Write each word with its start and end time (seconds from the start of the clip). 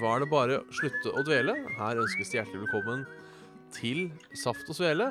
var 0.00 0.20
det 0.20 0.28
bare 0.30 0.60
å 0.60 0.74
slutte 0.74 1.12
å 1.14 1.22
dvele. 1.24 1.54
Her 1.78 2.00
ønskes 2.02 2.30
det 2.30 2.40
hjertelig 2.40 2.64
velkommen 2.66 3.04
til 3.74 4.08
Saft 4.36 4.68
og 4.70 4.76
Svele. 4.78 5.10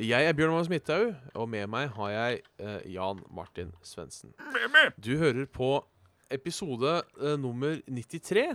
Jeg 0.00 0.26
er 0.26 0.34
Bjørn 0.34 0.54
Magnus 0.54 0.70
Midthaug, 0.72 1.12
og 1.38 1.48
med 1.52 1.68
meg 1.70 1.92
har 1.94 2.10
jeg 2.10 2.40
eh, 2.58 2.80
Jan 2.96 3.20
Martin 3.34 3.70
Svendsen. 3.86 4.32
Du 4.98 5.12
hører 5.20 5.46
på 5.46 5.76
episode 6.34 6.96
eh, 7.20 7.36
nummer 7.38 7.78
93. 7.86 8.48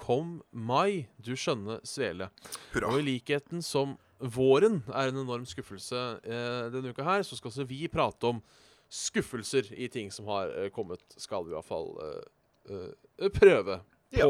Kom 0.00 0.38
mai, 0.52 1.08
du 1.18 1.32
skjønne 1.36 1.80
svele. 1.86 2.30
Hurra. 2.74 2.92
Og 2.92 3.00
i 3.02 3.08
likheten 3.08 3.64
som 3.66 3.96
våren 4.20 4.82
er 4.92 5.10
en 5.10 5.22
enorm 5.24 5.46
skuffelse 5.48 6.00
eh, 6.22 6.66
denne 6.72 6.92
uka 6.94 7.06
her, 7.08 7.24
så 7.26 7.38
skal 7.38 7.50
også 7.50 7.66
vi 7.68 7.86
prate 7.90 8.30
om 8.30 8.42
skuffelser 8.90 9.70
i 9.78 9.88
ting 9.90 10.10
som 10.14 10.28
har 10.30 10.50
eh, 10.54 10.70
kommet, 10.74 11.02
skal 11.18 11.46
vi 11.46 11.54
i 11.54 11.58
hvert 11.58 11.68
fall 11.68 11.92
eh, 12.04 12.82
eh, 13.24 13.30
prøve 13.34 13.80
Ja. 14.14 14.26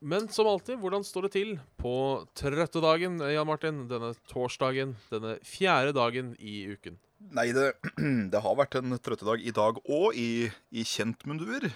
Men 0.00 0.28
som 0.30 0.46
alltid, 0.46 0.78
hvordan 0.78 1.02
står 1.04 1.26
det 1.26 1.32
til 1.34 1.48
på 1.80 1.92
trøttedagen, 2.38 3.16
eh, 3.24 3.32
Jan 3.34 3.48
Martin? 3.48 3.80
Denne 3.90 4.12
torsdagen, 4.30 4.92
denne 5.10 5.36
fjerde 5.42 5.92
dagen 5.96 6.36
i 6.38 6.60
uken. 6.70 6.98
Nei, 7.34 7.48
det, 7.52 7.72
det 8.32 8.42
har 8.44 8.54
vært 8.60 8.76
en 8.78 8.94
trøttedag 9.02 9.42
i 9.42 9.50
dag 9.54 9.80
òg, 9.90 10.14
i, 10.14 10.46
i 10.70 10.84
kjent 10.86 11.26
mundur. 11.26 11.66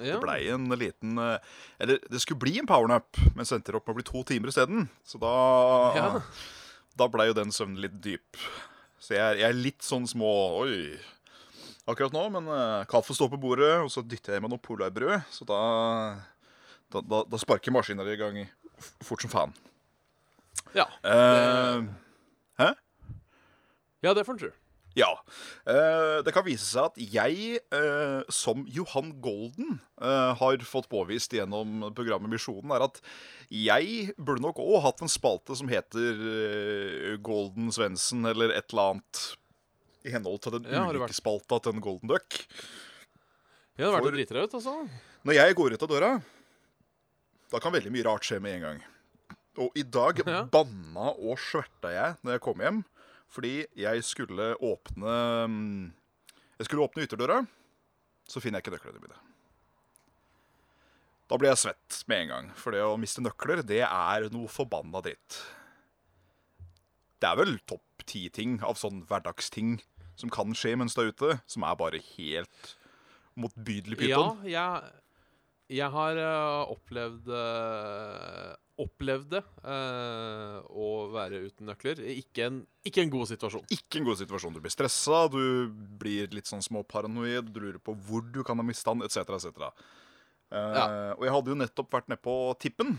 Ja. 0.00 0.16
Det 0.16 0.22
blei 0.22 0.38
en 0.48 0.70
liten 0.80 1.18
eh, 1.20 1.36
Eller 1.84 1.98
det 2.08 2.22
skulle 2.22 2.40
bli 2.40 2.54
en 2.62 2.66
powernap, 2.66 3.10
men 3.36 3.44
så 3.44 3.58
endte 3.58 3.74
det 3.74 3.76
opp 3.76 3.90
med 3.90 3.92
å 3.92 3.98
bli 4.00 4.06
to 4.08 4.22
timer 4.32 4.48
isteden. 4.48 4.86
Så 5.04 5.20
da 5.20 5.32
Ja. 5.98 6.06
Da 6.96 7.06
blei 7.12 7.26
jo 7.30 7.36
den 7.36 7.52
søvnen 7.52 7.78
litt 7.80 7.98
dyp. 8.04 8.36
Så 8.98 9.14
jeg, 9.14 9.20
er- 9.22 9.38
jeg 9.44 9.48
er 9.52 9.58
litt 9.62 9.84
sånn 9.84 10.08
små 10.08 10.32
Oi. 10.64 10.96
Akkurat 11.88 12.12
nå, 12.14 12.24
men 12.34 12.46
uh, 12.48 12.82
kaffe 12.88 13.14
står 13.16 13.30
på 13.32 13.38
bordet, 13.42 13.72
og 13.84 13.88
så 13.90 14.02
dytter 14.06 14.34
jeg 14.36 14.40
i 14.40 14.44
meg 14.44 14.52
noe 14.52 14.62
polarbrød. 14.62 15.24
Så 15.34 15.44
da 15.48 15.60
Da, 16.92 17.00
da, 17.00 17.22
da 17.28 17.40
sparker 17.40 17.72
maskiner 17.74 18.08
i 18.12 18.18
gang 18.20 18.40
fort 19.04 19.22
som 19.24 19.32
faen. 19.32 19.54
Ja. 20.76 20.86
Hæ? 22.60 22.72
ja, 24.02 24.12
det 24.14 24.24
får 24.26 24.36
en 24.36 24.42
tro. 24.42 24.50
Ja. 24.98 25.08
Uh, 25.64 26.20
det 26.24 26.34
kan 26.36 26.44
vise 26.44 26.66
seg 26.68 26.90
at 26.90 26.98
jeg, 27.14 27.60
uh, 27.72 28.20
som 28.32 28.66
Johan 28.68 29.14
Golden, 29.24 29.78
har 30.02 30.64
fått 30.66 30.88
påvist 30.90 31.32
gjennom 31.32 31.84
programmet 31.94 32.32
Misjonen, 32.32 32.72
er 32.74 32.82
at 32.88 32.98
jeg 33.54 34.10
burde 34.18 34.42
nok 34.42 34.58
òg 34.60 34.80
hatt 34.82 35.04
en 35.04 35.12
spalte 35.12 35.54
som 35.56 35.70
heter 35.70 37.14
Golden 37.22 37.70
Svendsen, 37.72 38.26
eller 38.26 38.50
et 38.56 38.74
eller 38.74 38.96
annet. 38.96 39.22
I 40.02 40.10
henhold 40.10 40.40
til 40.42 40.56
den 40.56 40.66
Ja, 40.74 40.82
ulike 40.90 41.14
spalta 41.14 41.60
til 41.62 41.76
en 41.76 41.84
Golden 41.84 42.10
Duck. 42.10 42.40
Ja, 43.78 43.84
det 43.84 43.86
har 43.86 43.94
vært 43.94 44.02
For- 44.02 44.10
å 44.10 44.16
drite 44.18 44.34
deg 44.34 44.48
ut, 44.50 44.56
altså. 44.58 44.74
Når 45.22 45.38
jeg 45.38 45.54
går 45.60 45.76
ut 45.76 45.84
av 45.86 45.92
døra, 45.94 46.10
da 47.52 47.60
kan 47.60 47.74
veldig 47.74 47.92
mye 47.92 48.06
rart 48.08 48.24
skje 48.26 48.40
med 48.42 48.56
en 48.58 48.64
gang. 48.66 48.82
Og 49.60 49.74
i 49.76 49.82
dag 49.84 50.22
Ja. 50.26 50.42
banna 50.48 51.10
og 51.12 51.36
sverta 51.38 51.90
jeg 51.92 52.16
når 52.24 52.32
jeg 52.38 52.40
kom 52.46 52.62
hjem, 52.64 52.78
fordi 53.32 53.66
jeg 53.76 54.04
skulle 54.04 54.54
åpne 54.60 55.16
mm, 55.48 55.92
Jeg 56.58 56.66
skulle 56.68 56.84
åpne 56.86 57.02
ytterdøra, 57.06 57.40
så 58.28 58.40
finner 58.40 58.60
jeg 58.60 58.66
ikke 58.68 58.76
nøklene 58.76 59.00
mine. 59.02 59.16
Da 61.30 61.38
blir 61.40 61.48
jeg 61.50 61.62
svett 61.62 62.02
med 62.10 62.20
en 62.22 62.28
gang, 62.32 62.50
for 62.60 62.74
det 62.76 62.82
å 62.84 62.98
miste 63.00 63.22
nøkler, 63.24 63.62
det 63.66 63.80
er 63.82 64.26
noe 64.30 64.50
forbanna 64.52 65.00
dritt. 65.02 65.38
Det 67.22 67.30
er 67.30 67.38
vel 67.40 67.56
topp 67.66 68.04
ti 68.06 68.26
ting 68.34 68.58
av 68.66 68.76
sånn 68.78 69.00
hverdagsting 69.08 69.80
som 70.18 70.30
kan 70.30 70.52
skje 70.54 70.76
mens 70.78 70.94
du 70.94 71.02
er 71.04 71.10
ute, 71.12 71.40
som 71.50 71.64
er 71.66 71.78
bare 71.80 72.00
helt 72.16 72.74
motbydelig 73.38 73.96
pyton. 74.02 74.42
Ja, 74.44 74.82
jeg, 74.82 74.92
jeg 75.72 75.88
har 75.94 76.18
uh, 76.20 76.72
opplevd 76.72 77.30
uh, 77.32 78.52
Opplevd 78.82 79.28
det 79.34 79.40
uh, 79.68 80.58
å 80.72 80.86
være 81.12 81.42
uten 81.44 81.68
nøkler. 81.68 82.00
Ikke 82.16 82.46
en, 82.48 82.62
ikke 82.88 83.02
en 83.04 83.10
god 83.12 83.28
situasjon. 83.30 83.66
ikke 83.70 84.00
en 84.00 84.06
god 84.08 84.18
situasjon. 84.22 84.54
Du 84.56 84.62
blir 84.64 84.72
stressa, 84.72 85.26
du 85.30 85.68
blir 86.00 86.32
litt 86.34 86.48
sånn 86.48 86.64
småparanoid, 86.64 87.50
du 87.52 87.60
lurer 87.60 87.78
på 87.84 87.94
hvor 88.08 88.24
du 88.24 88.40
kan 88.46 88.58
ha 88.58 88.64
mista 88.66 88.94
den, 88.94 89.04
etc., 89.06 89.36
etc. 89.36 89.68
Uh, 90.50 90.56
Ja. 90.56 90.86
Og 91.18 91.26
jeg 91.28 91.34
hadde 91.36 91.52
jo 91.52 91.58
nettopp 91.60 91.92
vært 91.94 92.08
nede 92.10 92.24
på 92.24 92.34
tippen. 92.64 92.96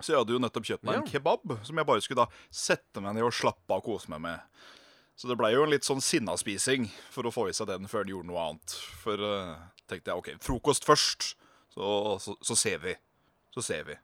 Så 0.00 0.12
jeg 0.12 0.18
hadde 0.20 0.34
jo 0.34 0.42
nettopp 0.42 0.66
kjøpt 0.66 0.84
meg 0.88 0.98
en 0.98 1.06
kebab 1.08 1.54
som 1.62 1.78
jeg 1.78 1.86
bare 1.86 2.02
skulle 2.02 2.26
da 2.26 2.42
sette 2.50 3.00
meg 3.02 3.14
ned 3.14 3.28
og 3.28 3.34
slappe 3.34 3.70
av 3.70 3.78
og 3.78 3.86
kose 3.92 4.10
meg 4.10 4.24
med. 4.26 4.42
Så 5.14 5.30
det 5.30 5.36
blei 5.38 5.52
jo 5.54 5.62
en 5.62 5.70
litt 5.70 5.86
sånn 5.86 6.02
sinnaspising 6.02 6.88
for 7.14 7.26
å 7.28 7.32
få 7.32 7.46
i 7.48 7.54
seg 7.54 7.70
den 7.70 7.86
før 7.90 8.02
den 8.02 8.16
gjorde 8.16 8.30
noe 8.32 8.42
annet. 8.48 8.74
For 9.04 9.22
uh, 9.22 9.54
tenkte 9.86 10.10
jeg 10.10 10.18
OK, 10.18 10.30
frokost 10.42 10.86
først, 10.88 11.36
så, 11.74 12.16
så, 12.22 12.36
så 12.40 12.56
ser 12.58 12.82
vi. 12.84 12.94
Så 13.54 13.62
ser 13.62 13.86
vi. 13.88 13.98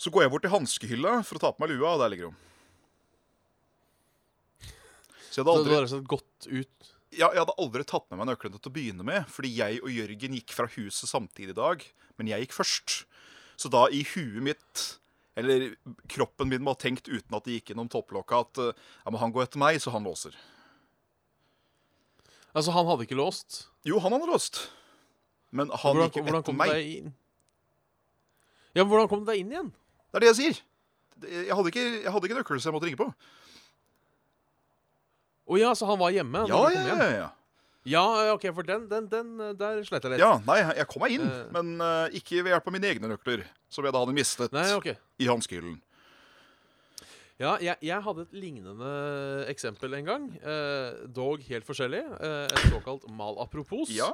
Så 0.00 0.10
går 0.12 0.26
jeg 0.26 0.32
bort 0.32 0.44
til 0.44 0.52
hanskehylla 0.52 1.18
for 1.26 1.38
å 1.38 1.42
ta 1.42 1.52
på 1.54 1.62
meg 1.62 1.72
lua, 1.74 1.94
og 1.94 2.02
der 2.02 2.12
ligger 2.12 2.32
hun. 2.32 2.40
Så 5.32 5.40
jeg 5.40 5.46
hadde 5.46 5.52
Så 5.52 5.58
aldri 5.58 5.72
du 5.72 5.78
har 5.78 5.88
sett 5.88 6.10
godt 6.10 6.48
ut 6.50 6.90
ja, 7.12 7.28
jeg 7.28 7.42
hadde 7.42 7.54
aldri 7.60 7.84
tatt 7.84 8.06
med 8.08 8.22
meg 8.22 8.30
nøklene 8.30 8.56
til 8.56 8.70
å 8.70 8.72
begynne 8.72 9.04
med, 9.04 9.26
fordi 9.28 9.50
jeg 9.58 9.82
og 9.84 9.92
Jørgen 9.92 10.36
gikk 10.38 10.54
fra 10.56 10.64
huset 10.72 11.10
samtidig 11.10 11.52
i 11.52 11.58
dag, 11.58 11.84
men 12.16 12.30
jeg 12.30 12.46
gikk 12.46 12.54
først. 12.56 13.02
Så 13.60 13.68
da 13.72 13.82
i 13.92 14.00
huet 14.14 14.40
mitt, 14.46 14.84
eller 15.36 15.74
kroppen 16.12 16.48
min 16.48 16.64
var 16.64 16.78
tenkt 16.80 17.10
uten 17.10 17.36
at 17.36 17.44
det 17.44 17.58
gikk 17.58 17.72
gjennom 17.72 17.90
topplokka, 17.92 18.40
at 18.46 18.62
ja, 18.64 19.12
men 19.12 19.20
han 19.20 19.34
går 19.34 19.44
etter 19.44 19.60
meg, 19.60 19.76
så 19.84 19.92
han 19.92 20.08
låser. 20.08 20.36
Altså, 22.52 22.72
han 22.72 22.88
hadde 22.88 23.04
ikke 23.04 23.20
låst. 23.20 23.66
Jo, 23.88 24.00
han 24.00 24.16
hadde 24.16 24.28
låst. 24.32 24.64
Men 25.52 25.68
han 25.72 25.96
hvordan, 25.96 26.08
gikk 26.08 26.32
jo 26.32 26.38
etter 26.38 26.56
meg. 26.56 27.12
Ja, 28.72 28.82
men 28.82 28.90
hvordan 28.90 29.10
kom 29.10 29.22
du 29.22 29.28
deg 29.28 29.42
inn 29.42 29.52
igjen? 29.52 29.68
Det 30.08 30.18
er 30.18 30.24
det 30.24 30.32
jeg 30.32 30.38
sier. 30.40 30.62
Jeg 31.22 31.54
hadde 31.54 31.70
ikke, 31.70 31.84
jeg 32.02 32.14
hadde 32.14 32.28
ikke 32.28 32.38
nøkler, 32.40 32.62
som 32.62 32.70
jeg 32.70 32.76
måtte 32.78 32.88
ringe 32.88 33.00
på. 33.00 33.08
Å 35.52 35.60
ja, 35.60 35.70
så 35.76 35.86
han 35.90 36.00
var 36.00 36.14
hjemme? 36.14 36.46
Ja, 36.48 36.64
ja, 36.72 36.82
ja. 36.88 37.12
ja. 37.18 37.30
Ja, 37.82 38.02
OK, 38.30 38.46
for 38.54 38.62
den, 38.62 38.84
den, 38.86 39.08
den 39.10 39.30
eh, 39.42 39.54
Der 39.58 39.80
slet 39.82 40.04
jeg 40.06 40.12
litt. 40.12 40.22
Ja, 40.22 40.36
nei, 40.46 40.60
jeg 40.78 40.86
kom 40.86 41.02
meg 41.02 41.16
inn, 41.16 41.24
uh, 41.26 41.48
men 41.50 41.72
uh, 41.82 42.14
ikke 42.14 42.44
ved 42.44 42.52
hjelp 42.54 42.68
av 42.70 42.76
mine 42.76 42.92
egne 42.92 43.10
nøkler, 43.10 43.42
som 43.66 43.82
jeg 43.82 43.94
da 43.94 44.02
hadde 44.04 44.14
mistet 44.14 44.54
Nei, 44.54 44.68
okay. 44.78 44.94
i 45.18 45.26
hanskehyllen. 45.26 45.80
Ja, 47.42 47.56
jeg, 47.58 47.74
jeg 47.82 47.98
hadde 48.04 48.22
et 48.22 48.34
lignende 48.36 48.90
eksempel 49.50 49.96
en 49.98 50.06
gang. 50.06 50.26
Eh, 50.38 51.06
dog 51.10 51.42
helt 51.48 51.66
forskjellig. 51.66 52.02
Eh, 52.22 52.44
et 52.46 52.66
såkalt 52.70 53.08
mal 53.10 53.40
apropos. 53.42 53.90
Ja. 53.90 54.12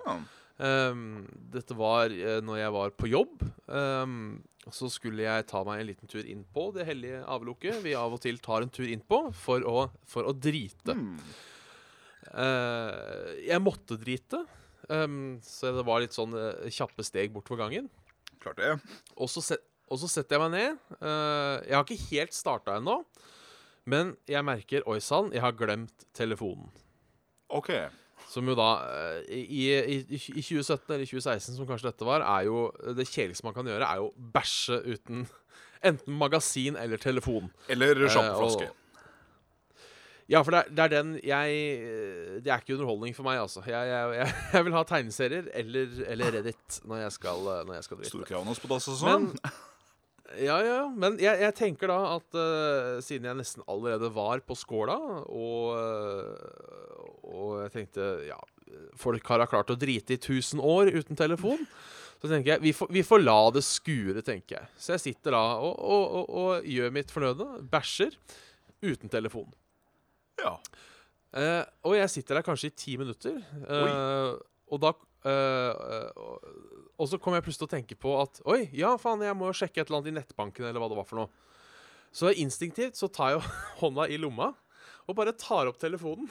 Ehm, 0.59 1.29
dette 1.53 1.75
var 1.79 2.11
uh, 2.11 2.39
når 2.43 2.63
jeg 2.63 2.75
var 2.75 2.95
på 2.99 3.11
jobb. 3.11 3.45
Um, 3.71 4.41
så 4.75 4.91
skulle 4.93 5.25
jeg 5.25 5.47
ta 5.49 5.63
meg 5.65 5.81
en 5.81 5.89
liten 5.89 6.11
tur 6.11 6.27
inn 6.27 6.43
på 6.53 6.69
det 6.75 6.85
hellige 6.89 7.23
avlukket 7.31 7.79
vi 7.85 7.95
av 7.97 8.13
og 8.17 8.21
til 8.25 8.41
tar 8.45 8.67
en 8.67 8.73
tur 8.73 8.89
inn 8.91 9.01
på 9.01 9.23
for 9.37 9.65
å, 9.65 9.87
for 10.09 10.29
å 10.29 10.35
drite. 10.35 10.97
Mm. 10.99 11.15
Uh, 12.29 13.39
jeg 13.47 13.63
måtte 13.65 13.97
drite, 14.01 14.43
um, 14.91 15.39
så 15.47 15.73
det 15.79 15.87
var 15.89 16.03
litt 16.05 16.17
sånn 16.17 16.35
uh, 16.37 16.67
kjappe 16.75 17.07
steg 17.07 17.33
bortover 17.33 17.65
gangen. 17.65 17.89
Klart 18.43 18.61
det. 18.61 18.75
Og 19.17 19.31
så, 19.33 19.45
set, 19.45 19.65
og 19.89 20.03
så 20.03 20.11
setter 20.11 20.37
jeg 20.37 20.45
meg 20.45 20.53
ned. 20.59 20.83
Uh, 21.01 21.55
jeg 21.65 21.79
har 21.79 21.87
ikke 21.87 22.11
helt 22.11 22.37
starta 22.37 22.77
ennå, 22.77 22.99
men 23.89 24.13
jeg 24.29 24.45
merker 24.45 24.85
Oi 24.91 24.99
sann, 25.01 25.33
jeg 25.33 25.41
har 25.41 25.57
glemt 25.57 26.05
telefonen. 26.19 26.69
OK. 27.49 27.73
Som 28.29 28.49
jo 28.51 28.55
da 28.59 28.71
eh, 28.93 29.37
i, 29.39 29.67
i, 29.73 29.99
i 30.05 30.43
2017 30.45 30.95
eller 30.95 31.07
2016, 31.09 31.55
som 31.57 31.69
kanskje 31.69 31.89
dette 31.89 32.09
var, 32.09 32.25
er 32.27 32.49
jo 32.49 32.67
Det 32.97 33.09
kjedeligste 33.09 33.47
man 33.47 33.57
kan 33.57 33.69
gjøre, 33.71 33.89
er 33.89 34.03
jo 34.03 34.11
bæsje 34.35 34.83
uten 34.85 35.29
enten 35.85 36.19
magasin 36.19 36.77
eller 36.77 37.01
telefon. 37.01 37.53
Eller 37.69 38.05
Eh, 38.05 38.11
sjampoflaske. 38.11 38.69
Ja, 40.29 40.43
for 40.45 40.53
det 40.53 40.59
er, 40.61 40.75
det 40.77 40.83
er 40.85 40.91
den 40.93 41.13
jeg 41.25 41.61
eh, 41.81 42.35
Det 42.45 42.53
er 42.53 42.61
ikke 42.61 42.75
underholdning 42.75 43.15
for 43.17 43.25
meg, 43.25 43.39
altså. 43.41 43.63
Jeg, 43.65 43.89
jeg, 43.89 44.27
jeg, 44.53 44.65
vil 44.67 44.77
ha 44.77 44.83
tegneserier 44.85 45.49
eller, 45.57 45.95
eller 46.13 46.37
Reddit 46.37 46.83
når 46.85 47.07
jeg 47.07 47.17
skal, 47.17 47.49
når 47.65 47.79
jeg 47.79 47.89
skal 47.89 48.01
drite. 48.03 48.13
Storkranos 48.13 48.61
på 48.61 48.71
dass 48.75 48.93
og 48.93 49.01
sånn. 49.01 49.33
Ja, 50.37 50.59
ja, 50.61 50.81
men 50.93 51.15
jeg, 51.17 51.39
jeg 51.41 51.55
tenker 51.57 51.89
da 51.89 51.95
at 52.19 52.37
uh, 52.37 52.99
siden 53.01 53.25
jeg 53.31 53.39
nesten 53.39 53.63
allerede 53.65 54.11
var 54.13 54.43
på 54.45 54.53
skåla, 54.61 54.99
og, 55.25 55.71
og 57.29 57.63
jeg 57.65 57.75
tenkte 57.75 58.09
ja, 58.29 58.39
folk 58.99 59.31
har 59.31 59.47
klart 59.51 59.71
å 59.73 59.79
drite 59.79 60.17
i 60.17 60.21
1000 60.21 60.61
år 60.65 60.93
uten 60.97 61.19
telefon, 61.19 61.65
Så 62.19 62.27
tenker 62.27 62.57
jeg, 62.57 62.63
vi 62.65 62.73
får, 62.75 62.89
vi 62.91 63.03
får 63.07 63.21
la 63.23 63.39
det 63.55 63.61
skure, 63.63 64.23
tenker 64.27 64.57
jeg. 64.57 64.69
Så 64.75 64.97
jeg 64.97 65.03
sitter 65.05 65.37
da 65.37 65.43
og, 65.63 65.77
og, 65.79 66.17
og, 66.19 66.31
og 66.41 66.65
gjør 66.67 66.91
mitt 66.97 67.13
fornødne. 67.15 67.61
Bæsjer. 67.71 68.17
Uten 68.83 69.13
telefon. 69.13 69.53
Ja. 70.43 70.57
Eh, 71.39 71.63
og 71.87 71.95
jeg 71.95 72.11
sitter 72.11 72.41
der 72.41 72.47
kanskje 72.47 72.73
i 72.73 72.75
ti 72.75 72.97
minutter. 72.99 73.39
Eh, 73.39 74.35
og 74.67 74.83
da 74.83 74.93
eh, 75.31 76.11
og, 76.19 76.51
og 76.99 77.11
så 77.11 77.23
kommer 77.23 77.39
jeg 77.39 77.47
plutselig 77.47 77.63
til 77.63 77.71
å 77.71 77.77
tenke 77.77 77.99
på 78.03 78.17
at 78.19 78.43
Oi, 78.51 78.65
ja, 78.75 78.97
faen, 78.99 79.23
jeg 79.23 79.39
må 79.39 79.53
jo 79.53 79.59
sjekke 79.61 79.85
et 79.85 79.87
eller 79.87 80.01
annet 80.01 80.11
i 80.11 80.19
nettbanken, 80.19 80.67
eller 80.67 80.83
hva 80.83 80.91
det 80.91 80.99
var 80.99 81.07
for 81.07 81.23
noe. 81.23 81.31
Så 82.11 82.33
instinktivt 82.35 82.99
så 82.99 83.07
tar 83.13 83.37
jeg 83.37 83.47
hånda 83.85 84.09
i 84.11 84.19
lomma 84.19 84.57
og 85.09 85.17
bare 85.17 85.39
tar 85.39 85.71
opp 85.71 85.79
telefonen. 85.81 86.27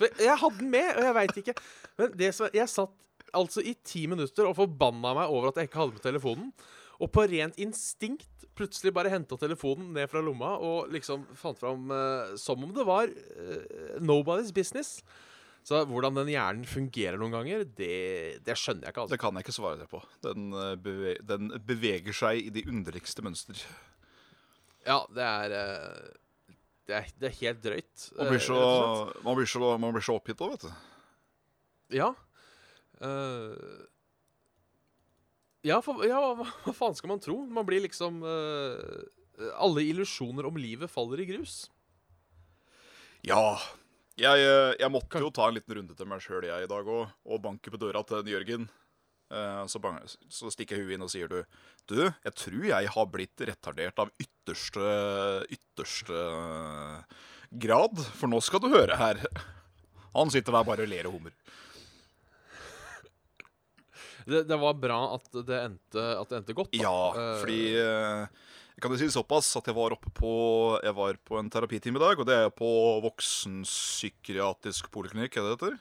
For 0.00 0.24
jeg 0.24 0.40
hadde 0.42 0.58
den 0.62 0.72
med, 0.72 0.90
og 0.96 1.06
jeg 1.06 1.16
veit 1.20 1.40
ikke. 1.42 1.56
Men 2.00 2.18
det 2.18 2.32
som, 2.36 2.50
jeg 2.56 2.72
satt 2.72 2.96
altså 3.36 3.62
i 3.62 3.76
ti 3.86 4.06
minutter 4.10 4.48
og 4.48 4.56
forbanna 4.58 5.14
meg 5.20 5.30
over 5.30 5.50
at 5.50 5.60
jeg 5.60 5.70
ikke 5.70 5.82
hadde 5.84 5.98
med 5.98 6.06
telefonen. 6.08 6.52
Og 7.00 7.08
på 7.14 7.24
rent 7.30 7.56
instinkt 7.60 8.46
plutselig 8.58 8.92
bare 8.92 9.12
henta 9.12 9.38
telefonen 9.40 9.92
ned 9.96 10.10
fra 10.10 10.20
lomma 10.24 10.56
og 10.60 10.90
liksom 10.92 11.22
fant 11.38 11.56
fram 11.56 11.92
uh, 11.94 12.32
som 12.36 12.60
om 12.66 12.72
det 12.76 12.84
var 12.84 13.08
uh, 13.08 14.00
nobody's 14.04 14.52
business. 14.52 14.98
Så 15.66 15.82
hvordan 15.88 16.16
den 16.16 16.30
hjernen 16.32 16.64
fungerer 16.68 17.18
noen 17.20 17.34
ganger, 17.34 17.66
det, 17.76 18.40
det 18.46 18.56
skjønner 18.56 18.88
jeg 18.88 18.94
ikke. 18.94 19.04
altså. 19.04 19.14
Det 19.14 19.20
kan 19.22 19.36
jeg 19.36 19.46
ikke 19.46 19.56
svare 19.56 19.80
deg 19.80 19.90
på. 19.90 20.00
Den, 20.24 20.48
eh, 20.56 20.72
beve 20.80 21.14
den 21.28 21.52
beveger 21.68 22.16
seg 22.16 22.46
i 22.46 22.52
de 22.54 22.64
underligste 22.70 23.24
mønster. 23.24 23.60
Ja, 24.88 25.02
det 25.12 25.26
er 25.26 25.56
eh, 25.58 26.06
det 26.90 26.98
er, 26.98 27.12
det 27.22 27.30
er 27.30 27.38
helt 27.40 27.62
drøyt. 27.62 28.08
Man 28.16 28.26
eh, 28.26 28.32
blir 28.34 28.42
så, 28.42 28.58
rett 28.58 29.22
man 29.26 29.38
blir 29.38 29.50
så, 29.50 29.70
man 29.78 29.94
blir 29.94 30.04
så 30.04 30.18
oppgitt 30.18 30.42
òg, 30.42 30.56
vet 30.56 30.66
du. 30.66 30.72
Ja. 32.00 32.10
Uh, 33.00 33.86
ja, 35.66 35.78
for, 35.84 36.02
ja 36.08 36.20
hva, 36.20 36.46
hva 36.64 36.74
faen 36.76 36.96
skal 36.98 37.12
man 37.12 37.22
tro? 37.22 37.36
Man 37.48 37.64
blir 37.68 37.80
liksom 37.80 38.18
uh, 38.20 39.00
Alle 39.56 39.86
illusjoner 39.88 40.48
om 40.48 40.58
livet 40.60 40.92
faller 40.92 41.22
i 41.22 41.28
grus. 41.30 41.62
Ja. 43.26 43.58
Jeg, 44.20 44.42
eh, 44.44 44.74
jeg 44.76 44.92
måtte 44.92 45.20
jo 45.22 45.30
ta 45.32 45.46
en 45.48 45.56
liten 45.56 45.78
runde 45.78 45.94
til 45.96 46.08
meg 46.08 46.20
sjøl 46.20 46.44
i 46.44 46.68
dag 46.68 46.88
òg, 46.92 47.08
og 47.24 47.40
banke 47.40 47.72
på 47.72 47.80
døra 47.80 48.02
til 48.04 48.28
Jørgen. 48.28 48.66
Eh, 49.30 49.64
Så, 49.66 50.50
stikker 50.50 50.80
huet 50.82 50.96
inn 50.96 51.02
og 51.06 51.10
sier 51.12 51.28
du 51.30 51.44
Du, 51.86 52.00
jeg 52.02 52.34
tror 52.34 52.64
jeg 52.66 52.88
har 52.96 53.06
blitt 53.06 53.40
retardert 53.46 53.98
av 54.02 54.10
ytterste 54.18 55.46
ytterste 55.50 56.18
grad, 57.50 57.98
for 58.18 58.26
nå 58.30 58.40
skal 58.42 58.60
du 58.62 58.68
høre 58.70 58.96
her. 58.98 59.22
Han 60.14 60.30
sitter 60.30 60.52
der 60.54 60.64
bare 60.66 60.82
og 60.86 60.90
ler 60.90 61.06
og 61.06 61.14
hummer. 61.18 61.34
Det, 64.26 64.44
det 64.46 64.58
var 64.60 64.74
bra 64.78 64.98
at 65.16 65.26
det 65.46 65.58
endte, 65.64 66.02
at 66.20 66.28
det 66.30 66.38
endte 66.42 66.54
godt. 66.54 66.72
da. 66.74 66.82
Ja, 66.84 66.98
Eh, 67.16 67.36
fordi 67.40 67.60
eh, 67.74 68.26
Jeg 68.76 68.82
kan 68.84 68.94
si 69.00 69.08
såpass 69.12 69.48
at 69.58 69.66
jeg 69.66 69.74
var 69.76 69.92
oppe 69.92 70.08
på 70.14 70.30
Jeg 70.84 70.94
var 70.96 71.16
på 71.26 71.38
en 71.40 71.50
terapitime 71.50 71.98
i 71.98 72.04
dag, 72.04 72.18
og 72.20 72.26
det 72.28 72.36
er 72.36 72.50
på 72.54 72.68
voksenpsykiatrisk 73.04 74.90
poliklinikk, 74.94 75.36
er 75.36 75.42
det 75.42 75.50
det 75.50 75.56
heter? 75.58 75.78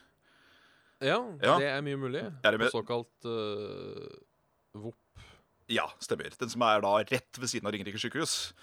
Ja, 1.02 1.20
Ja. 1.44 1.58
det 1.60 1.68
er 1.70 1.82
mye 1.86 1.98
mulig. 1.98 2.24
Er 2.44 2.52
det 2.52 2.60
med- 2.60 2.72
såkalt 2.74 3.26
uh, 3.26 4.10
VOP. 4.76 4.96
Ja, 5.70 5.86
stemmer. 6.02 6.32
Den 6.40 6.50
som 6.50 6.62
er 6.66 6.82
da 6.82 6.96
rett 7.04 7.38
ved 7.40 7.48
siden 7.52 7.68
av 7.70 7.74
Ringerike 7.76 8.00
sykehus. 8.02 8.54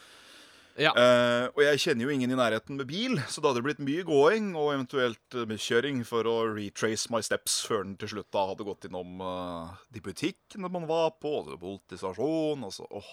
Ja. 0.76 0.90
Uh, 0.92 1.46
og 1.56 1.62
jeg 1.64 1.78
kjenner 1.80 2.04
jo 2.04 2.10
ingen 2.12 2.30
i 2.34 2.36
nærheten 2.36 2.76
med 2.76 2.86
bil, 2.90 3.14
så 3.32 3.40
da 3.40 3.48
hadde 3.48 3.62
det 3.62 3.64
blitt 3.64 3.78
mye 3.86 4.02
gåing 4.04 4.50
og 4.60 4.74
eventuelt 4.74 5.36
eh, 5.38 5.54
kjøring 5.56 6.02
for 6.04 6.28
å 6.28 6.34
retrace 6.52 7.08
my 7.08 7.22
steps 7.24 7.62
før 7.64 7.86
den 7.86 7.94
til 7.96 8.10
slutt 8.12 8.28
da 8.34 8.42
hadde 8.50 8.66
gått 8.66 8.84
innom 8.84 9.22
uh, 9.24 9.72
de 9.94 10.02
butikkene 10.04 10.68
man 10.68 10.84
var 10.90 11.14
på, 11.16 11.32
og 11.40 11.54
politistasjonen 11.62 12.60
politistasjon 12.60 12.66
og 12.68 12.74
så 12.76 12.84
Åh. 12.90 13.08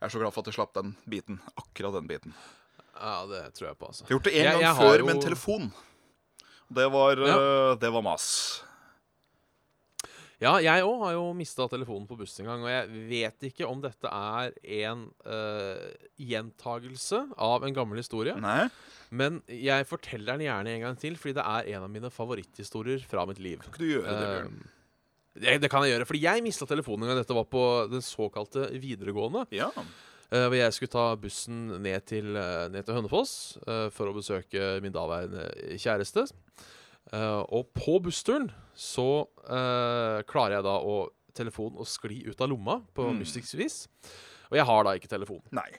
Jeg 0.00 0.08
er 0.08 0.12
så 0.12 0.18
glad 0.20 0.34
for 0.34 0.42
at 0.42 0.50
jeg 0.50 0.56
slapp 0.58 0.74
den 0.74 0.90
biten. 1.08 1.38
Akkurat 1.56 1.94
den 1.94 2.08
biten. 2.10 2.34
ja, 2.98 3.14
det 3.30 3.44
tror 3.54 3.68
jeg 3.70 3.78
på, 3.78 3.86
altså. 3.86 4.02
Jeg 4.02 4.10
har 4.10 4.16
gjort 4.18 4.26
det 4.26 4.34
én 4.42 4.60
gang 4.60 4.76
før 4.76 4.98
jo- 4.98 5.06
med 5.06 5.14
en 5.14 5.22
telefon. 5.22 5.70
Det 6.68 6.86
var, 6.90 7.20
ja. 7.22 7.40
det 7.78 7.90
var 7.94 8.02
mas. 8.02 8.30
Ja, 10.36 10.58
jeg 10.60 10.84
òg 10.84 10.98
har 11.00 11.14
jo 11.14 11.30
mista 11.36 11.64
telefonen 11.72 12.04
på 12.08 12.18
bussen 12.18 12.44
en 12.44 12.50
gang, 12.50 12.64
og 12.66 12.68
jeg 12.68 13.04
vet 13.08 13.46
ikke 13.48 13.64
om 13.64 13.80
dette 13.80 14.10
er 14.10 14.52
en 14.82 15.06
uh, 15.24 15.86
gjentagelse 16.20 17.22
av 17.40 17.64
en 17.64 17.76
gammel 17.76 18.02
historie. 18.02 18.34
Nei, 18.42 18.66
Men 19.08 19.40
jeg 19.48 19.86
forteller 19.88 20.36
den 20.36 20.44
gjerne 20.48 20.74
en 20.74 20.84
gang 20.84 20.98
til, 21.00 21.16
fordi 21.20 21.38
det 21.38 21.46
er 21.46 21.70
en 21.76 21.86
av 21.86 21.92
mine 21.94 22.10
favoritthistorier 22.12 23.06
fra 23.08 23.24
mitt 23.30 23.40
liv. 23.40 23.62
kan 23.64 23.72
ikke 23.72 23.84
du 23.86 23.94
gjøre 23.94 24.12
det, 24.12 24.28
Bjørn? 24.34 24.58
Uh, 24.60 24.72
det, 25.36 25.56
det 25.64 25.70
kan 25.72 25.84
jeg 25.84 25.94
gjøre, 25.94 26.08
fordi 26.08 26.22
jeg 26.26 26.44
mista 26.44 26.68
telefonen 26.68 27.06
en 27.06 27.14
gang 27.14 27.22
dette 27.22 27.36
var 27.36 27.48
på 27.48 27.64
den 27.92 28.04
såkalte 28.04 28.68
videregående. 28.80 29.46
Ja. 29.56 29.70
Eh, 30.30 30.46
hvor 30.46 30.56
jeg 30.58 30.74
skulle 30.74 30.92
ta 30.92 31.06
bussen 31.20 31.66
ned 31.82 32.06
til, 32.08 32.36
eh, 32.36 32.66
ned 32.72 32.86
til 32.86 32.96
Hønefoss 32.98 33.56
uh, 33.66 33.88
for 33.94 34.10
å 34.10 34.16
besøke 34.16 34.76
min 34.84 34.94
daværende 34.94 35.48
kjæreste. 35.78 36.26
Uh, 37.12 37.42
og 37.54 37.70
på 37.76 37.98
bussturen 38.02 38.50
så 38.76 39.26
klarer 39.46 40.58
jeg 40.58 40.64
da 40.66 40.74
å 40.84 40.96
telefonen 41.36 41.78
å 41.80 41.86
skli 41.88 42.18
ut 42.26 42.40
av 42.42 42.50
lomma 42.50 42.80
på 42.96 43.06
Mm. 43.06 43.20
mystisk 43.22 43.54
vis. 43.56 43.86
Og 44.50 44.58
jeg 44.58 44.66
har 44.66 44.84
da 44.84 44.94
ikke 44.96 45.08
telefon. 45.08 45.40
Nei. 45.54 45.70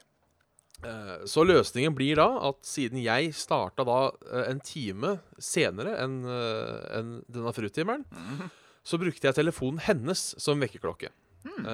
Så 1.26 1.42
løsningen 1.42 1.94
blir 1.98 2.16
da 2.16 2.28
at 2.50 2.62
siden 2.66 3.02
jeg 3.02 3.34
starta 3.34 3.84
da 3.86 4.12
en 4.46 4.60
time 4.62 5.16
senere 5.42 5.96
enn 6.04 6.20
en 6.26 7.24
denne 7.26 7.54
frutimeren, 7.54 8.06
mm. 8.06 8.50
så 8.86 9.00
brukte 9.02 9.26
jeg 9.26 9.40
telefonen 9.40 9.82
hennes 9.82 10.36
som 10.38 10.62
vekkerklokke. 10.62 11.10
Mm. 11.50 11.66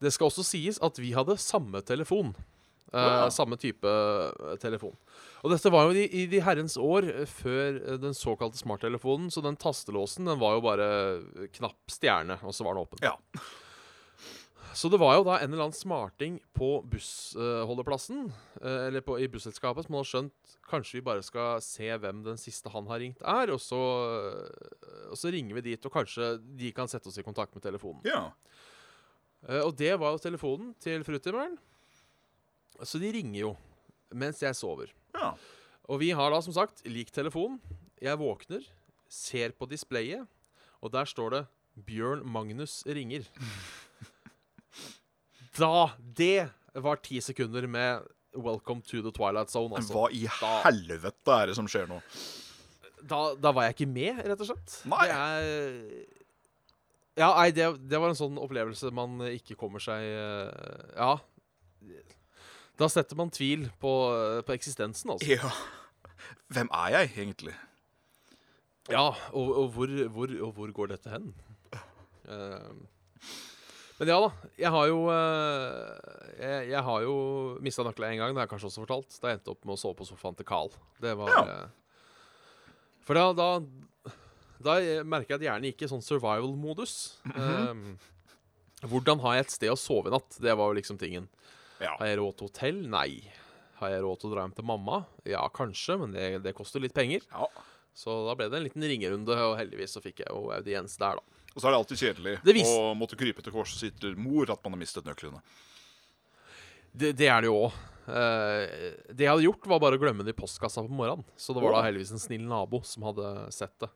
Det 0.00 0.12
skal 0.14 0.30
også 0.30 0.44
sies 0.46 0.80
at 0.82 0.98
vi 1.00 1.12
hadde 1.16 1.36
samme 1.40 1.82
telefon. 1.86 2.32
Uh. 2.90 3.28
Samme 3.30 3.54
type 3.60 3.86
eh, 3.86 4.56
telefon. 4.58 4.96
Og 5.44 5.52
dette 5.52 5.70
var 5.70 5.86
jo 5.86 5.94
i, 5.94 6.08
i 6.10 6.26
de 6.30 6.40
herrens 6.42 6.74
år 6.80 7.06
eh, 7.06 7.26
før 7.28 7.78
den 8.02 8.16
såkalte 8.16 8.58
smarttelefonen, 8.58 9.28
så 9.30 9.44
den 9.44 9.58
tastelåsen 9.60 10.26
den 10.26 10.40
var 10.40 10.56
jo 10.56 10.64
bare 10.64 10.88
knapp 11.54 11.92
stjerne, 11.92 12.40
og 12.42 12.56
så 12.56 12.66
var 12.66 12.74
den 12.74 12.82
åpen. 12.82 13.04
Ja. 13.04 13.14
Så 14.74 14.90
det 14.90 15.00
var 15.02 15.16
jo 15.18 15.24
da 15.26 15.36
en 15.38 15.52
eller 15.52 15.68
annen 15.68 15.76
smarting 15.76 16.40
på 16.54 16.80
bussholdeplassen, 16.90 18.28
eller 18.62 19.02
på, 19.02 19.16
i 19.18 19.26
busselskapet, 19.30 19.86
som 19.86 19.96
hadde 19.98 20.10
skjønt 20.10 20.58
kanskje 20.70 21.00
vi 21.00 21.06
bare 21.08 21.24
skal 21.26 21.62
se 21.64 21.88
hvem 21.90 22.22
den 22.26 22.38
siste 22.38 22.70
han 22.70 22.86
har 22.90 23.02
ringt 23.02 23.22
er, 23.26 23.50
og 23.50 23.58
så, 23.62 23.80
og 25.10 25.18
så 25.18 25.32
ringer 25.34 25.58
vi 25.58 25.72
dit, 25.72 25.86
og 25.86 25.94
kanskje 25.94 26.36
de 26.58 26.70
kan 26.74 26.90
sette 26.90 27.10
oss 27.10 27.18
i 27.18 27.26
kontakt 27.26 27.54
med 27.56 27.66
telefonen. 27.66 28.02
Ja. 28.06 28.28
Eh, 29.48 29.62
og 29.64 29.74
det 29.78 29.94
var 30.00 30.12
jo 30.14 30.22
telefonen 30.22 30.74
til 30.82 31.04
frutimeren. 31.06 31.56
Så 32.82 33.00
de 33.00 33.10
ringer 33.12 33.40
jo 33.42 33.54
mens 34.16 34.40
jeg 34.42 34.56
sover. 34.58 34.92
ja. 35.16 35.34
Og 35.90 35.98
vi 35.98 36.12
har 36.14 36.30
da 36.30 36.38
som 36.38 36.54
sagt 36.54 36.84
lik 36.86 37.08
telefon. 37.10 37.56
Jeg 37.98 38.14
våkner, 38.20 38.62
ser 39.10 39.50
på 39.58 39.66
displayet, 39.66 40.22
og 40.80 40.92
der 40.92 41.04
står 41.04 41.30
det 41.34 41.40
'Bjørn 41.82 42.22
Magnus 42.24 42.84
ringer'. 42.86 43.26
Da 45.58 45.90
Det 45.98 46.48
var 46.74 46.96
ti 47.02 47.20
sekunder 47.20 47.66
med 47.66 48.06
'Welcome 48.36 48.82
to 48.86 49.02
the 49.02 49.10
Twilight 49.10 49.50
Zone'. 49.50 49.74
Altså. 49.74 49.92
hva 49.92 50.06
i 50.14 50.26
helvete 50.30 51.30
er 51.34 51.46
det 51.50 51.56
som 51.56 51.66
skjer 51.66 51.88
nå? 51.90 52.00
Da, 53.02 53.34
da 53.34 53.50
var 53.50 53.64
jeg 53.66 53.74
ikke 53.74 53.90
med, 53.90 54.20
rett 54.28 54.40
og 54.40 54.46
slett. 54.46 54.86
Nei. 54.86 55.06
Det 55.08 55.16
er 55.16 56.19
Ja, 57.18 57.32
nei, 57.36 57.50
det, 57.52 57.66
det 57.90 57.98
var 58.00 58.12
en 58.12 58.18
sånn 58.18 58.38
opplevelse 58.40 58.90
man 58.94 59.18
ikke 59.32 59.56
kommer 59.58 59.82
seg 59.82 60.04
eh, 60.06 60.94
Ja. 60.96 61.16
Da 62.80 62.86
setter 62.88 63.18
man 63.18 63.28
tvil 63.34 63.66
på, 63.82 63.90
på 64.46 64.54
eksistensen, 64.54 65.10
altså. 65.12 65.28
Ja. 65.34 65.50
Hvem 66.54 66.70
er 66.72 66.94
jeg 66.94 67.10
egentlig? 67.26 67.52
Ja, 68.88 69.10
og, 69.36 69.50
og, 69.52 69.66
hvor, 69.74 69.90
hvor, 70.14 70.32
og 70.46 70.54
hvor 70.56 70.72
går 70.78 70.94
dette 70.94 71.12
hen? 71.12 71.28
Uh, 72.24 72.72
men 74.00 74.08
ja 74.08 74.16
da, 74.22 74.30
jeg 74.56 74.70
har 74.72 74.86
jo 74.88 75.00
eh, 75.12 76.14
Jeg, 76.40 76.68
jeg 76.70 76.82
har 76.86 77.02
jo 77.04 77.14
mista 77.60 77.84
nøkkelen 77.84 78.14
én 78.14 78.20
gang, 78.22 78.32
det 78.32 78.40
har 78.40 78.46
jeg 78.46 78.52
kanskje 78.54 78.70
også 78.70 78.84
fortalt. 78.86 79.16
Da 79.20 79.28
jeg 79.34 79.40
endte 79.40 79.52
opp 79.52 79.66
med 79.68 79.74
å 79.76 79.80
sove 79.82 79.98
på 79.98 80.06
sofaen 80.08 80.38
til 80.38 80.48
Carl. 80.48 80.72
Det 81.04 81.12
var 81.20 81.34
Ja. 81.34 81.42
eh, 81.58 82.06
For 83.04 83.18
da, 83.18 83.26
da 83.36 83.48
Da 84.60 84.76
merker 85.08 85.34
jeg 85.34 85.40
at 85.40 85.46
hjernen 85.48 85.70
gikk 85.70 85.86
i 85.86 85.90
sånn 85.90 86.04
survival-modus. 86.04 86.96
Mhm. 87.30 87.94
Eh, 88.82 88.86
hvordan 88.90 89.20
har 89.24 89.34
jeg 89.36 89.46
et 89.46 89.54
sted 89.56 89.72
å 89.72 89.78
sove 89.78 90.08
i 90.08 90.14
natt? 90.14 90.36
Det 90.40 90.52
var 90.56 90.70
jo 90.70 90.78
liksom 90.80 90.98
tingen. 91.00 91.28
Ja. 91.80 91.94
Har 91.98 92.06
jeg 92.08 92.18
råd 92.20 92.36
til 92.38 92.48
hotell? 92.48 92.78
Nei. 92.92 93.22
Har 93.80 93.92
jeg 93.92 94.02
råd 94.04 94.20
til 94.20 94.30
å 94.30 94.34
dra 94.34 94.44
hjem 94.44 94.54
til 94.56 94.64
mamma? 94.68 95.02
Ja, 95.28 95.42
kanskje, 95.48 95.96
men 96.00 96.12
det, 96.12 96.42
det 96.44 96.54
koster 96.56 96.80
litt 96.80 96.96
penger. 96.96 97.24
ja. 97.32 97.48
Så 98.00 98.12
da 98.24 98.36
ble 98.38 98.46
det 98.48 98.56
en 98.56 98.64
liten 98.64 98.84
ringerunde, 98.86 99.34
og 99.34 99.56
heldigvis 99.58 99.92
så 99.96 100.00
fikk 100.00 100.22
jeg 100.22 100.30
jo 100.30 100.52
audiens 100.54 100.94
der, 100.96 101.18
da. 101.18 101.40
Og 101.50 101.58
så 101.58 101.66
er 101.66 101.72
det 101.74 101.78
alltid 101.80 101.98
kjedelig 102.00 102.34
Det 102.46 102.54
å 102.70 102.92
måtte 102.94 103.18
krype 103.18 103.42
til 103.42 103.52
korset 103.52 103.82
sitter 103.82 104.14
mor 104.14 104.48
at 104.54 104.62
man 104.62 104.76
har 104.76 104.80
mistet 104.80 105.04
nøklene. 105.04 105.40
Det, 106.94 107.10
det 107.18 107.26
er 107.28 107.42
det 107.42 107.50
jo 107.50 107.56
òg. 107.66 107.74
Eh, 108.10 108.96
det 109.14 109.24
jeg 109.24 109.30
hadde 109.30 109.44
gjort, 109.46 109.68
var 109.70 109.80
bare 109.82 109.98
å 109.98 110.02
glemme 110.02 110.24
det 110.26 110.34
i 110.34 110.38
postkassa 110.38 110.82
på 110.86 110.96
morgenen. 110.98 111.24
Så 111.38 111.54
det 111.54 111.62
var 111.62 111.76
da 111.76 111.84
heldigvis 111.86 112.12
en 112.16 112.22
snill 112.22 112.42
nabo 112.48 112.82
som 112.86 113.06
hadde 113.06 113.30
sett 113.54 113.76
det. 113.82 113.90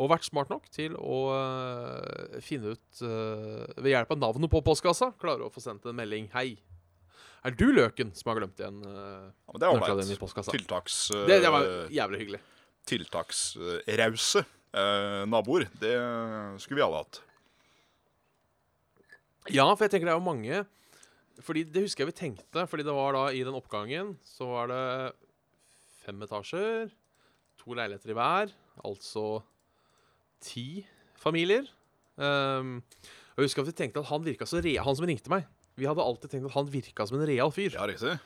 Og 0.00 0.10
vært 0.10 0.26
smart 0.26 0.50
nok 0.52 0.66
til 0.74 0.96
å 0.98 1.20
eh, 1.36 2.40
finne 2.44 2.74
ut 2.74 3.02
eh, 3.04 3.64
Ved 3.78 3.92
hjelp 3.92 4.14
av 4.16 4.20
navnet 4.22 4.52
på 4.52 4.62
postkassa 4.66 5.12
klare 5.20 5.46
å 5.46 5.52
få 5.54 5.62
sendt 5.64 5.86
en 5.86 5.98
melding. 5.98 6.28
Hei. 6.34 6.58
Er 7.46 7.54
du 7.56 7.70
løken 7.72 8.10
som 8.18 8.28
har 8.32 8.42
glemt 8.42 8.58
igjen 8.60 8.82
Ja, 8.84 9.54
det 9.56 9.64
er 9.64 9.72
ålreit. 9.72 10.10
Tiltaks... 10.52 11.06
Det, 11.24 11.38
det 11.40 11.52
var 11.54 11.64
jævlig 11.88 12.18
hyggelig. 12.20 12.40
tiltaksrause 12.90 14.42
eh, 14.44 15.22
naboer. 15.30 15.70
Det 15.80 15.94
skulle 16.60 16.82
vi 16.82 16.84
alle 16.84 17.00
hatt. 17.00 17.22
Ja, 19.48 19.64
for 19.72 19.86
jeg 19.86 19.94
tenker 19.94 20.10
det 20.10 20.12
er 20.12 20.20
jo 20.20 20.26
mange 20.26 20.60
Fordi 21.44 21.64
det 21.68 21.84
husker 21.86 22.04
jeg 22.04 22.12
vi 22.12 22.18
tenkte. 22.20 22.64
Fordi 22.70 22.86
det 22.86 22.94
var 22.96 23.16
da 23.16 23.24
i 23.34 23.42
den 23.46 23.56
oppgangen 23.56 24.14
så 24.26 24.48
var 24.50 24.70
det 24.72 24.84
fem 26.00 26.22
etasjer, 26.24 26.90
to 27.60 27.76
leiligheter 27.76 28.12
i 28.12 28.16
hver, 28.16 28.52
altså 28.86 29.24
ti 30.42 30.84
familier. 31.20 31.68
Um, 32.20 32.78
og 33.36 33.42
jeg 33.42 33.50
husker 33.50 33.64
at 33.64 33.70
vi 33.70 33.76
tenkte 33.76 34.02
at 34.02 34.10
han 34.10 34.24
virka 34.24 34.48
så 34.48 34.60
real, 34.64 34.84
han 34.86 34.96
som 34.96 35.08
ringte 35.08 35.32
meg. 35.32 35.48
Vi 35.80 35.88
hadde 35.88 36.04
alltid 36.04 36.32
tenkt 36.32 36.48
at 36.50 36.56
han 36.56 36.70
virka 36.72 37.06
som 37.08 37.20
en 37.20 37.28
real 37.28 37.52
fyr. 37.54 37.72
Ja, 37.76 37.86
riktig. 37.88 38.16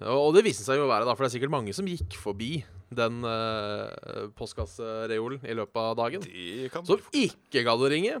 Og 0.00 0.32
det 0.32 0.46
viste 0.46 0.64
seg 0.64 0.78
jo 0.80 0.86
å 0.86 0.90
være, 0.90 1.04
da, 1.04 1.12
for 1.12 1.26
det 1.26 1.28
er 1.28 1.34
sikkert 1.34 1.52
mange 1.52 1.74
som 1.76 1.88
gikk 1.88 2.16
forbi 2.16 2.62
den 2.96 3.20
uh, 3.26 4.30
postkassereolen 4.38 5.44
i 5.44 5.56
løpet 5.58 5.80
av 5.82 5.98
dagen. 5.98 6.24
Det 6.24 6.70
Som 6.88 7.02
ikke 7.12 7.64
gadd 7.66 7.84
å 7.84 7.90
ringe. 7.92 8.20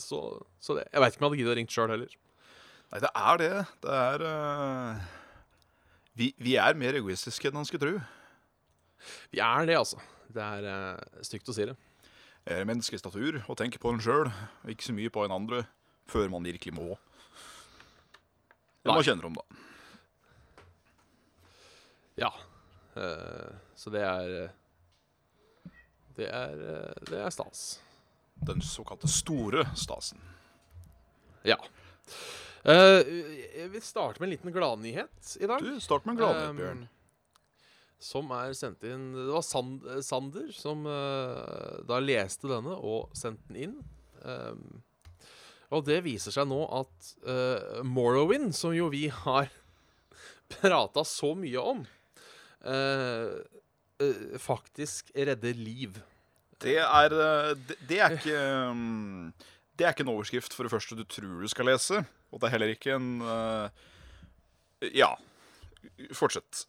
Så, 0.00 0.20
så 0.60 0.76
det, 0.76 0.86
jeg 0.92 1.02
veit 1.02 1.14
ikke 1.14 1.20
om 1.20 1.26
jeg 1.26 1.30
hadde 1.30 1.42
giddet 1.42 1.52
å 1.52 1.58
ringe 1.60 1.72
sjøl 1.76 1.92
heller. 1.92 2.16
Nei, 2.92 3.00
det 3.02 3.10
er 3.10 3.40
det. 3.42 3.52
Det 3.82 3.96
er 4.00 4.24
uh, 4.26 5.06
vi, 6.16 6.30
vi 6.38 6.54
er 6.60 6.78
mer 6.78 6.96
egoistiske 6.96 7.50
enn 7.50 7.58
man 7.58 7.66
skulle 7.68 7.82
tro. 7.82 8.04
Vi 9.32 9.42
er 9.42 9.66
det, 9.68 9.76
altså. 9.78 10.00
Det 10.32 10.42
er 10.42 10.68
uh, 10.96 11.22
stygt 11.26 11.50
å 11.50 11.56
si 11.56 11.66
det. 11.68 11.76
Det 12.46 12.54
er 12.54 12.68
menneskets 12.68 13.02
natur 13.02 13.40
å 13.50 13.56
tenke 13.58 13.80
på 13.82 13.90
en 13.90 13.98
sjøl, 14.02 14.30
ikke 14.70 14.86
så 14.86 14.94
mye 14.94 15.10
på 15.10 15.24
en 15.26 15.34
andre, 15.34 15.64
før 16.06 16.30
man 16.30 16.46
virkelig 16.46 16.76
må. 16.76 16.94
Det 18.86 18.94
man 18.94 19.02
kjenner 19.02 19.26
om, 19.26 19.34
da. 19.34 19.64
Ja. 22.22 22.30
Uh, 22.96 23.50
så 23.76 23.90
det 23.92 24.04
er 24.06 24.30
eh, 24.44 24.54
Det 26.16 26.28
er, 26.32 26.52
eh, 26.64 27.02
det 27.10 27.18
er 27.20 27.30
stas. 27.34 27.80
Den 28.46 28.62
såkalte 28.64 29.08
store 29.08 29.66
stasen. 29.76 30.22
Ja. 31.44 31.58
Eh, 32.66 33.10
jeg 33.60 33.70
vil 33.72 33.84
starte 33.84 34.20
med 34.20 34.28
en 34.28 34.34
liten 34.34 34.54
gladnyhet 34.54 35.32
i 35.38 35.48
dag. 35.48 35.62
Du, 35.62 35.78
start 35.82 36.06
med 36.06 36.16
en 36.16 36.22
gladnyhet, 36.22 36.50
Um, 36.50 36.60
Bjørn. 36.60 36.86
Som 38.02 38.32
er 38.36 38.52
sendt 38.52 38.82
inn 38.84 39.06
Det 39.14 39.30
var 39.32 39.44
Sand, 39.46 39.86
Sander 40.04 40.50
som 40.52 40.82
eh, 40.90 41.76
da 41.88 42.00
leste 42.02 42.50
denne 42.50 42.74
og 42.76 43.14
sendte 43.16 43.48
den 43.48 43.62
inn. 43.68 43.76
Um, 44.26 44.82
og 45.74 45.86
det 45.86 46.02
viser 46.04 46.34
seg 46.34 46.46
nå 46.50 46.60
at 46.74 47.12
uh, 47.26 47.82
Morrowind, 47.86 48.52
som 48.54 48.74
jo 48.74 48.90
vi 48.92 49.06
har 49.10 49.48
prata 50.58 51.02
så 51.06 51.32
mye 51.38 51.62
om, 51.62 51.80
uh, 52.66 53.38
uh, 54.02 54.36
faktisk 54.42 55.10
redder 55.14 55.58
liv. 55.58 55.98
Det 56.62 56.78
er, 56.80 57.12
eh, 57.12 57.52
det, 57.68 57.76
det 57.88 57.98
er 58.00 58.14
ikke 58.16 58.36
um, 58.70 59.32
Det 59.76 59.84
er 59.84 59.92
ikke 59.92 60.06
en 60.06 60.14
overskrift 60.14 60.54
for 60.56 60.64
det 60.64 60.72
første 60.72 60.96
du 60.96 61.04
tror 61.04 61.42
du 61.42 61.48
skal 61.52 61.68
lese. 61.68 62.00
Og 62.32 62.42
det 62.42 62.48
er 62.48 62.56
heller 62.56 62.74
ikke 62.74 62.96
en 62.98 63.08
uh, 63.22 63.68
Ja. 64.94 65.14
Fortsett. 66.16 66.66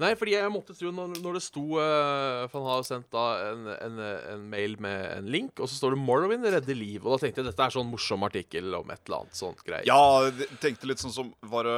Nei, 0.00 0.12
fordi 0.16 0.34
jeg 0.34 0.52
måtte 0.52 0.74
tro 0.76 0.90
når, 0.94 1.16
når 1.24 1.36
det 1.38 1.42
sto 1.44 1.62
uh, 1.76 2.44
For 2.50 2.60
han 2.60 2.68
har 2.68 2.84
sendt 2.86 3.08
da 3.12 3.24
en, 3.50 3.66
en, 3.74 3.98
en 4.34 4.44
mail 4.52 4.76
med 4.82 5.02
en 5.14 5.28
link, 5.32 5.60
og 5.60 5.68
så 5.68 5.78
står 5.78 5.94
det 5.94 6.00
'Morrowind 6.02 6.44
redder 6.44 6.78
liv'. 6.78 7.04
Og 7.04 7.14
da 7.14 7.24
tenkte 7.24 7.42
jeg 7.42 7.48
dette 7.48 7.66
er 7.66 7.74
sånn 7.74 7.90
morsom 7.90 8.24
artikkel 8.26 8.76
om 8.76 8.92
et 8.92 9.02
eller 9.06 9.24
annet 9.24 9.38
sånt 9.38 9.62
greier. 9.66 9.88
Ja, 9.88 10.26
jeg 10.26 10.48
tenkte 10.62 10.90
litt 10.90 11.02
sånn 11.02 11.14
som 11.14 11.32
var 11.44 11.68
det 11.68 11.76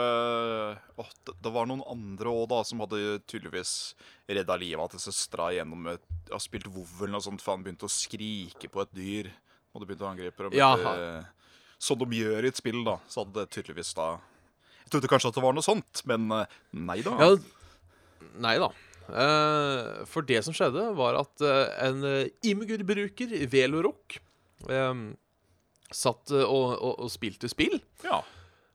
åh, 0.98 1.12
det, 1.26 1.36
det 1.46 1.54
var 1.54 1.70
noen 1.70 1.84
andre 1.90 2.32
òg, 2.32 2.46
da, 2.52 2.62
som 2.66 2.82
hadde 2.84 3.18
tydeligvis 3.30 3.74
redda 4.28 4.58
livet 4.60 4.94
til 4.94 5.04
søstera 5.08 5.50
gjennom 5.56 5.90
et 5.94 6.06
har 6.28 6.42
spilt 6.42 6.68
vovel 6.68 7.08
eller 7.08 7.18
noe 7.18 7.24
sånt, 7.24 7.42
for 7.42 7.54
han 7.54 7.64
begynte 7.64 7.88
å 7.88 7.92
skrike 7.92 8.70
på 8.70 8.82
et 8.84 8.94
dyr. 8.94 9.30
Og 9.72 9.80
det 9.82 9.90
begynte 9.90 10.06
å 10.06 10.12
angripe 10.12 10.48
Og 10.48 10.56
Ja. 10.58 10.74
Som 11.78 12.00
de 12.02 12.18
gjør 12.18 12.46
i 12.46 12.50
et 12.50 12.58
spill, 12.58 12.82
da. 12.86 12.98
Så 13.10 13.22
hadde 13.22 13.38
det 13.38 13.52
tydeligvis 13.54 13.94
da 13.94 14.16
Jeg 14.84 14.92
trodde 14.94 15.10
kanskje 15.12 15.30
at 15.30 15.38
det 15.38 15.44
var 15.44 15.54
noe 15.56 15.66
sånt, 15.66 16.02
men 16.08 16.26
eh, 16.34 16.58
nei 16.74 16.98
da. 17.04 17.14
Ja, 17.20 18.28
nei 18.42 18.56
da. 18.62 18.70
Eh, 19.08 20.04
for 20.08 20.26
det 20.28 20.42
som 20.46 20.56
skjedde, 20.56 20.88
var 20.98 21.18
at 21.20 21.44
eh, 21.44 21.66
en 21.86 22.02
uh, 22.04 22.48
Imgur-bruker, 22.48 23.34
Velorok, 23.52 24.18
eh, 24.68 25.04
satt 25.92 26.32
eh, 26.34 26.44
og, 26.44 26.74
og, 26.76 27.04
og 27.04 27.12
spilte 27.12 27.50
spill. 27.52 27.78
Ja. 28.04 28.22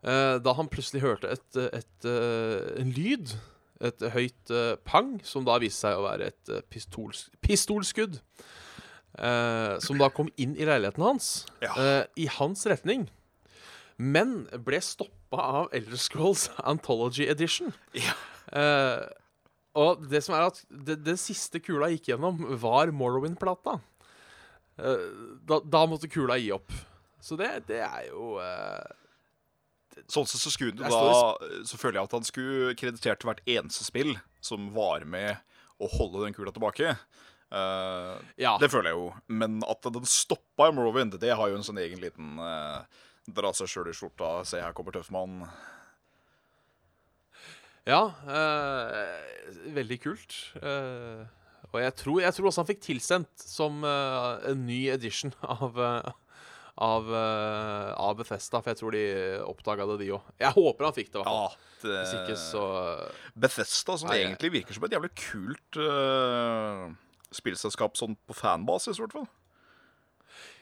Eh, 0.04 0.36
da 0.44 0.54
han 0.58 0.68
plutselig 0.72 1.04
hørte 1.04 1.30
et, 1.32 1.60
et, 1.80 2.08
eh, 2.10 2.74
en 2.82 2.90
lyd, 2.92 3.36
et 3.84 4.04
høyt 4.14 4.52
eh, 4.52 4.74
pang, 4.84 5.16
som 5.24 5.46
da 5.48 5.56
viste 5.64 5.86
seg 5.86 6.00
å 6.00 6.04
være 6.08 6.32
et 6.34 6.52
eh, 6.52 6.64
pistols, 6.72 7.30
pistolskudd, 7.44 8.18
eh, 9.18 9.80
som 9.84 10.00
da 10.02 10.10
kom 10.14 10.30
inn 10.38 10.56
i 10.58 10.66
leiligheten 10.68 11.04
hans, 11.06 11.46
Ja. 11.62 11.74
eh, 11.78 12.06
i 12.16 12.28
hans 12.28 12.66
retning, 12.70 13.10
men 13.98 14.48
ble 14.66 14.80
stoppa 14.82 15.38
av 15.38 15.70
Elder 15.74 15.98
Scrolls 15.98 16.50
Anthology 16.64 17.28
Edition. 17.30 17.74
Ja. 17.94 18.14
Eh, 18.52 19.06
og 19.76 20.04
det 20.10 20.22
som 20.24 20.36
er 20.38 20.50
at 20.52 20.60
det, 20.70 21.16
siste 21.18 21.60
kula 21.64 21.90
gikk 21.90 22.12
gjennom, 22.12 22.44
var 22.62 22.92
Morrowind-plata. 22.94 23.80
Eh, 24.78 25.08
da, 25.46 25.60
da 25.66 25.86
måtte 25.90 26.10
kula 26.12 26.38
gi 26.38 26.52
opp. 26.54 26.74
Så 27.24 27.38
det, 27.40 27.50
det 27.70 27.80
er 27.86 28.10
jo 28.10 28.36
eh, 28.44 28.84
Sånn 30.10 30.26
sett 30.28 30.42
så 30.42 30.50
da 30.74 30.90
Så 31.64 31.78
føler 31.78 32.00
jeg 32.00 32.08
at 32.10 32.16
han 32.18 32.26
skulle 32.28 32.74
kreditert 32.76 33.24
hvert 33.24 33.44
eneste 33.48 33.86
spill 33.86 34.16
som 34.44 34.72
var 34.76 35.06
med 35.08 35.38
å 35.80 35.88
holde 35.94 36.26
den 36.26 36.34
kula 36.36 36.52
tilbake. 36.52 36.96
Eh, 37.54 38.14
Ja. 38.42 38.56
Det 38.58 38.70
føler 38.74 38.90
jeg 38.92 38.98
jo. 38.98 39.10
Men 39.30 39.60
at 39.70 39.86
den 39.94 40.08
stoppa 40.10 40.70
i 40.70 40.74
Morrowind, 40.76 41.20
det 41.22 41.36
har 41.38 41.52
jo 41.52 41.60
en 41.60 41.66
sånn 41.66 41.78
egen 41.84 42.02
liten 42.02 42.40
uh, 42.42 42.82
Dra 43.30 43.54
seg 43.56 43.70
sjøl 43.72 43.88
i 43.88 43.94
skjorta, 43.96 44.42
se 44.44 44.60
her 44.60 44.74
kommer 44.76 44.92
tøffmann. 44.96 45.46
Ja, 47.88 48.02
Uh, 48.28 49.70
veldig 49.76 49.98
kult. 50.04 50.36
Og 51.74 51.80
jeg 51.82 51.94
tror, 51.98 52.20
jeg 52.22 52.36
tror 52.36 52.48
også 52.50 52.62
han 52.62 52.68
fikk 52.70 52.84
tilsendt 52.86 53.32
som 53.48 53.80
en 53.88 54.66
ny 54.68 54.82
edition 54.94 55.32
av, 55.56 55.80
av, 56.78 57.08
uh, 57.10 57.90
av 57.98 58.18
Bethesda, 58.20 58.60
for 58.62 58.72
jeg 58.74 58.80
tror 58.82 58.96
de 58.96 59.06
oppdaga 59.48 59.88
det, 59.94 59.98
de 60.04 60.12
òg. 60.18 60.28
Jeg 60.44 60.54
håper 60.58 60.88
han 60.90 60.96
fikk 61.00 61.10
det, 61.14 61.16
i 61.16 61.24
hvert 61.24 61.32
fall. 61.32 61.56
Ja, 61.56 61.72
det, 61.84 61.96
Hvis 62.02 62.14
ikke, 62.20 62.38
så 62.44 62.66
Bethesda, 63.46 63.98
som 64.04 64.12
Nei, 64.12 64.20
egentlig 64.26 64.54
virker 64.60 64.78
som 64.78 64.86
et 64.88 64.94
jævlig 64.96 65.12
kult 65.20 65.80
eh, 65.84 66.86
spillselskap 67.38 67.98
sånn 68.00 68.18
på 68.28 68.38
fanbasis, 68.38 69.00
i 69.00 69.04
hvert 69.04 69.18
fall. 69.18 69.28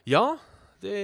Ja, 0.09 0.25
det, 0.81 0.97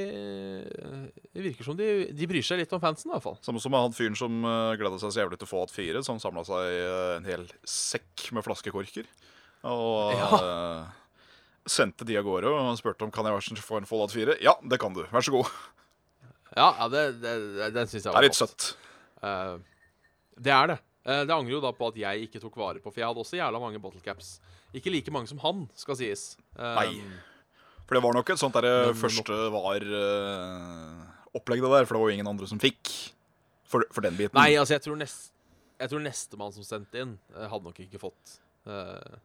det 1.33 1.43
virker 1.45 1.67
som 1.67 1.77
de, 1.77 2.07
de 2.17 2.27
bryr 2.29 2.45
seg 2.45 2.62
litt 2.62 2.71
om 2.74 2.81
fansen, 2.81 3.12
i 3.12 3.13
hvert 3.13 3.25
fall. 3.27 3.38
Samme 3.45 3.62
som 3.62 3.75
han 3.77 3.93
fyren 3.93 4.17
som 4.17 4.39
uh, 4.41 4.74
gleda 4.79 4.97
seg 4.97 5.13
så 5.13 5.21
jævlig 5.21 5.38
til 5.38 5.50
å 5.50 5.51
få 5.51 5.63
hatt 5.63 5.74
fire, 5.74 6.01
som 6.05 6.21
samla 6.21 6.43
seg 6.47 6.71
eh, 6.74 7.12
en 7.19 7.27
hel 7.29 7.45
sekk 7.67 8.29
med 8.33 8.45
flaskekorker. 8.47 9.05
Og 9.67 10.17
eh, 10.17 10.81
sendte 11.69 12.07
de 12.07 12.17
av 12.17 12.25
gårde 12.25 12.51
og 12.51 12.74
spurte 12.79 13.05
om 13.05 13.13
kan 13.13 13.27
jeg 13.27 13.38
være 13.38 13.65
få 13.65 13.81
en 13.81 13.89
Fallout 13.89 14.13
4. 14.15 14.39
Ja, 14.45 14.55
det 14.63 14.79
kan 14.81 14.97
du. 14.97 15.03
Vær 15.12 15.25
så 15.25 15.36
god. 15.36 15.53
Ja, 16.55 16.71
ja 16.71 16.89
det, 16.89 17.05
det, 17.21 17.38
den 17.75 17.89
syns 17.89 18.05
jeg 18.05 18.12
Det 18.12 18.17
er 18.17 18.27
litt 18.27 18.38
søtt. 18.38 18.69
Uh, 19.21 19.57
det 20.38 20.53
er 20.53 20.74
det. 20.74 20.77
Uh, 21.05 21.24
det 21.27 21.36
angrer 21.36 21.57
jo 21.57 21.63
da 21.63 21.74
på 21.75 21.91
at 21.91 22.00
jeg 22.01 22.27
ikke 22.27 22.41
tok 22.41 22.57
vare 22.59 22.81
på, 22.81 22.89
for 22.89 23.03
jeg 23.03 23.09
hadde 23.09 23.25
også 23.25 23.39
jævla 23.39 23.62
mange 23.62 23.81
bottle 23.83 24.01
caps. 24.05 24.38
Ikke 24.75 24.91
like 24.91 25.12
mange 25.13 25.29
som 25.29 25.39
han, 25.43 25.67
skal 25.77 25.97
sies. 26.00 26.31
Eh, 26.57 26.79
Nei. 26.79 26.89
For 27.88 27.95
det 27.95 28.03
var 28.03 28.17
nok 28.17 28.29
et 28.33 28.41
sånt 28.41 28.55
der 28.57 28.67
eh, 28.67 28.89
Men 28.89 29.00
første 29.00 29.36
var-opplegg, 29.53 31.62
det 31.63 31.71
der. 31.71 31.88
For 31.88 31.95
det 31.95 32.01
var 32.01 32.12
jo 32.12 32.17
ingen 32.17 32.31
andre 32.33 32.50
som 32.50 32.59
fikk 32.62 32.91
for, 33.67 33.86
for 33.93 34.03
den 34.03 34.17
biten. 34.19 34.36
Nei, 34.38 34.57
altså, 34.59 34.75
jeg 34.75 34.88
tror, 34.88 34.97
nest, 35.00 35.31
jeg 35.79 35.93
tror 35.93 36.03
nestemann 36.03 36.55
som 36.55 36.67
sendte 36.67 37.03
inn, 37.03 37.15
eh, 37.36 37.47
hadde 37.47 37.69
nok 37.69 37.79
ikke 37.86 38.01
fått. 38.01 38.38
Uh, 38.67 39.15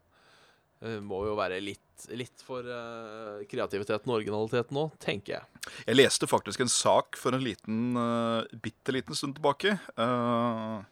må 1.03 1.25
jo 1.27 1.35
være 1.39 1.59
litt, 1.63 2.07
litt 2.15 2.43
for 2.47 2.67
uh, 2.67 3.43
kreativiteten 3.51 4.11
og 4.11 4.21
originaliteten 4.21 4.79
nå, 4.79 4.85
tenker 5.03 5.37
jeg. 5.37 5.45
Jeg 5.87 5.99
leste 5.99 6.31
faktisk 6.31 6.63
en 6.63 6.71
sak 6.71 7.19
for 7.19 7.35
en 7.35 7.43
liten, 7.43 7.99
uh, 7.99 8.47
bitte 8.63 8.95
liten 8.95 9.19
stund 9.19 9.35
tilbake. 9.39 9.75
Uh, 9.99 10.83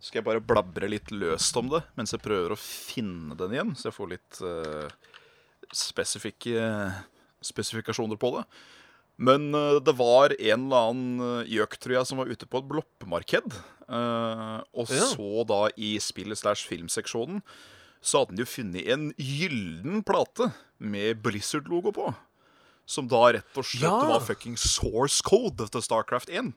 skal 0.00 0.20
jeg 0.20 0.26
bare 0.26 0.40
blabre 0.44 0.88
litt 0.88 1.10
løst 1.12 1.56
om 1.60 1.68
det 1.72 1.82
mens 1.98 2.14
jeg 2.16 2.22
prøver 2.24 2.54
å 2.54 2.60
finne 2.60 3.36
den 3.38 3.52
igjen, 3.56 3.72
så 3.76 3.90
jeg 3.90 3.96
får 3.98 4.12
litt 4.14 4.40
uh, 4.42 4.88
spesifikke 5.76 6.62
spesifikasjoner 7.44 8.18
på 8.20 8.32
det. 8.38 8.44
Men 9.20 9.50
uh, 9.54 9.76
det 9.84 9.92
var 9.98 10.32
en 10.36 10.64
eller 10.70 10.88
annen 10.90 11.20
uh, 11.44 11.48
gjøk, 11.48 11.76
tror 11.80 11.98
jeg, 11.98 12.08
som 12.08 12.20
var 12.22 12.32
ute 12.32 12.48
på 12.48 12.62
et 12.62 12.74
loppemarked 12.80 13.60
Eh, 13.90 14.58
og 14.78 14.86
Ja. 14.86 15.02
så 15.10 15.44
da 15.46 15.68
i 15.76 15.98
spillet 15.98 16.38
slash 16.38 16.68
filmseksjonen 16.70 17.42
så 18.00 18.20
hadde 18.20 18.36
han 18.36 18.38
jo 18.38 18.46
funnet 18.46 18.86
en 18.86 19.08
gyllen 19.18 20.04
plate 20.06 20.52
med 20.78 21.18
Blizzard-logo 21.24 21.90
på. 21.92 22.14
Som 22.86 23.08
da 23.10 23.32
rett 23.34 23.58
og 23.58 23.64
slett 23.64 23.82
Ja. 23.82 24.06
var 24.06 24.20
fucking 24.20 24.56
source 24.56 25.20
code 25.22 25.68
til 25.68 25.82
Starcraft 25.82 26.30
1. 26.30 26.54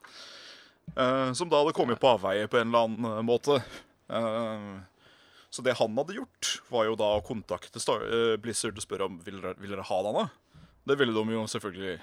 Eh, 0.96 1.34
som 1.34 1.50
da 1.50 1.62
hadde 1.62 1.74
kommet 1.74 2.00
på 2.00 2.12
avveie 2.14 2.48
på 2.48 2.60
en 2.60 2.68
eller 2.68 2.88
annen 2.88 3.06
eh, 3.12 3.22
måte. 3.26 3.60
Eh, 4.10 4.74
så 5.50 5.62
det 5.62 5.78
han 5.78 5.98
hadde 5.98 6.18
gjort, 6.18 6.52
var 6.74 6.88
jo 6.90 6.98
da 6.98 7.12
å 7.18 7.24
kontakte 7.26 7.82
Star 7.82 8.06
Blizzard 8.42 8.78
og 8.78 8.86
spørre 8.86 9.06
om 9.06 9.20
vil 9.22 9.38
dere, 9.42 9.54
vil 9.62 9.76
dere 9.76 9.86
ha 9.86 10.00
denne. 10.08 10.28
Det 10.84 10.98
ville 10.98 11.14
de 11.14 11.36
jo 11.36 11.44
selvfølgelig 11.50 11.98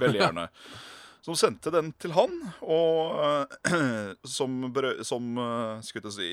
veldig 0.00 0.22
gjerne. 0.22 0.46
Som 1.24 1.36
sendte 1.40 1.72
den 1.72 1.90
til 2.00 2.12
han, 2.16 2.32
og 2.60 3.48
som, 4.36 4.58
som 5.08 5.28
Skulle 5.80 6.10
jeg 6.10 6.16
si 6.18 6.26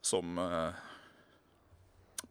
Som 0.00 0.40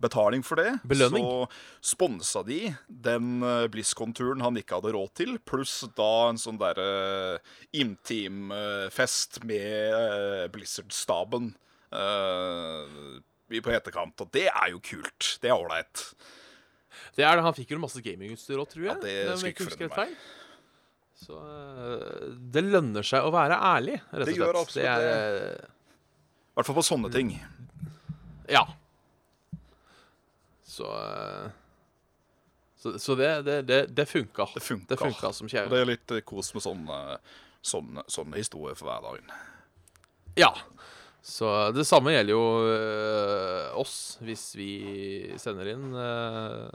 betaling 0.02 0.44
for 0.46 0.60
det, 0.60 0.76
Belønning. 0.88 1.24
så 1.24 1.92
sponsa 1.94 2.44
de 2.48 2.74
den 2.88 3.44
uh, 3.46 3.68
BlizzCon-turen 3.72 4.44
han 4.44 4.58
ikke 4.60 4.80
hadde 4.80 4.94
råd 4.96 5.14
til, 5.20 5.38
pluss 5.48 5.82
da 5.98 6.12
en 6.30 6.42
sånn 6.42 6.60
derre 6.62 7.40
Imteam-fest 7.78 9.42
med 9.48 9.96
eh, 9.96 10.46
Blizzard-staben 10.52 11.52
eh, 11.92 13.62
på 13.62 13.74
etterkant. 13.74 14.24
Og 14.24 14.30
det 14.34 14.48
er 14.50 14.72
jo 14.74 14.82
kult. 14.84 15.36
Det 15.42 15.52
er 15.52 15.58
ålreit. 15.58 16.06
Det 17.16 17.26
er 17.26 17.38
det. 17.38 17.46
Han 17.46 17.56
fikk 17.56 17.74
jo 17.74 17.82
masse 17.82 18.04
gamingutstyr 18.04 18.60
òg, 18.62 18.70
tror 18.72 18.86
jeg. 18.86 18.96
Ja, 18.96 19.00
det 19.04 19.40
skulle 19.40 19.54
ikke 19.56 19.70
forundre 19.70 20.06
meg. 20.06 20.16
Så 21.22 21.38
eh, 21.38 22.28
det 22.54 22.66
lønner 22.66 23.06
seg 23.06 23.28
å 23.28 23.34
være 23.34 23.60
ærlig, 23.72 24.00
rett 24.10 24.26
og 24.26 24.32
Det 24.32 24.38
gjør 24.40 24.62
absolutt 24.64 25.06
det. 25.06 25.72
I 26.52 26.60
hvert 26.60 26.68
fall 26.68 26.80
på 26.82 26.88
sånne 26.90 27.12
ting. 27.14 27.36
ja. 28.52 28.66
Så 30.72 30.88
eh, 30.88 31.50
Så, 32.82 32.96
så 33.00 33.16
det, 33.16 33.30
det, 33.46 33.62
det, 33.70 33.80
det 33.94 34.06
funka. 34.10 34.48
Det 34.56 34.64
funka. 34.66 34.86
Det 34.90 34.98
funka 34.98 35.30
som 35.38 35.46
Og 35.46 35.74
det 35.74 35.82
er 35.84 35.90
litt 35.92 36.12
eh, 36.16 36.24
kos 36.26 36.48
med 36.56 36.64
sånne, 36.66 37.00
sånne, 37.62 38.04
sånne 38.10 38.40
historier 38.42 38.78
for 38.80 38.90
hverdagen. 38.90 39.30
Ja. 40.40 40.50
Så 41.22 41.46
det 41.76 41.86
samme 41.86 42.16
gjelder 42.16 42.34
jo 42.34 42.46
øh, 42.66 43.68
oss, 43.78 44.18
hvis 44.26 44.48
vi 44.58 44.72
sender 45.38 45.68
inn 45.70 45.92
øh, 45.94 46.72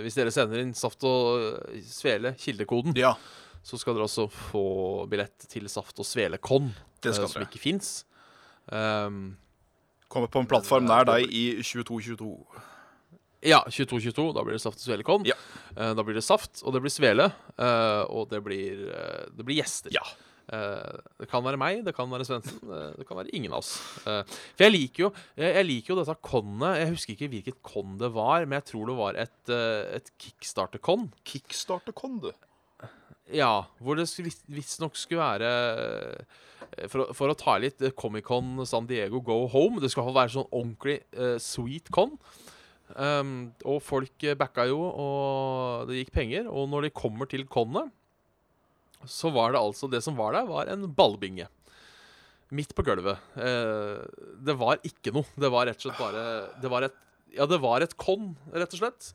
Hvis 0.00 0.16
dere 0.16 0.32
sender 0.32 0.62
inn 0.62 0.72
Saft 0.72 1.04
og 1.04 1.58
Svele, 1.84 2.32
kildekoden, 2.40 2.96
Ja, 2.96 3.12
så 3.60 3.76
skal 3.76 3.98
dere 3.98 4.08
også 4.08 4.30
få 4.32 4.64
billett 5.12 5.44
til 5.52 5.68
Saft 5.68 6.00
og 6.00 6.08
Svele-con, 6.08 6.72
som 7.04 7.28
dere. 7.28 7.44
ikke 7.44 7.60
fins. 7.60 8.06
Um, 8.72 9.34
Kommer 10.08 10.32
på 10.32 10.40
en 10.40 10.48
plattform 10.48 10.88
nær 10.88 11.04
deg 11.08 11.28
i 11.28 11.44
2222. 11.60 12.32
ja, 13.44 13.60
22-22. 13.68 14.28
Da 14.34 14.42
blir 14.44 14.56
det 14.56 14.62
Saft 14.64 14.80
og 14.80 14.86
Svele-con. 14.88 15.24
Ja. 15.28 15.36
Eh, 15.76 15.92
da 15.94 16.02
blir 16.06 16.16
det 16.16 16.24
Saft, 16.24 16.62
og 16.64 16.72
det 16.74 16.80
blir 16.84 16.92
Svele, 16.94 17.30
eh, 17.58 18.02
og 18.08 18.30
det 18.30 18.40
blir, 18.46 18.86
eh, 18.90 19.26
det 19.36 19.44
blir 19.46 19.60
gjester. 19.62 19.92
Ja. 19.94 20.04
Det 20.44 21.24
kan 21.30 21.40
være 21.40 21.56
meg, 21.56 21.78
det 21.86 21.94
kan 21.96 22.10
være 22.12 22.26
Svendsen, 22.28 22.58
det 22.98 23.06
kan 23.08 23.16
være 23.16 23.30
ingen 23.32 23.54
av 23.56 23.62
oss. 23.62 23.78
For 24.04 24.60
jeg 24.60 24.74
liker 24.74 25.06
jo 25.06 25.08
jeg, 25.40 25.64
liker 25.64 25.94
jo 25.94 25.96
dette 26.02 26.16
konnet. 26.20 26.82
Jeg 26.82 26.90
husker 26.90 27.14
ikke 27.14 27.30
hvilket 27.32 27.56
kon 27.64 27.94
det 27.96 28.10
var, 28.12 28.44
men 28.44 28.58
jeg 28.60 28.66
tror 28.74 28.90
det 28.90 28.96
var 28.98 29.16
et, 29.22 29.52
et 29.96 30.10
kickstarter-konn. 30.20 31.06
Kickstarter-konn, 31.24 32.20
du. 32.26 32.28
Ja, 33.32 33.62
hvor 33.80 33.96
det 33.96 34.04
vis- 34.20 34.44
visstnok 34.52 35.00
skulle 35.00 35.24
være 35.24 36.26
for, 36.92 37.06
å- 37.06 37.14
for 37.16 37.32
å 37.32 37.38
ta 37.40 37.56
litt 37.64 37.80
Comic-Con 37.96 38.66
San 38.68 38.84
Diego 38.86 39.22
Go 39.24 39.46
Home. 39.48 39.80
Det 39.80 39.90
skal 39.96 40.12
være 40.12 40.28
sånn 40.36 40.50
ordentlig 40.52 41.00
uh, 41.16 41.38
sweet 41.40 41.88
con. 41.90 42.18
Um, 42.94 43.50
og 43.66 43.80
folk 43.82 44.24
backa 44.38 44.68
jo, 44.70 44.78
og 44.78 45.88
det 45.90 46.02
gikk 46.02 46.14
penger. 46.14 46.48
Og 46.50 46.68
når 46.70 46.86
de 46.86 46.94
kommer 46.94 47.30
til 47.30 47.46
connet, 47.50 47.90
så 49.10 49.30
var 49.34 49.52
det 49.52 49.60
altså 49.60 49.88
Det 49.90 50.00
som 50.04 50.16
var 50.16 50.32
der, 50.32 50.46
var 50.48 50.70
en 50.72 50.86
ballbinge. 50.94 51.48
Midt 52.54 52.74
på 52.76 52.84
gulvet. 52.86 53.18
Eh, 53.40 54.02
det 54.44 54.56
var 54.60 54.82
ikke 54.86 55.14
noe. 55.14 55.26
Det 55.36 55.50
var 55.50 55.66
rett 55.68 55.80
og 55.80 55.88
slett 55.88 56.00
bare 56.00 56.24
Det 56.62 56.70
var 56.70 56.86
et 56.86 56.98
Ja, 57.34 57.46
det 57.50 57.58
var 57.58 57.82
et 57.82 57.96
con, 57.98 58.34
rett 58.52 58.76
og 58.76 58.78
slett. 58.78 59.08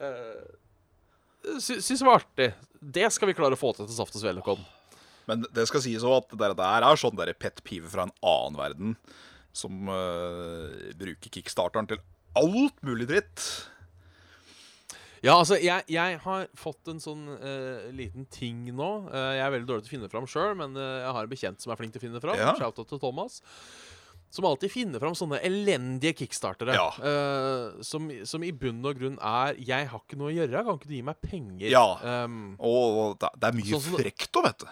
Eh, 0.00 1.58
sy 1.60 1.80
Syns 1.82 2.00
det 2.00 2.06
var 2.06 2.22
artig. 2.22 2.52
Det 2.80 3.10
skal 3.12 3.28
vi 3.28 3.36
klare 3.36 3.58
å 3.58 3.60
få 3.60 3.74
til 3.76 3.88
til 3.88 3.98
Saft 3.98 4.16
og 4.16 4.22
Svele-con. 4.22 4.62
Men 5.28 5.44
det 5.54 5.66
skal 5.68 5.82
sies 5.84 6.02
også 6.02 6.22
at 6.22 6.32
det 6.38 6.54
der 6.58 6.86
er 6.86 6.98
sånn 6.98 7.20
pet 7.38 7.60
pive 7.66 7.90
fra 7.92 8.06
en 8.08 8.14
annen 8.24 8.56
verden. 8.58 8.96
Som 9.52 9.90
uh, 9.92 10.72
bruker 10.96 11.28
kickstarteren 11.28 11.90
til 11.90 12.00
alt 12.38 12.82
mulig 12.86 13.08
dritt. 13.10 13.44
Ja, 15.22 15.36
altså, 15.38 15.54
jeg, 15.62 15.86
jeg 15.92 16.18
har 16.24 16.48
fått 16.58 16.88
en 16.90 16.98
sånn 17.02 17.28
uh, 17.30 17.88
liten 17.94 18.26
ting 18.32 18.64
nå. 18.74 18.90
Uh, 19.06 19.30
jeg 19.36 19.44
er 19.44 19.54
veldig 19.54 19.68
dårlig 19.68 19.84
til 19.86 19.92
å 19.92 19.94
finne 19.94 20.10
fram 20.10 20.26
sjøl, 20.26 20.56
men 20.58 20.74
uh, 20.74 20.98
jeg 21.04 21.14
har 21.14 21.28
en 21.28 21.30
bekjent 21.30 21.62
som 21.62 21.72
er 21.72 21.78
flink 21.78 21.94
til 21.94 22.02
å 22.02 22.06
finne 22.08 22.22
fram. 22.24 22.40
Ja. 22.40 22.56
Shout-out 22.58 22.90
til 22.90 23.02
Thomas. 23.02 23.38
Som 24.32 24.48
alltid 24.48 24.72
finner 24.72 24.98
fram 24.98 25.14
sånne 25.14 25.38
elendige 25.44 26.16
kickstartere. 26.22 26.72
Ja. 26.72 26.86
som, 27.84 28.06
som 28.24 28.46
i 28.46 28.48
bunn 28.56 28.78
og 28.88 28.96
grunn 28.96 29.18
er 29.20 29.58
'Jeg 29.60 29.90
har 29.90 30.00
ikke 30.00 30.16
noe 30.16 30.30
å 30.30 30.32
gjøre, 30.32 30.62
kan 30.64 30.78
ikke 30.78 30.88
du 30.88 30.94
gi 30.96 31.02
meg 31.04 31.20
penger?' 31.20 31.68
Ja. 31.68 31.84
Um, 32.24 32.54
Og 32.56 33.18
det 33.20 33.28
det 33.36 33.50
er 33.50 33.58
mye 33.58 33.76
Sånn 33.76 34.00
frekt 34.00 34.40
òg, 34.40 34.46
vet 34.48 34.64
du. 34.64 34.70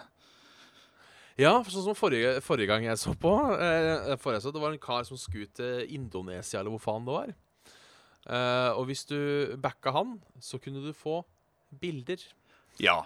Ja, 1.39 1.53
sånn 1.63 1.85
som 1.85 1.97
forrige, 1.97 2.39
forrige 2.43 2.69
gang 2.69 2.83
jeg 2.85 2.99
så 2.99 3.13
på 3.17 3.31
eh, 3.55 4.17
forrige, 4.21 4.43
så 4.43 4.51
Det 4.53 4.61
var 4.61 4.73
en 4.73 4.81
kar 4.81 5.05
som 5.07 5.19
skulle 5.19 5.49
til 5.55 5.87
Indonesia, 5.93 6.59
eller 6.59 6.73
hvor 6.73 6.83
faen 6.83 7.07
det 7.07 7.15
var. 7.15 7.31
Eh, 8.29 8.71
og 8.77 8.85
hvis 8.89 9.05
du 9.09 9.17
backa 9.61 9.93
han, 9.95 10.17
så 10.43 10.59
kunne 10.61 10.83
du 10.83 10.91
få 10.93 11.21
bilder. 11.81 12.21
Ja. 12.81 13.01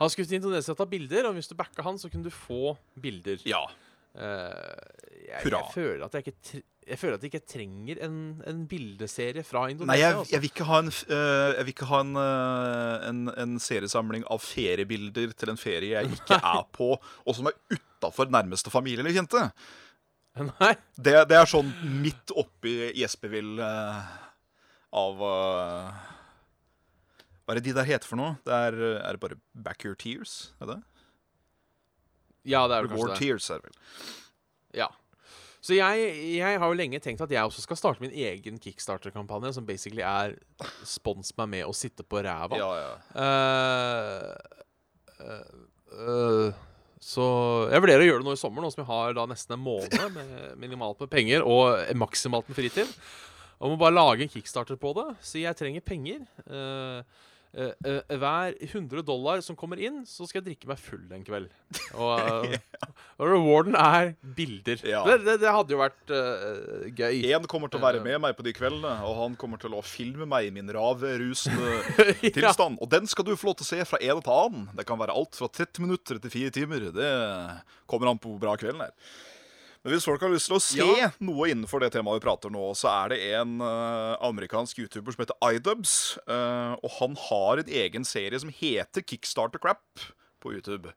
Han 0.00 0.10
skulle 0.10 0.26
til 0.28 0.40
Indonesia 0.40 0.74
og 0.74 0.80
ta 0.80 0.86
bilder, 0.88 1.28
og 1.28 1.36
hvis 1.38 1.50
du 1.50 1.56
backa 1.58 1.84
han, 1.86 1.98
så 2.00 2.10
kunne 2.10 2.26
du 2.26 2.34
få 2.34 2.76
bilder. 3.00 3.42
Ja. 3.48 3.64
Uh, 4.14 4.22
jeg, 5.26 5.50
jeg, 5.50 5.62
føler 5.74 6.04
at 6.06 6.14
jeg 6.14 6.28
ikke 6.28 6.60
jeg 6.84 7.00
føler 7.00 7.16
at 7.16 7.24
jeg 7.24 7.32
ikke 7.32 7.48
trenger 7.48 8.00
en, 8.04 8.16
en 8.46 8.60
bildeserie 8.68 9.44
fra 9.46 9.64
Indonesia. 9.72 9.88
Nei, 9.88 10.00
jeg, 10.02 10.18
altså. 10.20 10.34
jeg 10.34 10.42
vil 10.42 10.50
ikke 10.52 10.66
ha 10.68 10.80
en, 10.82 10.90
jeg 11.08 11.64
vil 11.64 11.72
ikke 11.72 11.88
ha 11.88 12.00
en, 12.04 12.12
eh, 12.20 13.06
en, 13.08 13.22
en 13.44 13.54
seriesamling 13.62 14.26
av 14.32 14.42
feriebilder 14.44 15.32
til 15.38 15.54
en 15.54 15.60
ferie 15.60 15.94
jeg 15.94 16.18
ikke 16.18 16.38
er 16.52 16.60
på, 16.76 16.90
og 17.00 17.38
som 17.38 17.48
er 17.48 17.56
utafor 17.72 18.28
nærmeste 18.32 18.72
familie 18.74 19.00
eller 19.00 19.16
kjente. 19.16 19.46
Nei. 20.60 20.72
Det, 20.96 21.14
det 21.30 21.38
er 21.38 21.46
sånn 21.50 21.70
midt 22.02 22.32
oppi 22.34 22.90
Gjespevill 22.98 23.60
uh, 23.62 24.00
av 24.94 25.22
uh, 25.22 26.02
Hva 27.44 27.54
er 27.54 27.60
det 27.60 27.68
de 27.68 27.76
der 27.76 27.86
heter 27.92 28.10
for 28.10 28.18
noe? 28.18 28.34
Det 28.46 28.58
er, 28.70 28.80
er 28.98 29.14
det 29.14 29.22
bare 29.22 29.38
Back 29.54 29.86
Your 29.86 29.94
Tears? 29.98 30.54
Er 30.58 30.72
det? 30.72 30.80
Ja, 32.44 32.66
det 32.68 32.76
er 32.76 32.88
det 32.88 32.98
det. 32.98 33.16
Tears, 33.16 33.48
er 33.50 33.62
det 33.62 33.70
vel. 33.70 33.78
Ja. 34.82 34.90
Så 35.64 35.72
jeg, 35.78 36.10
jeg 36.36 36.58
har 36.60 36.68
jo 36.68 36.76
lenge 36.76 36.98
tenkt 37.00 37.22
at 37.24 37.30
jeg 37.32 37.40
også 37.40 37.62
skal 37.64 37.78
starte 37.80 38.02
min 38.04 38.12
egen 38.12 38.58
kickstarter-kampanje, 38.60 39.54
som 39.56 39.64
basically 39.64 40.04
er 40.04 40.34
spons 40.84 41.32
meg 41.38 41.48
med 41.54 41.64
å 41.64 41.72
sitte 41.72 42.04
på 42.04 42.20
ræva. 42.26 42.58
Ja, 42.60 42.68
ja. 42.82 42.90
Uh, 43.16 44.34
uh, 45.24 45.32
eh, 45.94 46.64
så 47.04 47.24
jeg 47.68 47.82
vurderer 47.84 48.00
å 48.00 48.06
gjøre 48.06 48.22
det 48.22 48.28
nå 48.30 48.32
i 48.32 48.40
sommer, 48.40 48.64
nå 48.64 48.70
som 48.72 48.80
jeg 48.80 48.88
har 48.88 49.14
da 49.18 49.26
nesten 49.28 49.58
en 49.58 49.64
måned 49.66 50.14
med 50.14 50.56
minimalt 50.62 51.02
med 51.04 51.10
penger 51.12 51.44
og 51.44 51.92
maksimalt 52.00 52.48
med 52.48 52.56
fritid. 52.56 52.90
Og 53.60 53.74
må 53.74 53.76
bare 53.80 53.96
lage 53.96 54.24
en 54.24 54.32
kickstarter 54.32 54.78
på 54.80 54.94
det. 54.96 55.04
Si 55.24 55.42
jeg 55.44 55.56
trenger 55.58 55.84
penger. 55.84 56.24
Eh, 56.48 57.28
eh, 57.54 57.72
uh, 57.86 58.14
hver 58.20 58.56
100 58.60 59.02
dollar 59.06 59.40
som 59.44 59.56
kommer 59.58 59.80
inn, 59.80 60.02
så 60.08 60.26
skal 60.28 60.40
jeg 60.40 60.46
drikke 60.50 60.70
meg 60.70 60.80
full 60.82 61.04
en 61.14 61.24
kveld. 61.26 61.48
Og, 61.94 62.12
eh, 62.54 62.86
og 63.18 63.30
rewarden 63.30 63.78
er 63.78 64.12
bilder. 64.36 64.82
Ja. 64.86 65.02
Det, 65.08 65.20
det, 65.26 65.36
det 65.42 65.54
hadde 65.56 65.76
jo 65.76 65.80
vært 65.80 66.14
gøy. 66.94 67.20
Én 67.30 67.48
kommer 67.50 67.72
til 67.72 67.82
å 67.82 67.86
være 67.86 68.02
med 68.04 68.22
meg 68.24 68.36
på 68.38 68.46
de 68.46 68.54
kveldene, 68.56 68.94
og 69.06 69.18
han 69.22 69.36
kommer 69.40 69.62
til 69.62 69.76
å 69.76 69.82
filme 69.86 70.28
meg 70.30 70.48
i 70.48 70.54
min 70.54 70.70
ravrusende 70.74 71.76
ja. 72.24 72.32
tilstand. 72.34 72.80
Og 72.82 72.90
den 72.92 73.10
skal 73.10 73.28
du 73.28 73.34
få 73.36 73.52
lov 73.52 73.60
til 73.60 73.68
å 73.68 73.72
se 73.72 73.84
fra 73.88 74.02
en 74.02 74.24
til 74.24 74.34
annen. 74.34 74.66
Det 74.74 74.88
kan 74.88 75.00
være 75.00 75.14
alt 75.14 75.38
fra 75.38 75.50
30 75.50 75.86
minutter 75.86 76.22
til 76.22 76.34
4 76.38 76.56
timer. 76.58 76.90
Det 76.94 77.12
kommer 77.90 78.12
an 78.12 78.20
på 78.20 78.34
hvor 78.34 78.42
bra 78.42 78.58
kvelden 78.60 78.86
er. 78.88 78.96
Men 79.84 79.92
hvis 79.92 80.06
folk 80.08 80.22
har 80.24 80.32
lyst 80.32 80.48
til 80.48 80.56
å 80.56 80.62
se 80.64 80.84
Ja. 80.96 81.10
noe 81.20 81.50
innenfor 81.52 81.82
det 81.84 81.90
temaet 81.92 82.16
vi 82.16 82.24
prater 82.24 82.48
nå, 82.52 82.70
så 82.72 82.88
er 82.88 83.12
det 83.12 83.18
en 83.36 83.58
uh, 83.60 84.16
amerikansk 84.24 84.78
YouTuber 84.80 85.12
som 85.12 85.24
heter 85.26 85.36
iDubs. 85.52 86.16
Uh, 86.24 86.72
og 86.80 86.88
han 86.98 87.18
har 87.28 87.60
en 87.60 87.68
egen 87.82 88.08
serie 88.08 88.40
som 88.40 88.48
heter 88.48 89.04
Kickstarter 89.04 89.60
Crap 89.60 89.84
på 90.40 90.54
YouTube. 90.56 90.88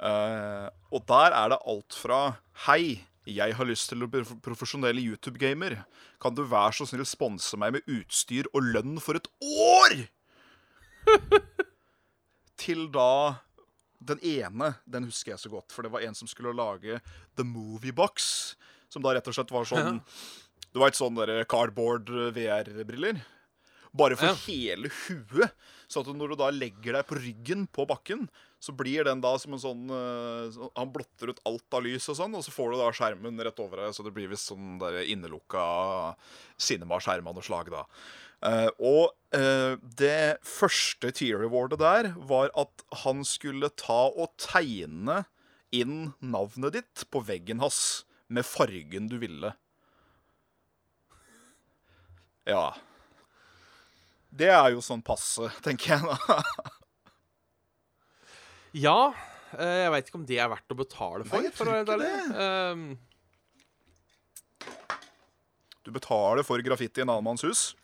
Uh, 0.00 0.72
og 0.88 1.04
der 1.06 1.36
er 1.36 1.52
det 1.52 1.60
alt 1.68 1.98
fra 2.00 2.22
Hei, 2.64 3.04
jeg 3.28 3.56
har 3.56 3.68
lyst 3.68 3.90
til 3.92 4.04
å 4.04 4.08
bli 4.08 4.24
profesjonell 4.44 4.98
YouTube-gamer. 5.04 5.82
Kan 6.20 6.36
du 6.36 6.46
være 6.48 6.72
så 6.80 6.88
snill 6.88 7.04
sponse 7.08 7.56
meg 7.60 7.76
med 7.76 7.92
utstyr 7.92 8.48
og 8.54 8.72
lønn 8.72 8.96
for 9.04 9.20
et 9.20 9.28
år? 9.44 9.98
til 12.64 12.86
da 12.94 13.44
den 14.04 14.20
ene 14.22 14.74
den 14.86 15.04
husker 15.08 15.32
jeg 15.34 15.40
så 15.42 15.50
godt, 15.52 15.72
for 15.72 15.82
det 15.86 15.90
var 15.94 16.04
en 16.06 16.14
som 16.14 16.28
skulle 16.30 16.52
lage 16.56 17.00
The 17.36 17.44
Movie 17.44 17.92
Box. 17.96 18.54
Som 18.92 19.02
da 19.02 19.14
rett 19.16 19.26
og 19.30 19.34
slett 19.34 19.50
var 19.54 19.64
sånn 19.66 20.02
Du 20.74 20.80
veit 20.82 20.96
sånn 20.98 21.14
derre 21.16 21.44
cardboard 21.46 22.08
VR-briller? 22.34 23.20
Bare 23.94 24.16
for 24.18 24.26
Ja. 24.26 24.34
hele 24.48 24.88
huet. 24.90 25.52
Så 25.88 26.00
at 26.02 26.06
når 26.10 26.30
du 26.32 26.36
da 26.40 26.48
legger 26.50 26.92
deg 26.96 27.06
på 27.06 27.14
ryggen 27.20 27.68
på 27.70 27.86
bakken, 27.86 28.28
så 28.64 28.72
blir 28.72 29.04
den 29.04 29.20
da 29.20 29.34
som 29.40 29.54
en 29.54 29.60
sånn 29.60 29.82
uh, 29.92 30.68
Han 30.78 30.92
blotter 30.94 31.34
ut 31.34 31.42
alt 31.48 31.76
av 31.76 31.84
lys 31.84 32.08
og 32.08 32.16
sånn, 32.16 32.36
og 32.38 32.44
så 32.46 32.54
får 32.54 32.72
du 32.72 32.80
da 32.80 32.90
skjermen 32.96 33.42
rett 33.44 33.60
over 33.60 33.82
deg, 33.82 33.96
så 33.96 34.06
det 34.06 34.14
blir 34.16 34.30
visst 34.30 34.48
sånn 34.52 34.78
der 34.80 35.02
innelukka 35.02 35.64
cinema-skjerm 36.56 37.28
av 37.28 37.36
noe 37.36 37.44
slag, 37.44 37.68
da. 37.74 37.84
Uh, 38.44 38.70
og 38.80 39.04
uh, 39.36 39.76
det 40.00 40.40
første 40.44 41.12
tier 41.16 41.40
rewardet 41.40 41.80
der 41.80 42.10
var 42.28 42.52
at 42.60 42.84
han 43.04 43.24
skulle 43.28 43.72
ta 43.80 44.06
og 44.10 44.32
tegne 44.40 45.22
inn 45.74 46.14
navnet 46.20 46.78
ditt 46.78 47.04
på 47.12 47.22
veggen 47.24 47.60
hans 47.64 48.04
med 48.32 48.46
fargen 48.46 49.08
du 49.10 49.18
ville. 49.20 49.52
Ja. 52.48 52.74
Det 54.34 54.50
er 54.52 54.72
jo 54.74 54.82
sånn 54.84 55.04
passe, 55.04 55.50
tenker 55.64 55.96
jeg 55.96 56.08
da. 56.08 56.40
Ja. 58.74 59.12
eh, 59.58 59.84
jeg 59.84 59.90
veit 59.94 60.08
ikke 60.10 60.18
om 60.20 60.26
det 60.26 60.38
er 60.42 60.48
verdt 60.50 60.72
å 60.74 60.76
betale 60.78 61.24
for. 61.24 61.38
Nei, 61.38 61.44
jeg 61.48 61.54
for 61.54 61.70
å 61.70 61.76
tror 61.84 61.98
være 61.98 62.08
ærlig. 62.08 62.38
Ehm, 62.44 62.98
Du 65.84 65.90
betaler 65.92 66.42
for 66.46 66.62
graffiti 66.64 67.02
i 67.02 67.04
en 67.04 67.10
annen 67.12 67.26
manns 67.26 67.44
hus. 67.44 67.74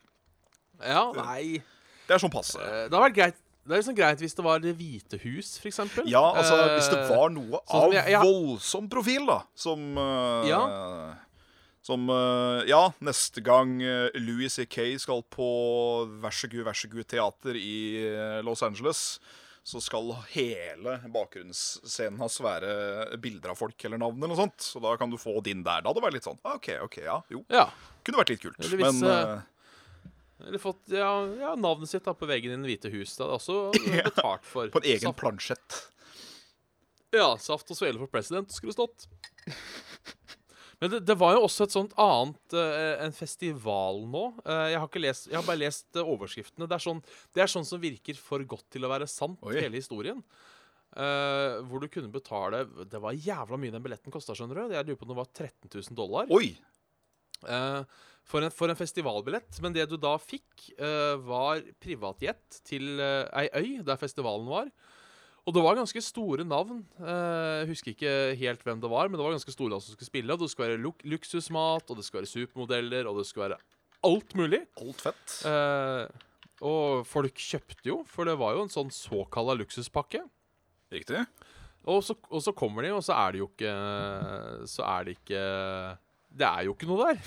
ja, 0.81 1.11
nei 1.12 1.61
Det 2.09 2.14
er 2.16 2.18
sånn 2.22 2.33
passe. 2.33 2.57
Eh, 2.59 2.88
Det 2.88 2.96
har 2.96 3.05
vært 3.11 3.16
greit 3.18 3.37
Det 3.66 3.74
er 3.76 3.83
liksom 3.83 3.96
greit 3.98 4.18
hvis 4.24 4.35
det 4.35 4.44
var 4.44 4.59
Det 4.64 4.72
hvite 4.79 5.18
hus, 5.20 5.59
eksempel. 5.68 6.09
Ja, 6.09 6.22
altså 6.33 6.57
hvis 6.74 6.88
det 6.90 6.98
Eh, 7.05 7.11
var 7.16 7.29
noe 7.31 7.61
sånn 7.68 7.85
av 7.85 7.92
jeg- 7.92 8.09
jeg- 8.11 8.22
voldsom 8.24 8.88
profil, 8.90 9.26
da, 9.26 9.42
som 9.55 9.98
uh, 9.98 10.46
Ja. 10.48 11.14
Som 11.83 12.09
uh, 12.11 12.64
Ja, 12.66 12.90
neste 13.00 13.42
gang 13.44 13.79
Louis 14.14 14.53
C.K. 14.55 14.96
skal 14.98 15.22
på 15.22 16.09
Vær 16.20 16.31
så 16.33 16.48
god, 16.50 16.64
vær 16.64 16.74
så 16.74 16.88
god 16.90 17.05
teater 17.07 17.55
i 17.55 18.40
Los 18.42 18.62
Angeles, 18.62 19.20
så 19.62 19.81
skal 19.85 20.09
hele 20.33 20.96
bakgrunnsscenen 21.12 22.18
hans 22.23 22.38
være 22.42 23.18
bilder 23.20 23.53
av 23.53 23.59
folk 23.61 23.85
eller 23.85 24.01
navn 24.01 24.16
eller 24.18 24.33
noe 24.33 24.40
sånt. 24.40 24.64
Så 24.64 24.81
da 24.83 24.94
kan 24.99 25.12
du 25.12 25.18
få 25.20 25.37
din 25.44 25.62
der. 25.62 25.83
Da 25.85 25.90
hadde 25.90 26.01
det 26.01 26.07
vært 26.07 26.16
litt 26.16 26.27
sånn 26.27 26.40
ah, 26.42 26.57
OK, 26.57 26.70
OK, 26.87 26.96
ja, 27.05 27.18
jo. 27.31 27.42
Ja. 27.53 27.66
Kunne 28.07 28.23
vært 28.23 28.33
litt 28.35 28.42
kult. 28.42 28.59
Eller 28.64 28.81
hvis, 28.81 29.01
Men 29.03 29.12
eh, 29.12 30.49
Eller 30.49 30.62
fått 30.62 30.94
ja, 30.96 31.11
ja, 31.42 31.53
navnet 31.61 31.92
sitt 31.92 32.09
da 32.09 32.14
på 32.16 32.29
veggen 32.31 32.57
i 32.57 32.59
Det 32.62 32.73
hvite 32.73 32.92
hus. 32.96 33.14
Det 33.18 33.27
hadde 33.27 33.37
også 33.37 33.59
betalt 34.11 34.49
for. 34.49 34.73
på 34.73 34.83
en 34.83 34.90
egen 34.94 35.11
Saft, 35.11 35.20
plansjett. 35.20 35.81
ja, 37.20 37.29
saft 37.38 37.70
og 37.70 37.79
svele 37.79 38.01
for 38.01 38.11
president 38.11 38.51
skulle 38.57 38.75
stått. 38.75 39.07
Men 40.81 40.93
det, 40.95 41.01
det 41.05 41.16
var 41.21 41.35
jo 41.37 41.45
også 41.45 41.66
et 41.66 41.75
sånt 41.75 41.93
annet 42.01 42.55
uh, 42.57 43.03
En 43.05 43.14
festival 43.14 44.01
nå. 44.09 44.23
Uh, 44.47 44.69
jeg 44.73 44.79
har 44.81 44.88
ikke 44.88 45.03
lest 45.05 45.29
Jeg 45.29 45.37
har 45.37 45.47
bare 45.47 45.61
lest 45.61 45.88
uh, 45.99 46.07
overskriftene. 46.07 46.69
Det 46.69 46.77
er, 46.77 46.85
sånn, 46.87 47.03
det 47.37 47.45
er 47.45 47.53
sånn 47.53 47.69
som 47.69 47.83
virker 47.83 48.16
for 48.21 48.45
godt 48.49 48.66
til 48.73 48.87
å 48.88 48.93
være 48.93 49.09
sant, 49.11 49.38
Oi. 49.45 49.59
hele 49.61 49.81
historien. 49.81 50.23
Uh, 50.90 51.61
hvor 51.71 51.79
du 51.79 51.87
kunne 51.87 52.11
betale 52.11 52.64
Det 52.90 52.99
var 52.99 53.14
jævla 53.14 53.61
mye 53.61 53.71
den 53.77 53.85
billetten 53.85 54.14
kosta, 54.14 54.35
skjønner 54.37 54.62
du. 54.62 54.75
Jeg 54.75 54.88
lurer 54.88 55.01
på 55.01 55.07
om 55.07 55.12
det 55.12 55.21
var 55.21 55.29
13 55.31 55.69
000 55.69 55.99
dollar. 55.99 56.33
Oi! 56.35 56.55
For, 57.40 58.45
en, 58.45 58.53
for 58.53 58.69
en 58.69 58.77
festivalbillett. 58.77 59.61
Men 59.64 59.73
det 59.77 59.87
du 59.88 59.95
da 60.01 60.12
fikk, 60.21 60.66
var 61.25 61.62
privatjet 61.81 62.59
til 62.69 63.01
ei 63.01 63.47
øy 63.57 63.79
der 63.87 63.97
festivalen 64.01 64.45
var. 64.51 64.69
Og 65.48 65.55
det 65.57 65.62
var 65.64 65.79
ganske 65.79 66.03
store 66.05 66.44
navn. 66.44 66.83
Eh, 67.00 67.61
jeg 67.62 67.68
husker 67.72 67.94
ikke 67.94 68.14
helt 68.40 68.64
hvem 68.66 68.81
det 68.83 68.90
var, 68.92 69.09
men 69.09 69.18
det 69.18 69.24
var 69.24 69.35
ganske 69.35 69.55
store 69.55 69.72
navn 69.72 69.85
som 69.85 69.96
skulle 69.96 70.11
spille. 70.11 70.35
Og 70.35 70.42
det 70.42 70.50
skulle 70.53 70.72
være 70.72 70.83
luk 70.83 71.05
luksusmat, 71.09 71.87
og 71.88 71.96
det 71.98 72.05
skulle 72.07 72.24
være 72.24 72.33
supermodeller, 72.35 73.09
og 73.09 73.20
det 73.20 73.29
skulle 73.29 73.48
være 73.48 73.61
alt 74.11 74.37
mulig. 74.38 74.61
Alt 74.81 75.07
fett. 75.07 75.38
Eh, 75.48 76.05
og 76.68 77.07
folk 77.09 77.40
kjøpte 77.40 77.88
jo, 77.88 78.03
for 78.09 78.29
det 78.29 78.37
var 78.40 78.57
jo 78.57 78.66
en 78.66 78.72
sånn 78.72 78.92
såkalla 78.92 79.57
luksuspakke. 79.57 80.22
Riktig. 80.92 81.24
Og 81.88 82.03
så, 82.05 82.16
og 82.29 82.44
så 82.44 82.53
kommer 82.53 82.85
de, 82.85 82.92
og 82.92 83.00
så 83.05 83.16
er 83.16 83.33
det 83.33 83.40
jo 83.40 83.46
ikke 83.48 83.70
Så 84.68 84.83
er 84.85 85.07
det 85.07 85.14
ikke 85.16 85.44
Det 86.29 86.44
er 86.44 86.66
jo 86.66 86.74
ikke 86.74 86.88
noe 86.90 87.07
der. 87.09 87.22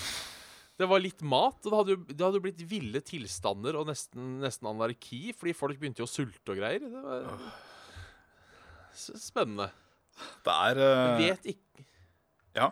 Det 0.77 0.87
var 0.89 1.01
litt 1.01 1.21
mat, 1.25 1.57
og 1.63 1.69
det 1.69 1.79
hadde 1.79 1.93
jo, 1.93 1.99
det 2.09 2.25
hadde 2.25 2.39
jo 2.39 2.43
blitt 2.43 2.63
ville 2.69 3.01
tilstander 3.05 3.77
og 3.77 3.89
nesten, 3.89 4.39
nesten 4.41 4.69
anarki, 4.71 5.27
fordi 5.37 5.53
folk 5.57 5.77
begynte 5.81 6.01
jo 6.01 6.07
å 6.07 6.11
sulte 6.11 6.53
og 6.53 6.57
greier. 6.59 6.81
Det 6.81 7.01
var 7.05 7.27
spennende. 9.19 9.69
Det 10.45 10.55
er 10.69 10.79
uh... 10.79 11.19
vet 11.19 11.53
ikke 11.55 11.85
Ja. 12.53 12.71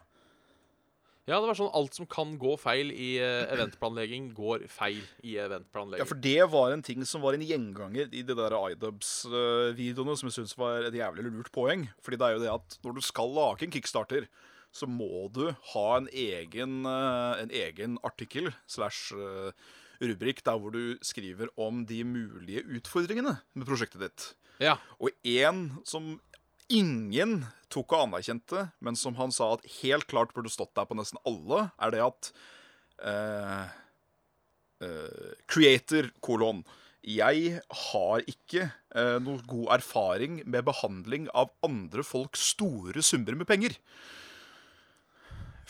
Ja, 1.30 1.38
det 1.38 1.48
var 1.48 1.56
sånn 1.56 1.76
alt 1.78 1.96
som 1.96 2.08
kan 2.10 2.34
gå 2.41 2.56
feil 2.60 2.89
i 2.91 3.12
eh, 3.22 3.46
eventplanlegging, 3.54 4.32
går 4.36 4.65
feil 4.74 5.00
i 5.24 5.36
eventplanlegging. 5.39 6.02
Ja, 6.02 6.08
for 6.10 6.20
det 6.20 6.48
var 6.52 6.74
en 6.74 6.82
ting 6.84 7.06
som 7.08 7.22
var 7.24 7.38
en 7.38 7.46
gjenganger 7.46 8.10
i 8.10 8.24
de 8.26 8.36
der 8.36 8.56
iDubs-videoene, 8.74 10.15
som 10.17 10.28
jeg 10.28 10.39
syns 10.39 10.58
var 10.60 10.89
et 10.89 10.98
jævlig 10.98 11.30
lurt 11.30 11.52
poeng. 11.54 11.86
Fordi 12.04 12.20
det 12.20 12.28
er 12.28 12.36
jo 12.36 12.41
det 12.41 12.52
at 12.52 12.78
når 12.84 12.98
du 12.98 13.06
skal 13.06 13.32
lage 13.38 13.67
en 13.67 13.76
kickstarter, 13.78 14.28
så 14.76 14.89
må 14.89 15.30
du 15.32 15.46
ha 15.76 15.88
en 16.00 16.10
egen, 16.10 16.82
eh, 16.89 17.46
en 17.46 17.56
egen 17.63 17.96
artikkel 18.08 18.52
slash 18.65 19.13
rubrikk 20.02 20.41
der 20.44 20.58
hvor 20.58 20.74
du 20.74 20.98
skriver 21.06 21.54
om 21.62 21.86
de 21.86 22.02
mulige 22.04 22.65
utfordringene 22.65 23.38
med 23.54 23.70
prosjektet 23.70 24.02
ditt. 24.04 24.32
Ja. 24.62 24.78
Og 25.02 25.10
en 25.26 25.65
som 25.88 26.13
ingen 26.71 27.41
tok 27.71 27.95
og 27.95 28.06
anerkjente, 28.08 28.67
men 28.84 28.97
som 29.00 29.17
han 29.19 29.34
sa 29.34 29.54
at 29.56 29.65
helt 29.82 30.08
klart 30.12 30.36
burde 30.36 30.52
stått 30.52 30.76
der 30.78 30.88
på 30.88 30.97
nesten 31.00 31.19
alle, 31.28 31.69
er 31.82 31.95
det 31.95 32.04
at 32.06 32.32
uh, 33.08 33.65
uh, 34.86 35.34
Creator, 35.52 36.12
kolon. 36.24 36.63
Jeg 37.02 37.62
har 37.88 38.26
ikke 38.30 38.67
uh, 38.93 39.17
noe 39.24 39.41
god 39.50 39.78
erfaring 39.80 40.41
med 40.45 40.67
behandling 40.67 41.30
av 41.34 41.54
andre 41.65 42.06
folks 42.06 42.52
store 42.54 43.04
summer 43.06 43.39
med 43.39 43.50
penger. 43.50 43.80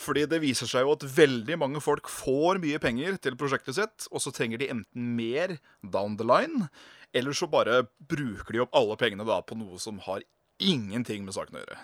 Fordi 0.02 0.24
det 0.26 0.40
viser 0.42 0.66
seg 0.66 0.84
jo 0.84 0.96
at 0.96 1.04
veldig 1.14 1.56
mange 1.60 1.80
folk 1.82 2.08
får 2.10 2.58
mye 2.62 2.80
penger 2.82 3.18
til 3.22 3.36
prosjektet 3.38 3.78
sitt, 3.78 4.08
og 4.10 4.22
så 4.24 4.32
trenger 4.34 4.58
de 4.58 4.70
enten 4.74 5.12
mer 5.16 5.56
down 5.82 6.16
the 6.18 6.26
line, 6.26 6.66
eller 7.12 7.36
så 7.36 7.48
bare 7.50 7.82
bruker 7.98 8.54
de 8.54 8.62
opp 8.64 8.76
alle 8.76 8.96
pengene 9.00 9.26
da 9.28 9.40
på 9.44 9.56
noe 9.58 9.80
som 9.82 10.00
har 10.06 10.24
ingenting 10.62 11.26
med 11.26 11.36
saken 11.36 11.58
å 11.58 11.64
gjøre. 11.64 11.80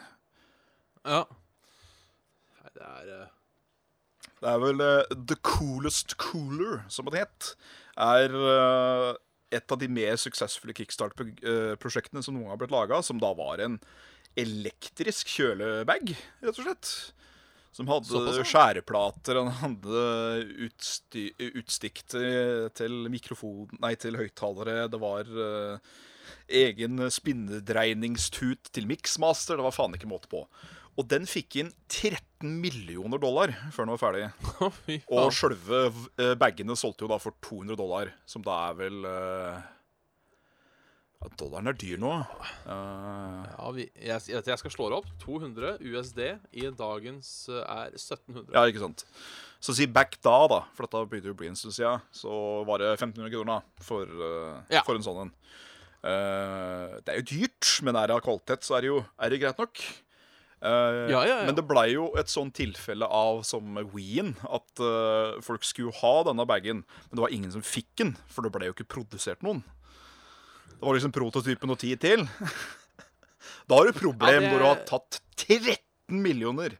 ja. 1.09 1.25
Nei, 2.59 2.73
det 2.77 2.87
er 2.87 3.13
uh... 3.17 3.27
Det 4.39 4.47
er 4.47 4.61
vel 4.63 4.83
uh, 4.85 5.17
The 5.27 5.35
Coolest 5.43 6.15
Cooler, 6.23 6.85
som 6.93 7.09
det 7.11 7.25
het. 7.25 7.49
Er 7.99 8.35
uh, 8.39 9.17
et 9.51 9.75
av 9.75 9.81
de 9.81 9.89
mer 9.91 10.15
suksessfulle 10.21 10.77
kickstart-prosjektene 10.79 12.23
som 12.23 12.37
noen 12.37 12.53
har 12.53 12.61
blitt 12.61 12.75
laga, 12.75 13.01
som 13.03 13.19
da 13.19 13.33
var 13.35 13.59
en 13.65 13.81
elektrisk 14.39 15.33
kjølebag, 15.33 16.13
rett 16.45 16.61
og 16.61 16.69
slett. 16.69 16.93
Som 17.79 17.87
hadde 17.93 18.11
Såpass, 18.11 18.41
ja. 18.41 18.45
skjæreplater, 18.51 19.39
han 19.39 19.53
hadde 19.61 20.01
utsti 20.67 21.29
utstikk 21.47 22.03
til, 22.11 22.67
til 22.75 23.05
mikrofon 23.13 23.71
Nei, 23.79 23.93
til 24.03 24.19
høyttalere. 24.19 24.89
Det 24.91 24.99
var 24.99 25.31
uh, 25.31 26.01
egen 26.51 27.05
spinnedreiningstut 27.15 28.73
til 28.75 28.91
mixmaster. 28.91 29.61
Det 29.61 29.69
var 29.69 29.77
faen 29.77 29.95
ikke 29.95 30.11
måte 30.11 30.31
på. 30.33 30.43
Og 30.99 31.07
den 31.07 31.31
fikk 31.31 31.61
inn 31.63 31.71
13 31.87 32.51
millioner 32.59 33.23
dollar 33.23 33.55
før 33.71 33.87
den 33.87 33.95
var 33.95 34.03
ferdig. 34.03 34.27
Og 35.15 35.31
sjølve 35.39 35.85
uh, 35.95 36.35
bagene 36.41 36.75
solgte 36.75 37.07
jo 37.07 37.13
da 37.15 37.23
for 37.23 37.39
200 37.47 37.79
dollar, 37.79 38.11
som 38.27 38.43
da 38.43 38.59
er 38.73 38.79
vel 38.83 39.07
eh, 39.07 39.69
ja, 41.19 41.29
Dollaren 41.41 41.67
er 41.67 41.75
dyr 41.79 41.99
nå. 41.99 42.13
Uh, 42.63 43.43
Ja, 43.49 43.71
vi, 43.75 43.89
jeg, 43.99 44.23
jeg, 44.31 44.59
skal 44.61 44.73
slå 44.75 44.89
det 44.93 45.01
opp. 45.01 45.09
200 45.25 45.77
USD 45.83 46.21
i 46.55 46.69
dagens 46.79 47.31
eh, 47.51 47.63
er 47.65 47.95
1700. 47.97 48.53
ja, 48.55 48.63
ikke 48.71 48.85
sant. 48.85 49.03
Så 49.59 49.75
si 49.75 49.89
back 49.91 50.15
da, 50.23 50.37
da, 50.51 50.61
for 50.77 50.87
dette 50.87 51.03
begynte 51.11 51.33
jo 51.33 51.35
å 51.35 51.39
bli 51.41 51.51
en 51.51 51.59
stund 51.59 51.75
siden, 51.75 52.05
så 52.15 52.33
var 52.69 52.85
det 52.85 52.93
1500 52.95 53.33
kroner 53.35 53.67
for, 53.83 54.07
uh, 54.07 54.61
Ja. 54.71 54.85
for 54.87 54.95
en 54.99 55.07
sånn 55.07 55.25
en. 55.27 55.33
Uh, 55.99 57.01
det 57.03 57.11
er 57.11 57.19
jo 57.19 57.31
dyrt, 57.33 57.73
men 57.83 57.99
er 57.99 58.07
det 58.07 58.15
av 58.15 58.23
kvalitet, 58.23 58.63
så 58.63 58.79
er 58.79 58.87
det 58.87 58.93
jo 58.93 59.01
er 59.19 59.35
det 59.35 59.41
greit 59.43 59.59
nok. 59.59 59.83
Uh, 60.63 61.11
Ja, 61.11 61.23
ja, 61.23 61.41
ja. 61.41 61.41
Men 61.47 61.59
det 61.59 61.67
blei 61.67 61.89
jo 61.97 62.13
et 62.19 62.31
sånn 62.31 62.53
tilfelle 62.55 63.07
av 63.11 63.43
som 63.47 63.79
Ween, 63.91 64.37
at 64.47 64.83
uh, 64.83 65.35
folk 65.43 65.67
skulle 65.67 65.95
ha 65.99 66.15
denne 66.31 66.47
bagen, 66.47 66.85
men 66.87 67.19
det 67.19 67.27
var 67.27 67.35
ingen 67.35 67.51
som 67.55 67.67
fikk 67.67 67.91
den, 67.99 68.15
for 68.31 68.47
det 68.47 68.55
ble 68.55 68.71
jo 68.71 68.79
ikke 68.79 68.87
produsert 68.95 69.43
noen. 69.47 69.65
Det 70.79 70.87
var 70.87 70.95
liksom 70.95 71.13
prototypen 71.15 71.75
og 71.75 71.81
ti 71.83 71.95
til. 71.99 72.27
Da 73.69 73.77
har 73.77 73.85
du 73.85 73.99
problem 73.99 74.33
Ja, 74.33 74.41
det- 74.41 74.51
når 74.53 74.63
du 74.63 74.65
har 74.65 74.79
tatt 74.89 75.19
13 75.37 76.23
millioner. 76.25 76.79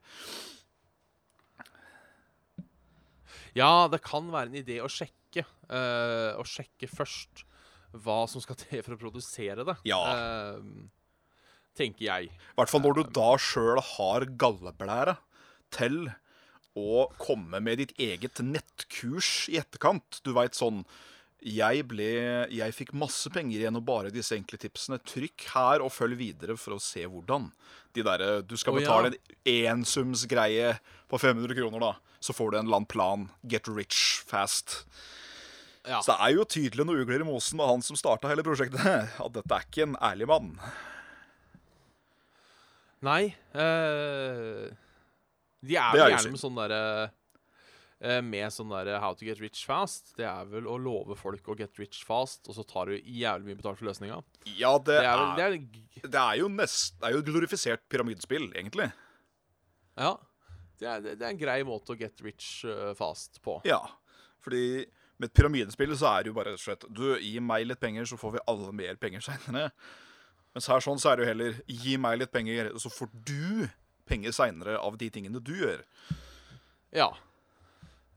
Ja, 3.59 3.89
det 3.93 4.01
kan 4.07 4.31
være 4.33 4.49
en 4.49 4.61
idé 4.63 4.79
å 4.81 4.89
sjekke. 4.89 5.45
Uh, 5.69 6.33
å 6.41 6.45
sjekke 6.49 6.89
først 6.89 7.45
hva 7.93 8.23
som 8.31 8.41
skal 8.41 8.57
til 8.63 8.81
for 8.87 8.97
å 8.97 9.01
produsere 9.01 9.67
det. 9.69 9.77
Ja. 9.89 10.01
Uh, 10.01 10.89
tenker 11.77 12.07
jeg. 12.07 12.31
I 12.33 12.57
hvert 12.59 12.73
fall 12.73 12.85
når 12.87 13.01
du 13.03 13.13
da 13.19 13.29
sjøl 13.43 13.83
har 13.95 14.27
galleblære 14.41 15.19
til 15.75 16.07
å 16.79 17.05
komme 17.21 17.61
med 17.61 17.83
ditt 17.83 17.95
eget 18.01 18.41
nettkurs 18.45 19.49
i 19.53 19.59
etterkant. 19.61 20.23
Du 20.25 20.33
veit 20.37 20.57
sånn 20.57 20.85
jeg, 21.45 21.85
ble, 21.87 22.09
jeg 22.51 22.75
fikk 22.75 22.91
masse 22.99 23.31
penger 23.31 23.63
gjennom 23.63 23.85
bare 23.87 24.11
disse 24.15 24.35
enkle 24.37 24.59
tipsene. 24.59 24.99
Trykk 25.07 25.45
her 25.55 25.85
og 25.85 25.93
følg 25.95 26.19
videre 26.19 26.57
for 26.59 26.75
å 26.77 26.83
se 26.83 27.05
hvordan. 27.07 27.51
De 27.95 28.05
derre 28.07 28.43
Du 28.43 28.57
skal 28.59 28.75
ja. 28.75 28.81
betale 28.83 29.13
en 29.15 29.79
ensumsgreie 29.79 30.75
på 31.09 31.21
500 31.23 31.55
kroner, 31.61 31.85
da. 31.85 31.93
Så 32.19 32.35
får 32.35 32.51
du 32.51 32.59
en 32.59 32.67
eller 32.67 32.81
annen 32.81 32.91
plan. 32.91 33.29
Get 33.47 33.71
rich 33.71 34.25
fast. 34.27 34.83
Ja. 35.87 36.03
Så 36.03 36.11
det 36.13 36.19
er 36.27 36.35
jo 36.35 36.45
tydelig 36.45 36.85
noe 36.85 37.01
ugler 37.05 37.23
i 37.23 37.29
mosen 37.29 37.57
med 37.61 37.71
han 37.71 37.85
som 37.87 37.97
starta 37.97 38.29
hele 38.29 38.45
prosjektet, 38.45 38.83
at 39.25 39.33
dette 39.39 39.55
er 39.55 39.69
ikke 39.71 39.87
en 39.87 39.97
ærlig 40.05 40.27
mann. 40.29 40.51
Nei 43.07 43.31
Øh, 43.55 44.67
De 45.63 45.77
er 45.79 45.95
er 45.95 46.01
jo 46.01 46.09
gjerne 46.11 46.33
med 46.35 46.41
sånn 46.43 46.57
derre 46.59 46.81
eh, 47.05 47.13
Med 47.99 48.53
sånn 48.55 48.71
derre 48.71 49.01
how 49.03 49.11
to 49.19 49.27
get 49.27 49.41
rich 49.43 49.65
fast. 49.67 50.13
Det 50.15 50.23
er 50.29 50.47
vel 50.47 50.69
å 50.71 50.77
love 50.79 51.17
folk 51.19 51.49
å 51.51 51.57
get 51.59 51.75
rich 51.81 52.05
fast, 52.07 52.45
og 52.47 52.55
så 52.55 52.63
tar 52.63 52.93
du 52.93 52.95
jævlig 53.03 53.49
mye 53.49 53.59
betalt 53.59 53.81
for 53.81 53.89
løsninga. 53.89 54.21
Ja, 54.55 54.77
det, 54.79 55.01
Det 55.03 55.09
er 55.11 55.19
vel 55.19 55.33
det 55.35 55.47
er, 55.47 56.11
det 56.13 56.21
er 56.23 56.37
jo 56.39 56.51
nest, 56.53 56.95
det 57.01 57.09
er 57.09 57.17
jo 57.17 57.25
glorifisert 57.27 57.83
pyramidespill, 57.91 58.53
egentlig. 58.55 58.87
Ja. 59.99 60.13
Det 60.79 60.87
er, 60.87 61.03
det 61.09 61.19
er 61.19 61.33
en 61.33 61.41
grei 61.41 61.59
måte 61.67 61.97
å 61.97 61.99
get 61.99 62.23
rich 62.23 62.63
eh, 62.71 62.93
fast 62.95 63.41
på. 63.43 63.57
Ja, 63.67 63.81
fordi 64.47 64.87
med 65.19 65.33
et 65.33 65.35
pyramidespill 65.35 65.97
så 65.99 66.13
er 66.13 66.23
det 66.23 66.31
jo 66.31 66.37
bare 66.37 66.53
rett 66.55 66.61
og 66.61 66.67
slett 66.69 66.87
Du, 66.95 67.03
gi 67.19 67.41
meg 67.43 67.67
litt 67.67 67.81
penger, 67.83 68.07
så 68.07 68.19
får 68.21 68.37
vi 68.37 68.45
alle 68.53 68.71
mer 68.79 69.01
penger 69.03 69.25
seinere. 69.27 69.73
Mens 70.55 70.71
her 70.71 70.83
sånn 70.85 71.03
så 71.03 71.11
er 71.11 71.19
det 71.19 71.27
jo 71.27 71.31
heller 71.33 71.59
gi 71.67 71.97
meg 71.99 72.21
litt 72.23 72.31
penger, 72.35 72.71
så 72.79 72.91
får 72.95 73.11
du 73.27 73.67
penger 74.09 74.33
seinere 74.39 74.79
av 74.79 74.95
de 75.01 75.11
tingene 75.13 75.43
du 75.43 75.53
gjør. 75.59 75.83
Ja. 76.95 77.11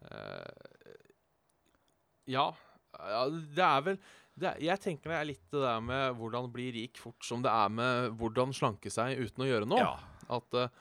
Eh, 0.10 0.98
ja. 2.32 2.50
Det 3.56 3.64
er 3.66 3.86
vel 3.86 4.02
det 4.42 4.52
Jeg 4.64 4.80
tenker 4.84 5.12
det 5.12 5.18
er 5.18 5.28
litt 5.30 5.44
det 5.54 5.62
der 5.64 5.82
med 5.84 6.18
hvordan 6.20 6.50
bli 6.54 6.70
rik 6.76 7.00
fort 7.02 7.26
som 7.26 7.44
det 7.44 7.52
er 7.52 7.72
med 7.74 8.14
hvordan 8.20 8.54
slanke 8.56 8.92
seg 8.94 9.20
uten 9.20 9.46
å 9.46 9.50
gjøre 9.50 9.70
noe. 9.70 9.82
Ja, 9.82 9.96
At 10.38 10.58
eh, 10.58 10.72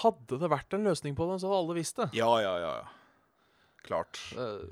hadde 0.00 0.38
det 0.42 0.50
vært 0.52 0.76
en 0.76 0.86
løsning 0.86 1.16
på 1.18 1.26
det, 1.30 1.40
så 1.42 1.50
hadde 1.50 1.64
alle 1.64 1.78
visst 1.78 1.98
det. 2.00 2.10
ja, 2.16 2.30
ja. 2.42 2.54
ja. 2.62 2.76
ja. 2.82 2.92
Klart. 3.86 4.18
Uh, 4.34 4.66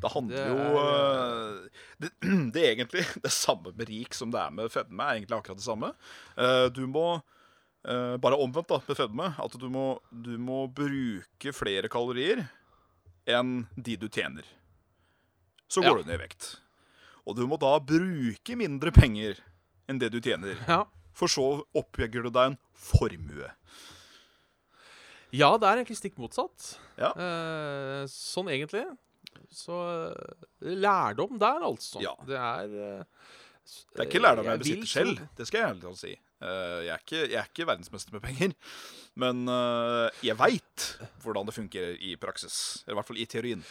Det 0.00 0.10
handler 0.12 0.36
Det 0.36 0.48
jo 0.50 0.80
er, 0.80 0.82
eh, 0.84 1.84
det, 2.04 2.10
det 2.52 2.62
er 2.64 2.72
egentlig 2.74 3.04
det 3.24 3.32
samme 3.32 3.72
med 3.72 3.88
rik 3.88 4.16
som 4.16 4.32
det 4.32 4.40
er 4.40 4.56
med 4.56 4.72
fedme. 4.72 5.04
er 5.04 5.20
egentlig 5.20 5.38
akkurat 5.38 5.60
det 5.60 5.68
samme. 5.68 5.94
Du 6.76 6.86
må 6.90 7.20
Bare 7.80 8.36
omvendt 8.36 8.68
da, 8.68 8.76
med 8.84 8.96
fedme. 8.98 9.30
At 9.40 9.54
du 9.56 9.68
må, 9.72 9.84
du 10.12 10.34
må 10.36 10.66
bruke 10.68 11.52
flere 11.56 11.88
kalorier 11.88 12.42
enn 13.26 13.66
de 13.76 13.96
du 13.96 14.08
tjener. 14.08 14.44
Så 15.68 15.82
går 15.82 15.98
Ja. 15.98 16.02
du 16.02 16.08
ned 16.10 16.20
i 16.20 16.22
vekt. 16.24 16.60
Og 17.26 17.36
du 17.36 17.46
må 17.46 17.58
da 17.60 17.78
bruke 17.78 18.56
mindre 18.56 18.90
penger 18.90 19.38
enn 19.88 19.98
det 19.98 20.10
du 20.12 20.20
tjener. 20.20 20.56
ja. 20.68 20.84
For 21.12 21.26
så 21.28 21.64
oppjegger 21.76 22.22
du 22.22 22.30
deg 22.30 22.52
en 22.52 22.58
formue. 22.72 23.50
ja, 25.32 25.50
det 25.58 25.66
er 25.68 25.76
egentlig 25.82 25.98
stikk 25.98 26.16
motsatt. 26.18 26.78
Ja. 26.98 27.10
Eh, 27.14 28.06
sånn 28.10 28.48
egentlig. 28.50 28.84
Så 29.52 29.76
eh, 30.10 30.46
lærdom 30.62 31.36
der, 31.38 31.60
altså. 31.66 32.00
Ja. 32.02 32.14
Det 32.26 32.38
er 32.38 32.64
eh, 32.64 33.04
Det 33.94 34.00
er 34.02 34.08
ikke 34.08 34.22
lærdom 34.22 34.44
jeg 34.48 34.56
jeg 34.56 34.62
besitter 34.64 34.90
selv. 34.90 35.20
Det 35.36 35.46
skal 35.46 35.60
jeg 35.60 35.68
ærlig 35.70 35.82
talt 35.84 36.00
si. 36.00 36.14
Eh, 36.40 36.80
Jeg 36.86 36.92
er, 36.94 37.04
ikke, 37.04 37.22
jeg 37.28 37.38
er 37.42 37.48
ikke 37.52 37.66
verdensmester 37.68 38.16
med 38.16 38.24
penger. 38.24 38.54
Men 39.20 39.46
eh, 39.48 40.08
jeg 40.30 40.38
veit 40.40 40.86
hvordan 41.22 41.46
det 41.48 41.56
fungerer 41.56 41.96
i 42.00 42.14
praksis. 42.20 42.82
Eller 42.86 42.96
I 42.96 43.00
hvert 43.00 43.10
fall 43.12 43.20
i 43.22 43.26
teorien. 43.28 43.64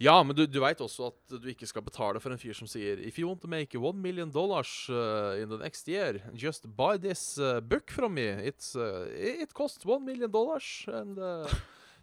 Ja, 0.00 0.14
men 0.24 0.34
du, 0.34 0.46
du 0.48 0.56
veit 0.62 0.80
også 0.80 1.10
at 1.10 1.34
du 1.42 1.48
ikke 1.52 1.66
skal 1.68 1.84
betale 1.84 2.20
for 2.22 2.32
en 2.32 2.40
fyr 2.40 2.56
som 2.56 2.66
sier 2.70 2.96
If 3.04 3.18
you 3.20 3.28
want 3.28 3.42
to 3.44 3.48
make 3.50 3.76
one 3.78 4.00
million 4.00 4.30
dollars 4.32 4.86
uh, 4.88 5.36
in 5.36 5.50
the 5.52 5.58
next 5.60 5.86
year, 5.88 6.16
just 6.34 6.64
buy 6.76 6.96
this 6.96 7.36
uh, 7.38 7.60
book 7.60 7.90
from 7.92 8.14
me. 8.14 8.24
It's, 8.40 8.74
uh, 8.74 9.04
it 9.12 9.52
costs 9.52 9.84
one 9.84 10.04
million 10.06 10.30
dollars 10.32 10.86
and 10.88 11.18
uh, 11.18 11.46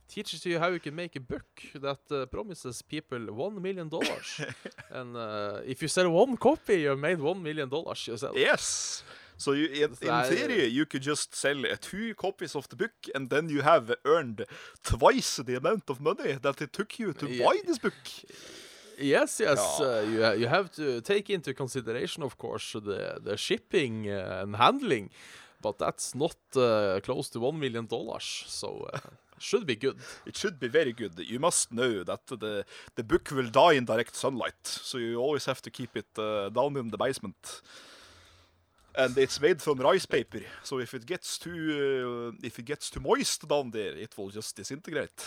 teaches 0.07 0.45
you 0.45 0.59
how 0.59 0.69
you 0.69 0.79
can 0.79 0.95
make 0.95 1.15
a 1.15 1.19
book 1.19 1.65
that 1.81 1.99
uh, 2.11 2.25
promises 2.27 2.81
people 2.83 3.19
one 3.33 3.59
million 3.61 3.89
dollars. 3.89 4.39
and 4.91 5.17
uh, 5.17 5.59
if 5.65 5.81
you 5.81 5.87
sell 5.87 6.09
one 6.11 6.37
copy, 6.37 6.81
you 6.81 6.95
made 6.95 7.19
one 7.19 7.41
million 7.41 7.69
dollars 7.69 8.05
yourself. 8.07 8.37
Yes! 8.37 9.03
So 9.39 9.53
you, 9.53 9.67
in, 9.67 9.91
in 10.01 10.23
theory, 10.31 10.65
you 10.67 10.85
could 10.85 11.01
just 11.01 11.33
sell 11.33 11.63
two 11.79 12.13
copies 12.15 12.55
of 12.55 12.67
the 12.69 12.75
book, 12.75 12.91
and 13.15 13.29
then 13.29 13.47
you 13.49 13.61
have 13.61 13.85
earned 14.03 14.39
twice 14.83 15.37
the 15.47 15.55
amount 15.55 15.89
of 15.89 15.99
money 16.01 16.33
that 16.41 16.61
it 16.61 16.71
took 16.73 16.99
you 16.99 17.13
to 17.13 17.25
Yeah. 17.27 17.45
buy 17.45 17.55
this 17.65 17.79
book. 17.79 17.93
Yes, 18.97 19.39
yes. 19.39 19.59
Uh, 19.79 20.05
you, 20.11 20.23
ha- 20.23 20.31
you 20.41 20.47
have 20.47 20.69
to 20.75 20.99
take 21.01 21.29
into 21.29 21.53
consideration, 21.53 22.21
of 22.23 22.37
course, 22.37 22.73
the, 22.73 23.17
the 23.23 23.37
shipping 23.37 24.09
uh, 24.09 24.41
and 24.43 24.55
handling, 24.57 25.09
but 25.61 25.77
that's 25.79 26.13
not 26.15 26.35
uh, 26.57 26.99
close 27.01 27.29
to 27.29 27.39
one 27.39 27.57
million 27.59 27.85
dollars, 27.85 28.43
so 28.47 28.89
uh, 28.93 28.99
should 29.37 29.65
be 29.65 29.77
good. 29.77 29.95
It 30.25 30.35
should 30.35 30.59
be 30.59 30.67
very 30.67 30.91
good. 30.91 31.13
You 31.17 31.39
must 31.39 31.71
know 31.71 32.03
that 32.03 32.27
the, 32.27 32.65
the 32.95 33.03
book 33.03 33.31
will 33.31 33.49
die 33.49 33.77
in 33.77 33.85
direct 33.85 34.15
sunlight, 34.17 34.65
so 34.67 34.97
you 34.97 35.15
always 35.21 35.45
have 35.45 35.61
to 35.61 35.69
keep 35.71 35.95
it 35.95 36.07
uh, 36.17 36.49
down 36.49 36.75
in 36.75 36.89
the 36.89 36.97
basement. 36.97 37.61
And 38.99 39.17
it's 39.17 39.39
made 39.39 39.61
from 39.61 39.79
rice 39.79 40.05
paper, 40.05 40.41
so 40.63 40.79
if 40.79 40.93
it 40.93 41.05
gets 41.05 41.37
too 41.37 42.33
uh, 42.35 42.47
if 42.47 42.59
it 42.59 42.65
gets 42.65 42.89
too 42.89 42.99
moist 42.99 43.47
down 43.47 43.71
there, 43.71 43.95
it 43.95 44.17
will 44.17 44.29
just 44.29 44.57
disintegrate. 44.57 45.23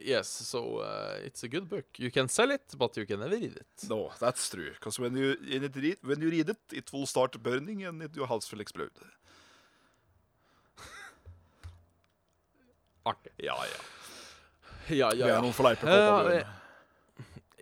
Yes, 0.00 0.28
so 0.28 0.78
uh, 0.78 1.16
it's 1.24 1.42
a 1.42 1.48
good 1.48 1.68
book. 1.68 1.86
You 1.96 2.12
can 2.12 2.28
sell 2.28 2.52
it, 2.52 2.62
but 2.76 2.96
you 2.96 3.04
can 3.04 3.18
never 3.18 3.34
read 3.34 3.56
it. 3.56 3.88
No, 3.88 4.12
that's 4.20 4.48
true. 4.48 4.70
Because 4.70 5.00
when 5.00 5.16
you 5.16 5.36
in 5.50 5.64
it 5.64 5.74
read, 5.74 5.96
when 6.02 6.20
you 6.20 6.30
read 6.30 6.50
it, 6.50 6.58
it 6.72 6.92
will 6.92 7.06
start 7.06 7.42
burning 7.42 7.84
and 7.84 8.00
it, 8.02 8.16
your 8.16 8.28
house 8.28 8.52
will 8.52 8.60
explode. 8.60 8.92
Artig. 13.06 13.32
Ja, 13.38 13.56
ja. 13.56 13.64
Ja, 14.88 14.96
ja, 14.96 15.12
ja, 15.12 15.26
er 15.26 15.32
ja. 15.34 15.40
noen 15.42 15.52
fleiper 15.52 15.84
på 15.84 15.92
Bjørn. 15.92 16.44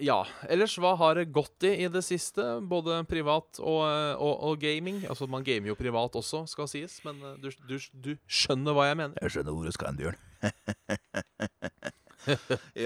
Ja. 0.02 0.26
Ellers, 0.52 0.76
hva 0.80 0.92
har 1.00 1.16
det 1.16 1.30
gått 1.35 1.64
i 1.64 1.72
i 1.85 1.88
det 1.92 2.02
siste? 2.04 2.44
Både 2.68 2.98
privat 3.09 3.61
og, 3.62 3.82
uh, 3.87 4.14
og, 4.20 4.35
og 4.50 4.61
gaming. 4.61 5.02
Altså, 5.09 5.28
man 5.30 5.44
gamer 5.46 5.72
jo 5.72 5.78
privat 5.78 6.16
også, 6.18 6.44
skal 6.50 6.68
sies, 6.70 6.98
men 7.06 7.20
uh, 7.24 7.37
du, 7.40 7.48
du, 7.68 7.76
du 7.92 8.12
skjønner 8.28 8.76
hva 8.76 8.90
jeg 8.90 9.00
mener. 9.00 9.16
Jeg 9.24 9.37
skjønner 9.37 9.56
hvor 9.56 9.64
du 9.64 9.76
skal 9.76 9.92
hen, 9.92 10.00
Bjørn. 10.02 10.18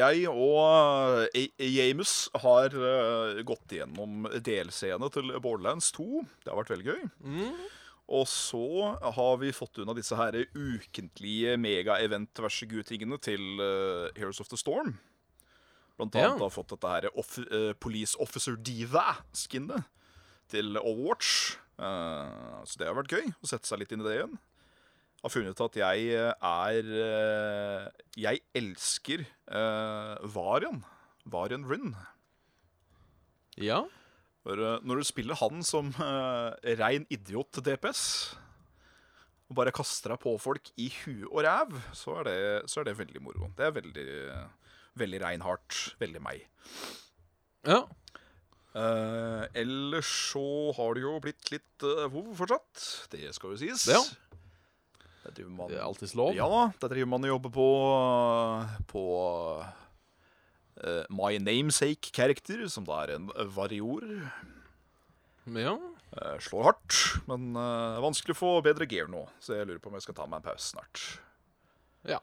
jeg 0.00 0.28
og 0.28 1.26
James 1.32 1.74
Jamus 1.80 2.14
har 2.44 2.78
uh, 2.78 3.42
gått 3.48 3.76
gjennom 3.80 4.30
delscene 4.46 5.10
til 5.12 5.34
Borderlands 5.42 5.90
2. 5.96 6.24
Det 6.44 6.52
har 6.52 6.60
vært 6.62 6.74
veldig 6.76 6.90
gøy. 6.92 7.04
Mm. 7.26 7.60
Og 8.10 8.26
så 8.26 8.96
har 9.18 9.36
vi 9.38 9.54
fått 9.54 9.82
unna 9.82 9.94
disse 9.94 10.16
her 10.18 10.34
ukentlige 10.50 11.54
mega-event-verse-gud-tingene 11.62 13.20
til 13.22 13.62
Heroes 14.16 14.42
of 14.42 14.50
the 14.50 14.58
Storm. 14.58 14.96
Blant 16.00 16.16
Ja. 16.16 16.30
annet 16.32 16.40
har 16.46 16.52
fått 16.54 16.72
dette 16.72 16.88
her 16.94 17.08
off 17.20 17.36
uh, 17.44 17.72
Police 17.76 18.16
Officer 18.24 18.56
Diva-skinnet 18.56 19.84
til 20.50 20.78
Overwatch. 20.80 21.58
Uh, 21.80 22.60
så 22.64 22.80
det 22.80 22.88
har 22.88 22.96
vært 22.96 23.12
gøy 23.12 23.28
å 23.36 23.48
sette 23.48 23.68
seg 23.68 23.82
litt 23.82 23.92
inn 23.92 24.00
i 24.02 24.08
det 24.08 24.16
igjen. 24.18 24.38
Har 25.20 25.32
funnet 25.34 25.60
at 25.60 25.76
jeg 25.76 26.08
uh, 26.16 26.32
er 26.40 26.88
uh, 26.88 27.88
Jeg 28.16 28.40
elsker 28.56 29.26
Varian. 30.32 30.80
Varian 31.28 31.68
Ryn. 31.68 31.92
Ja. 33.60 33.82
For 34.40 34.56
når 34.56 35.02
du 35.02 35.04
spiller 35.04 35.36
han 35.36 35.60
som 35.66 35.90
rein 36.00 37.04
idiot-DPS, 37.12 38.02
og 39.50 39.56
bare 39.58 39.74
kaster 39.74 40.14
deg 40.14 40.22
på 40.22 40.32
folk 40.40 40.70
i 40.80 40.86
huet 41.02 41.26
og 41.28 41.42
ræv, 41.44 41.74
så 41.98 42.14
er 42.22 42.28
det, 42.30 42.38
så 42.70 42.80
er 42.80 42.88
det 42.88 42.96
veldig 43.02 43.20
moro. 43.24 43.50
Det 43.58 43.66
er 43.66 43.74
veldig, 43.76 44.06
veldig 45.00 45.22
reinhardt. 45.24 45.80
Veldig 46.02 46.22
meg. 46.24 46.44
ja. 47.68 47.86
Uh, 48.70 49.48
ellers 49.58 50.06
så 50.30 50.70
har 50.76 50.94
det 50.94 51.00
jo 51.02 51.16
blitt 51.18 51.48
litt 51.50 51.82
uh, 51.82 52.04
WoW 52.06 52.30
fortsatt. 52.38 52.84
Det 53.10 53.32
skal 53.34 53.56
jo 53.56 53.58
sies. 53.58 53.88
Ja. 53.90 53.98
det, 55.24 55.32
driver 55.40 55.50
man 55.56 55.72
Det 55.72 55.80
er 55.80 55.86
alltids 55.88 56.14
lov. 56.14 56.36
Ja 56.38 56.46
det 56.46 56.78
der 56.84 56.94
driver 56.94 57.10
man 57.16 57.26
og 57.26 57.32
jobber 57.32 57.54
på 57.56 57.66
På 58.92 59.02
uh, 60.86 61.02
My 61.10 61.34
Namesake-karakter, 61.42 62.62
som 62.70 62.86
da 62.86 63.02
er 63.02 63.16
en 63.16 63.30
varior. 63.56 64.06
Ja. 65.50 65.74
Uh, 66.14 66.36
slår 66.42 66.70
hardt, 66.70 66.96
men 67.26 67.52
uh, 67.58 67.98
vanskelig 68.02 68.38
å 68.38 68.38
få 68.38 68.52
bedre 68.66 68.86
gear 68.90 69.10
nå. 69.10 69.26
Så 69.42 69.58
jeg 69.58 69.66
lurer 69.66 69.82
på 69.82 69.90
om 69.90 69.98
jeg 69.98 70.06
skal 70.06 70.20
ta 70.22 70.30
meg 70.30 70.44
en 70.44 70.52
pause 70.52 70.70
snart. 70.76 71.08
ja. 72.06 72.22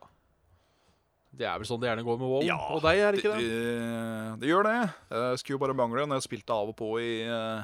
Det 1.38 1.46
er 1.46 1.60
vel 1.62 1.68
sånn 1.70 1.82
det 1.82 1.92
gjerne 1.92 2.06
går 2.06 2.18
med 2.18 2.32
WoW. 2.32 2.46
og 2.74 2.82
deg, 2.82 2.98
er 2.98 3.14
det 3.14 3.22
ikke 3.22 3.36
det? 3.36 3.50
det? 3.50 4.38
Det 4.42 4.50
gjør 4.50 4.66
det. 4.66 4.78
Jeg 5.14 5.42
skulle 5.42 5.58
jo 5.58 5.62
bare 5.62 5.76
mangle 5.78 6.08
når 6.10 6.18
jeg 6.18 6.26
spilte 6.26 6.56
av 6.56 6.72
og 6.72 6.78
på 6.80 6.90
i 6.98 7.12
uh, 7.30 7.62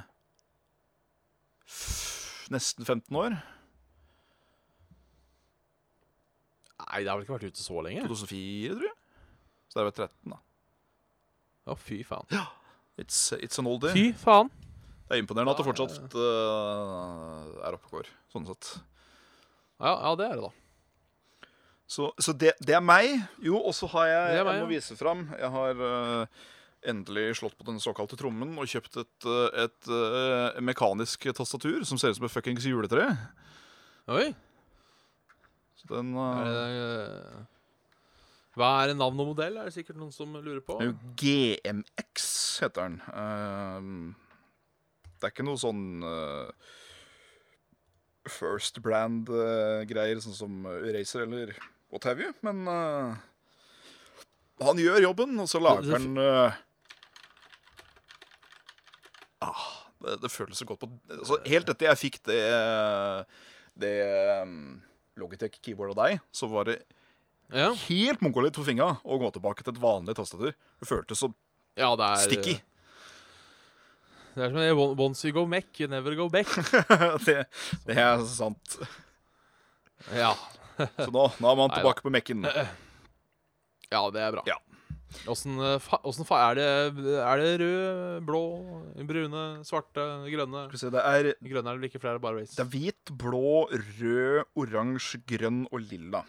nesten 2.54 2.86
15 2.86 3.18
år. 3.18 3.38
Nei, 6.84 7.02
det 7.02 7.10
har 7.10 7.18
vel 7.18 7.26
ikke 7.26 7.38
vært 7.40 7.50
ute 7.50 7.64
så 7.64 7.82
lenge? 7.82 8.06
2004, 8.06 8.76
tror 8.78 8.90
jeg. 8.92 8.98
Så 9.66 9.80
det 9.80 9.82
er 9.82 9.88
vel 9.90 9.96
13, 9.98 10.34
da. 10.36 10.42
Å, 11.64 11.78
fy 11.80 12.04
faen. 12.06 12.30
It's, 13.02 13.20
it's 13.40 13.58
an 13.58 13.70
oldie. 13.72 13.94
Fy 13.96 14.12
faen. 14.20 14.52
Det 15.08 15.18
er 15.18 15.24
imponerende 15.24 15.56
at 15.56 15.62
det 15.64 15.66
fortsatt 15.66 16.14
uh, 16.14 17.64
er 17.66 17.78
oppe 17.80 17.90
og 17.90 17.98
går, 17.98 18.12
sånn 18.34 18.46
sett. 18.52 18.76
Ja, 19.82 19.96
ja, 19.96 20.14
det 20.20 20.28
er 20.30 20.38
det, 20.38 20.52
da. 20.52 20.63
Så, 21.94 22.10
så 22.18 22.34
det, 22.34 22.56
det 22.64 22.74
er 22.74 22.82
meg. 22.82 23.20
Jo, 23.44 23.60
og 23.60 23.76
så 23.78 23.90
har 23.94 24.10
jeg 24.10 24.40
er 24.40 24.48
meg, 24.48 24.58
Jeg 24.58 24.66
må 24.66 24.72
vise 24.72 24.98
fram. 24.98 25.28
Jeg 25.38 25.50
har 25.54 25.82
uh, 25.84 26.44
endelig 26.90 27.38
slått 27.40 27.56
på 27.58 27.68
den 27.68 27.80
såkalte 27.82 28.18
trommen 28.20 28.56
og 28.60 28.70
kjøpt 28.70 29.00
et, 29.04 29.28
øh, 29.30 29.48
et 29.66 29.90
øh, 29.90 30.60
mekanisk 30.64 31.28
tastatur 31.36 31.86
som 31.88 32.00
ser 32.00 32.12
ut 32.12 32.20
som 32.20 32.28
et 32.28 32.34
fuckings 32.34 32.68
juletre. 32.68 33.08
Oi. 34.12 34.34
Så 35.80 35.88
den 35.90 36.14
Er 36.18 36.44
øh, 36.44 36.54
det, 36.54 36.84
eh, 36.84 37.42
hva 38.60 38.70
er 38.84 38.94
navn 38.94 39.20
og 39.20 39.32
modell? 39.32 39.58
Er 39.58 39.70
det 39.70 39.74
sikkert 39.74 39.98
noen 39.98 40.12
som 40.12 40.36
lurer 40.36 40.62
på? 40.62 40.78
er 40.82 40.92
jo 40.92 40.98
GMX 41.18 42.28
heter 42.62 42.90
den. 42.90 43.00
Uh, 43.10 44.14
det 45.18 45.30
er 45.30 45.34
ikke 45.34 45.48
noe 45.48 45.58
sånn 45.62 46.04
First 48.24 48.78
brand-greier, 48.84 50.20
sånn 50.24 50.36
som 50.38 50.68
Racer 50.68 51.26
eller 51.26 51.56
what 51.94 52.10
have 52.10 52.24
you. 52.24 52.34
Men 52.46 52.66
uh, 52.68 53.14
han 54.64 54.82
gjør 54.82 55.04
jobben, 55.06 55.38
og 55.44 55.50
så 55.50 55.62
lager 55.62 55.94
han 55.96 56.10
uh, 56.18 56.58
ah, 59.46 59.68
det, 60.04 60.18
det 60.26 60.34
føles 60.34 60.58
så 60.60 60.68
godt 60.68 60.84
på 60.84 60.90
altså, 61.14 61.40
Helt 61.48 61.70
etter 61.70 61.92
jeg 61.92 62.02
fikk 62.02 62.20
det, 62.30 62.42
det 63.80 63.96
um, 64.42 64.82
Logitech 65.20 65.60
keyboard 65.62 65.94
av 65.94 66.02
deg, 66.04 66.28
så 66.34 66.50
var 66.52 66.72
det 66.72 66.82
Ja, 67.54 67.70
helt 67.86 68.24
mongolitt 68.26 68.58
for 68.58 68.66
fingra 68.66 68.96
å 69.04 69.20
gå 69.22 69.30
tilbake 69.36 69.66
til 69.66 69.76
et 69.76 69.82
vanlig 69.84 70.16
tastatur. 70.18 70.54
Det 70.54 70.90
føltes 70.90 71.22
så 71.22 71.30
ja 71.78 71.90
det 71.98 72.06
er 72.06 72.22
sticky. 72.22 72.54
Det 74.34 74.44
er 74.46 74.50
som 74.50 74.60
det, 74.62 74.74
Once 75.02 75.26
you 75.28 75.34
go 75.34 75.46
mech, 75.50 75.70
you 75.78 75.88
never 75.90 76.16
go 76.18 76.28
back. 76.30 76.50
det, 77.26 77.46
det 77.86 77.98
er 77.98 78.22
sant. 78.30 78.78
Ja, 80.14 80.34
Så 80.78 81.10
nå, 81.14 81.24
nå 81.40 81.50
er 81.52 81.58
man 81.60 81.74
tilbake 81.74 82.04
på 82.06 82.12
Mekken. 82.14 82.46
ja 83.94 84.04
det 84.14 84.22
er 84.24 84.38
bra. 84.38 84.44
Ja. 84.50 84.60
Åssen 85.30 85.60
eh, 85.62 85.92
er 86.34 86.56
det 86.58 86.68
Er 87.22 87.38
det 87.38 87.50
rød, 87.62 88.24
blå, 88.26 88.42
brune, 89.06 89.44
svarte, 89.68 90.06
grønne? 90.26 90.64
Skal 90.68 90.74
vi 90.74 90.82
se, 90.82 90.90
Det 90.96 91.04
er, 91.06 91.30
Grønne 91.46 91.70
er 91.70 91.78
det 91.78 91.86
like 91.86 92.02
flere, 92.02 92.20
bare 92.20 92.42
race. 92.42 92.56
det 92.58 92.64
er 92.66 92.72
hvit, 92.74 93.14
blå, 93.22 93.68
rød, 93.70 94.44
oransje, 94.56 95.22
grønn 95.30 95.68
og 95.72 95.86
lilla. 95.86 96.24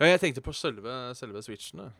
Ja, 0.00 0.06
jeg 0.12 0.20
tenkte 0.20 0.44
på 0.44 0.52
selve, 0.56 1.14
selve 1.16 1.42
switchene. 1.44 1.90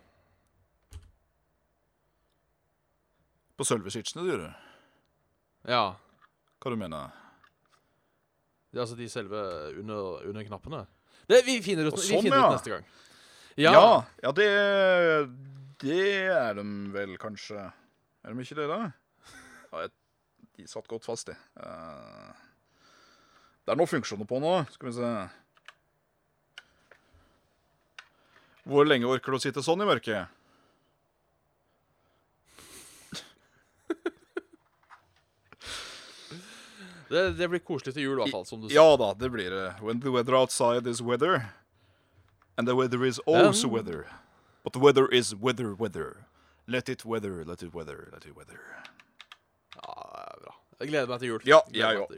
På 3.56 3.64
selve 3.64 3.92
switchene, 3.92 4.24
du 4.24 4.34
gjør. 4.34 4.50
Ja. 5.66 5.84
Hva 6.60 6.72
du 6.72 6.76
mener 6.76 7.08
er 8.76 8.82
altså 8.84 8.96
de 8.98 9.08
selve 9.08 9.40
under, 9.80 10.20
under 10.28 10.44
knappene. 10.44 10.82
Det, 11.26 11.42
vi 11.46 11.58
finner 11.64 11.88
ut, 11.88 11.96
sånn, 11.98 12.06
vi 12.20 12.28
finner 12.28 12.38
ja. 12.38 12.46
ut 12.46 12.56
neste 12.58 12.72
gang. 12.74 12.86
Ja, 13.56 13.72
Ja. 13.72 14.04
ja, 14.22 14.32
det 14.36 14.48
Det 15.80 16.26
er 16.32 16.54
de 16.54 16.66
vel 16.92 17.16
kanskje. 17.20 17.72
Er 18.24 18.32
de 18.32 18.44
ikke 18.44 18.56
det, 18.58 18.68
da? 18.70 18.92
Ja, 19.72 19.80
jeg, 19.86 19.90
de 20.56 20.68
satt 20.70 20.88
godt 20.88 21.04
fast, 21.04 21.28
de. 21.28 21.36
Uh, 21.60 22.32
det 23.66 23.74
er 23.74 23.80
noen 23.80 23.90
funksjoner 23.90 24.28
på 24.28 24.38
nå. 24.40 24.54
Skal 24.72 24.88
vi 24.88 24.94
se 24.96 25.10
Hvor 28.66 28.86
lenge 28.86 29.06
orker 29.06 29.30
du 29.30 29.38
å 29.38 29.42
sitte 29.42 29.62
sånn 29.62 29.84
i 29.84 29.86
mørket? 29.86 30.32
Det, 37.08 37.36
det 37.38 37.48
blir 37.52 37.60
koselig 37.62 37.94
til 37.94 38.02
jul, 38.02 38.16
i 38.18 38.22
hvert 38.24 38.34
fall. 38.34 38.44
Som 38.48 38.60
du 38.62 38.68
sier. 38.68 38.76
Ja 38.80 38.96
da, 38.98 39.12
det 39.14 39.30
blir 39.30 39.50
det. 39.54 39.66
When 39.82 40.00
the 40.02 40.10
weather 40.10 40.34
outside 40.34 40.86
is 40.90 41.00
weather, 41.02 41.42
and 42.58 42.66
the 42.66 42.74
weather 42.74 43.04
is 43.04 43.20
also 43.26 43.68
Um. 43.68 43.74
weather. 43.74 44.06
But 44.64 44.72
the 44.72 44.80
weather 44.82 45.06
is 45.14 45.34
weather, 45.34 45.74
weather. 45.74 46.26
Let 46.66 46.88
it 46.88 47.04
weather, 47.04 47.44
let 47.44 47.62
it 47.62 47.72
weather, 47.72 48.08
let 48.12 48.26
it 48.26 48.34
weather. 48.36 48.58
Ja, 49.76 49.92
det 49.92 50.32
er 50.32 50.40
bra. 50.42 50.54
Jeg 50.80 50.88
gleder 50.90 51.06
meg 51.12 51.20
til 51.22 51.28
jul. 51.28 51.44
Ja, 51.46 51.60
jeg 51.72 52.00
òg. 52.02 52.16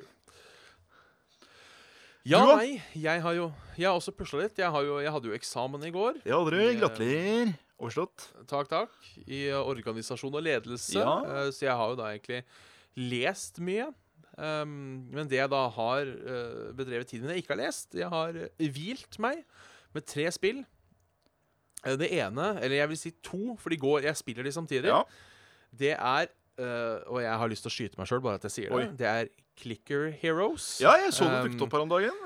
Ja, 2.29 2.41
nei, 2.57 2.81
jeg 2.99 3.23
har 3.25 3.33
jo 3.37 3.47
Jeg 3.79 3.87
har 3.89 3.95
også 3.97 4.13
pusla 4.17 4.43
litt. 4.43 4.57
Jeg, 4.59 4.69
har 4.75 4.83
jo, 4.85 4.99
jeg 5.01 5.13
hadde 5.15 5.29
jo 5.31 5.37
eksamen 5.37 5.85
i 5.87 5.91
går. 5.95 6.19
Ja, 6.27 6.41
dere, 6.49 6.73
gratulerer. 6.81 7.53
Overstått. 7.79 8.25
Takk, 8.51 8.67
takk. 8.73 8.97
I 9.31 9.45
organisasjon 9.55 10.35
og 10.35 10.43
ledelse. 10.43 10.97
Ja. 10.99 11.13
Eh, 11.23 11.51
så 11.55 11.69
jeg 11.69 11.77
har 11.79 11.93
jo 11.93 11.99
da 12.01 12.09
egentlig 12.11 12.41
lest 12.99 13.61
mye. 13.63 13.87
Um, 14.39 15.09
men 15.11 15.27
det 15.27 15.41
jeg 15.41 15.51
da 15.51 15.65
har 15.75 16.07
uh, 16.07 16.69
bedrevet 16.79 17.09
tiden 17.11 17.27
min 17.27 17.35
jeg 17.35 17.43
ikke 17.43 17.57
har 17.57 17.59
lest 17.65 17.97
Jeg 17.99 18.07
har 18.13 18.37
hvilt 18.57 19.17
meg 19.19 19.41
med 19.97 20.05
tre 20.07 20.29
spill. 20.31 20.61
Eh, 21.83 21.97
det 21.99 22.13
ene, 22.15 22.53
eller 22.63 22.77
jeg 22.79 22.89
vil 22.93 23.01
si 23.01 23.11
to, 23.23 23.57
for 23.59 23.75
de 23.75 23.79
går 23.83 24.07
Jeg 24.07 24.17
spiller 24.21 24.47
de 24.47 24.53
samtidig. 24.55 24.93
Ja. 24.93 25.03
Det 25.75 25.95
er 25.99 26.31
Uh, 26.59 26.99
Og 27.15 27.21
jeg 27.23 27.31
har 27.39 27.47
lyst 27.47 27.63
til 27.63 27.71
å 27.71 27.75
skyte 27.77 27.99
meg 28.01 28.09
sjøl, 28.11 28.19
bare 28.19 28.35
at 28.41 28.43
jeg 28.49 28.51
sier 28.51 28.73
Oi. 28.75 28.81
det. 28.89 28.97
Det 28.99 29.07
er 29.07 29.29
Clicker 29.55 30.09
Heroes. 30.11 30.81
ja, 30.83 30.97
jeg 30.99 31.13
så 31.15 31.29
det 31.31 31.37
Um, 31.39 31.45
dukket 31.47 31.63
opp 31.63 31.77
her 31.77 31.85
om 31.85 31.93
dagen. 31.93 32.19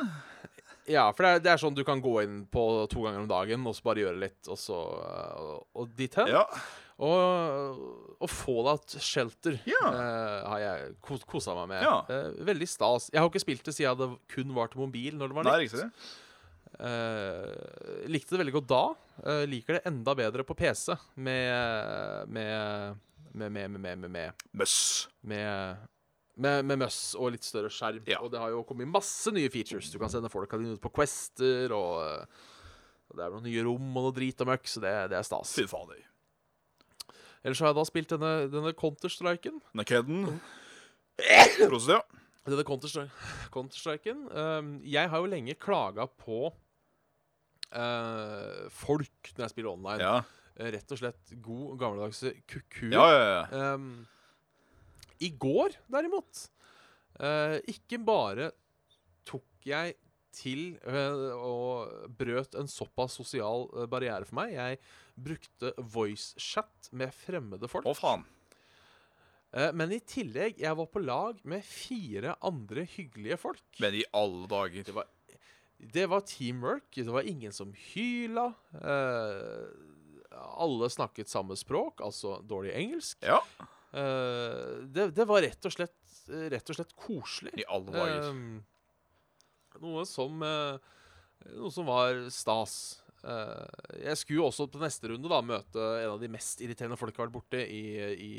Ja, 0.91 1.05
for 1.15 1.23
det 1.27 1.31
er, 1.31 1.43
det 1.45 1.51
er 1.53 1.61
sånn 1.63 1.77
du 1.79 1.85
kan 1.87 2.01
gå 2.03 2.17
inn 2.25 2.41
på 2.51 2.63
to 2.91 3.05
ganger 3.05 3.23
om 3.23 3.29
dagen 3.31 3.67
og 3.71 3.77
så 3.79 3.85
bare 3.87 4.03
gjøre 4.03 4.19
litt, 4.23 4.41
og 4.51 4.59
så 4.59 4.79
og, 4.79 5.67
Og 5.79 5.93
dit 5.99 6.15
hen. 6.19 6.33
Ja. 6.35 6.43
Og, 7.03 7.79
og 8.23 8.29
Fallout 8.31 8.97
Shelter 9.03 9.57
Ja. 9.67 9.81
uh, 9.89 10.49
har 10.53 10.59
jeg 10.63 10.91
kos, 11.03 11.23
kosa 11.27 11.55
meg 11.61 11.71
med. 11.73 11.87
Ja. 11.87 11.95
Uh, 12.11 12.43
veldig 12.47 12.69
stas. 12.71 13.09
Jeg 13.15 13.23
har 13.23 13.31
ikke 13.31 13.43
spilt 13.43 13.65
det 13.67 13.75
siden 13.79 13.99
det 13.99 14.11
kun 14.35 14.53
var 14.55 14.71
til 14.71 14.83
mobil 14.85 15.17
når 15.19 15.33
det 15.33 15.39
var 15.39 15.49
nytt. 15.51 16.13
Eh, 16.83 18.07
likte 18.09 18.33
det 18.33 18.39
veldig 18.41 18.55
godt 18.55 18.69
da. 18.71 18.83
Liker 19.47 19.77
det 19.77 19.83
enda 19.91 20.15
bedre 20.19 20.45
på 20.47 20.55
PC 20.57 20.95
med 21.21 22.29
med 22.33 22.97
med, 23.33 23.53
med, 23.53 23.71
med, 23.71 23.81
med, 23.81 23.99
med, 24.01 24.11
med 24.11 24.47
Møss. 24.57 25.09
med, 25.23 25.77
med, 26.37 26.65
med 26.65 26.79
møss 26.81 27.01
og 27.19 27.33
litt 27.35 27.45
større 27.45 27.69
skjerm. 27.73 28.05
Ja. 28.09 28.21
Og 28.25 28.31
det 28.33 28.41
har 28.41 28.51
jo 28.55 28.63
kommet 28.65 28.89
masse 28.89 29.33
nye 29.35 29.51
features. 29.53 29.91
Du 29.93 29.99
kan 30.01 30.09
sende 30.13 30.31
folka 30.33 30.57
dine 30.61 30.77
ut 30.79 30.83
på 30.83 30.93
quester, 30.97 31.73
og, 31.77 31.99
eh, 32.07 32.25
og 33.11 33.19
det 33.19 33.27
er 33.27 33.35
noen 33.35 33.45
nye 33.51 33.65
rom 33.67 33.91
og 33.99 34.07
noe 34.09 34.17
drit 34.17 34.41
og 34.41 34.49
møkk, 34.49 34.65
så 34.73 34.81
det, 34.85 34.95
det 35.13 35.19
er 35.21 35.27
stas. 35.29 35.53
Fy 35.59 35.67
fader. 35.69 36.01
Ellers 37.43 37.59
har 37.61 37.73
jeg 37.73 37.77
da 37.81 37.85
spilt 37.89 38.13
denne, 38.15 38.33
denne 38.53 38.73
Counter-striken. 38.79 39.57
Nakeden. 39.77 40.29
Prosit, 41.69 41.97
ja. 41.97 42.01
Denne 42.49 42.65
Counter-Stri- 42.67 43.11
Counter-Striken 43.55 44.25
um, 44.35 44.71
Jeg 44.89 45.07
har 45.13 45.21
jo 45.23 45.29
lenge 45.31 45.55
klaga 45.63 46.09
på 46.19 46.49
uh, 47.77 48.65
folk 48.75 49.31
når 49.37 49.45
jeg 49.47 49.53
spiller 49.57 49.75
online. 49.77 50.01
Ja, 50.03 50.23
Eh, 50.61 50.69
Rett 50.75 50.91
og 50.93 50.99
slett 51.01 51.31
god, 51.41 51.79
gammeldagse 51.81 52.35
kuku. 52.45 52.91
ja, 52.93 53.05
ja. 53.09 53.29
ja. 53.49 53.69
Um, 53.73 53.87
I 55.23 55.31
går, 55.41 55.77
derimot, 55.93 56.47
uh, 57.21 57.59
ikke 57.71 58.01
bare 58.03 58.51
tok 59.29 59.69
jeg 59.69 59.97
til 60.33 60.77
uh, 60.89 61.33
og 61.37 62.13
brøt 62.19 62.57
en 62.57 62.71
såpass 62.71 63.19
sosial 63.21 63.67
eh, 63.77 63.89
barriere 63.91 64.25
for 64.25 64.39
meg. 64.41 64.55
Jeg 64.57 64.79
brukte 65.21 65.75
voicechat 65.93 66.89
med 66.97 67.13
fremmede 67.13 67.69
folk. 67.69 67.87
Å, 67.87 67.97
faen. 67.97 68.25
Men 69.77 69.91
i 69.93 69.99
tillegg, 70.01 70.63
jeg 70.63 70.77
var 70.79 70.87
på 70.89 71.03
lag 71.05 71.43
med 71.45 71.61
fire 71.69 72.39
andre 72.41 72.87
hyggelige 72.89 73.37
folk. 73.37 73.67
Men 73.85 73.99
i 73.99 74.07
alle 74.17 74.47
dager. 74.49 74.87
Det 74.89 74.95
var, 74.97 75.11
det 75.93 76.07
var 76.09 76.25
teamwork. 76.25 76.89
Det 76.97 77.13
var 77.13 77.29
ingen 77.29 77.53
som 77.53 77.75
hyla. 77.93 78.47
Eh, 78.81 79.67
alle 80.33 80.89
snakket 80.91 81.29
samme 81.29 81.57
språk, 81.57 82.01
altså 82.01 82.39
dårlig 82.49 82.73
engelsk. 82.79 83.21
Ja, 83.27 83.43
Eh, 83.93 84.83
det, 84.89 85.11
det 85.17 85.27
var 85.29 85.45
rett 85.45 85.69
og 85.69 85.75
slett, 85.75 85.99
rett 86.29 86.73
og 86.73 86.79
slett 86.79 86.97
koselig. 86.97 87.53
i 87.61 87.69
alle 87.69 87.93
dager. 87.93 88.29
Uh, 88.33 89.79
noe 89.83 90.05
som 90.09 90.43
uh, 90.45 90.99
Noe 91.59 91.73
som 91.75 91.89
var 91.89 92.29
stas. 92.31 92.75
Jeg 93.23 94.19
skulle 94.19 94.41
jo 94.41 94.45
også 94.49 94.69
på 94.71 94.79
neste 94.79 95.09
runde 95.11 95.31
da 95.31 95.41
møte 95.47 95.83
en 96.03 96.13
av 96.13 96.21
de 96.23 96.29
mest 96.31 96.61
irriterende 96.63 96.95
folk 96.99 97.15
jeg 97.15 97.19
har 97.19 97.29
vært 97.29 97.35
borti 97.35 97.61
i, 97.63 97.83
i, 98.15 98.31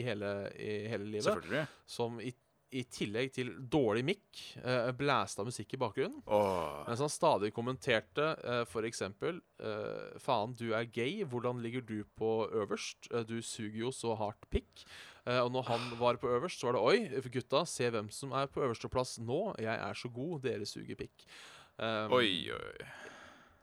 i, 0.00 0.04
hele, 0.04 0.30
i 0.56 0.70
hele 0.88 1.04
livet. 1.04 1.26
Selvfølgelig. 1.28 1.62
Som 1.88 2.16
i, 2.24 2.32
i 2.76 2.82
tillegg 2.92 3.32
til 3.32 3.52
dårlig 3.72 4.04
mikk 4.04 4.40
uh, 4.60 4.90
blæsta 4.96 5.44
musikk 5.46 5.72
i 5.76 5.80
bakgrunnen. 5.80 6.20
Oh. 6.26 6.82
Mens 6.88 7.00
han 7.04 7.12
stadig 7.12 7.52
kommenterte 7.56 8.32
uh, 8.44 8.64
for 8.68 8.84
eksempel 8.88 9.40
eh, 9.58 10.18
Faen, 10.22 10.52
du 10.58 10.72
er 10.76 10.88
gay. 10.92 11.24
Hvordan 11.24 11.62
ligger 11.64 11.80
du 11.86 12.02
på 12.18 12.48
øverst? 12.52 13.08
Eh, 13.12 13.24
du 13.28 13.38
suger 13.42 13.80
jo 13.86 13.92
så 13.94 14.14
hardt 14.18 14.48
pikk. 14.52 14.84
Eh, 15.26 15.40
og 15.42 15.52
når 15.52 15.62
han 15.68 15.86
var 16.00 16.16
på 16.20 16.28
øverst, 16.28 16.60
så 16.60 16.68
var 16.70 16.78
det 16.78 16.84
Oi, 16.84 17.22
gutta, 17.32 17.64
se 17.68 17.90
hvem 17.90 18.10
som 18.14 18.32
er 18.32 18.46
på 18.52 18.62
øversteplass 18.64 19.18
nå. 19.20 19.54
Jeg 19.58 19.74
er 19.74 19.94
så 19.98 20.08
god, 20.12 20.40
dere 20.46 20.66
suger 20.68 20.98
pikk. 20.98 21.26
Um, 21.78 22.12
Oi, 22.18 22.50
oi. 22.54 22.86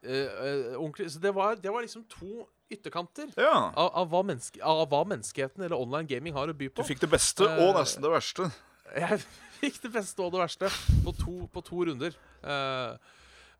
eh, 0.02 0.26
eh, 0.26 0.76
ordentlig. 0.76 1.10
Så 1.12 1.20
det 1.20 1.34
var, 1.34 1.56
det 1.60 1.72
var 1.72 1.84
liksom 1.84 2.04
to 2.10 2.46
ytterkanter 2.70 3.30
Ja. 3.38 3.72
av, 3.76 3.90
av, 3.94 4.08
hva 4.10 4.22
av 4.62 4.86
hva 4.90 5.02
menneskeheten 5.06 5.62
eller 5.62 5.76
online 5.78 6.06
gaming 6.10 6.34
har 6.34 6.48
å 6.50 6.54
by 6.56 6.68
på. 6.70 6.82
Du 6.82 6.88
fikk 6.88 7.02
det 7.04 7.10
beste 7.12 7.44
og 7.46 7.68
Eh, 7.70 7.74
nesten 7.80 8.02
det 8.02 8.10
verste. 8.10 8.50
Jeg 8.94 9.20
fikk 9.60 9.80
det 9.82 9.92
beste 9.94 10.24
og 10.24 10.34
det 10.34 10.42
verste 10.44 10.70
på 11.04 11.14
to, 11.16 11.36
på 11.52 11.62
to 11.66 11.86
runder. 11.90 12.18
Uh, 12.44 12.94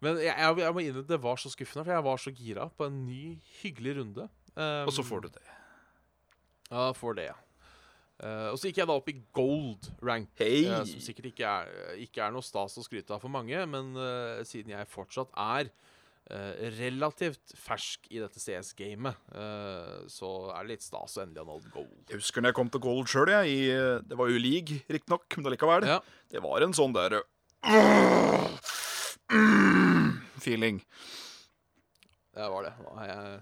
men 0.04 0.20
jeg, 0.20 0.32
jeg, 0.32 0.58
jeg 0.60 0.76
må 0.76 0.84
innrømme 0.84 1.08
det 1.08 1.18
var 1.22 1.40
så 1.40 1.50
skuffende, 1.52 1.86
for 1.86 1.94
jeg 1.94 2.04
var 2.04 2.20
så 2.20 2.32
gira 2.36 2.68
på 2.68 2.88
en 2.90 3.00
ny, 3.06 3.22
hyggelig 3.62 3.96
runde. 4.00 4.28
Um, 4.52 4.86
Og 4.86 4.92
så 4.92 5.04
får 5.06 5.26
du 5.26 5.32
det. 5.34 5.44
Ja, 6.70 6.90
får 6.96 7.18
det, 7.18 7.28
ja. 7.30 7.36
Uh, 8.16 8.48
og 8.52 8.56
så 8.56 8.70
gikk 8.70 8.78
jeg 8.80 8.88
da 8.88 8.94
opp 8.96 9.08
i 9.12 9.18
gold 9.36 9.90
rank, 10.04 10.30
Hei! 10.40 10.64
uh, 10.70 10.84
som 10.88 11.02
sikkert 11.04 11.30
ikke 11.32 11.48
er, 11.50 11.74
ikke 12.00 12.22
er 12.24 12.32
noe 12.32 12.44
stas 12.44 12.78
å 12.80 12.84
skryte 12.84 13.12
av 13.12 13.20
for 13.20 13.32
mange, 13.32 13.60
men 13.68 13.92
eh, 14.00 14.40
siden 14.48 14.72
jeg 14.72 14.88
fortsatt 14.88 15.34
er 15.36 15.68
eh, 15.68 15.95
relativt 16.26 17.52
fersk 17.54 18.08
i 18.10 18.18
dette 18.18 18.40
CS-gamet, 18.42 19.14
eh, 19.34 19.92
så 20.10 20.30
er 20.56 20.64
det 20.66 20.72
litt 20.74 20.82
stas 20.86 21.14
å 21.18 21.22
endelig 21.22 21.44
ha 21.44 21.48
nådd 21.52 21.68
gold. 21.74 21.92
Jeg 22.10 22.18
husker 22.18 22.42
når 22.42 22.50
jeg 22.50 22.58
kom 22.58 22.72
til 22.74 22.82
gold 22.86 23.10
sjøl. 23.12 23.30
Det 24.02 24.18
var 24.18 24.32
jo 24.32 24.40
league, 24.42 24.80
riktignok, 24.90 25.28
men 25.38 25.50
allikevel. 25.52 25.86
Ja. 25.86 26.00
Det 26.32 26.42
var 26.42 26.66
en 26.66 26.74
sånn 26.76 26.96
der 26.96 27.20
feeling. 30.42 30.82
Det 32.34 32.48
var 32.52 32.66
det. 32.66 32.74
Jeg 33.06 33.38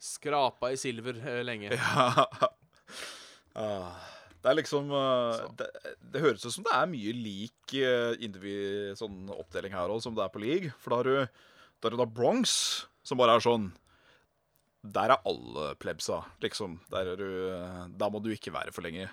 skrapa 0.00 0.70
i 0.72 0.78
silver 0.80 1.18
eh, 1.20 1.42
lenge. 1.46 1.74
Ja. 1.80 3.66
Ah, 3.66 3.98
Det 4.40 4.48
er 4.50 4.56
liksom 4.60 4.88
det, 5.58 5.66
det 6.14 6.20
høres 6.22 6.44
ut 6.46 6.54
som 6.54 6.64
det 6.64 6.72
er 6.72 6.86
mye 6.88 7.12
lik 7.18 7.72
sånn 8.96 9.26
oppdeling 9.34 9.74
her 9.74 9.90
også, 9.90 10.06
som 10.06 10.14
det 10.16 10.22
er 10.24 10.30
på 10.32 10.42
league. 10.42 10.70
For 10.80 10.94
da 10.94 11.00
har 11.00 11.08
du, 11.10 11.42
du 11.88 11.96
da 11.96 12.04
Bronx, 12.04 12.50
som 13.02 13.16
bare 13.16 13.38
er 13.38 13.44
sånn 13.44 13.70
Der 14.84 15.14
er 15.14 15.24
alle 15.28 15.70
plebsa, 15.80 16.20
liksom. 16.44 16.78
Der, 16.92 17.14
er 17.14 17.16
du, 17.16 17.30
der 17.96 18.12
må 18.12 18.20
du 18.20 18.30
ikke 18.32 18.52
være 18.52 18.72
for 18.72 18.84
lenge. 18.84 19.08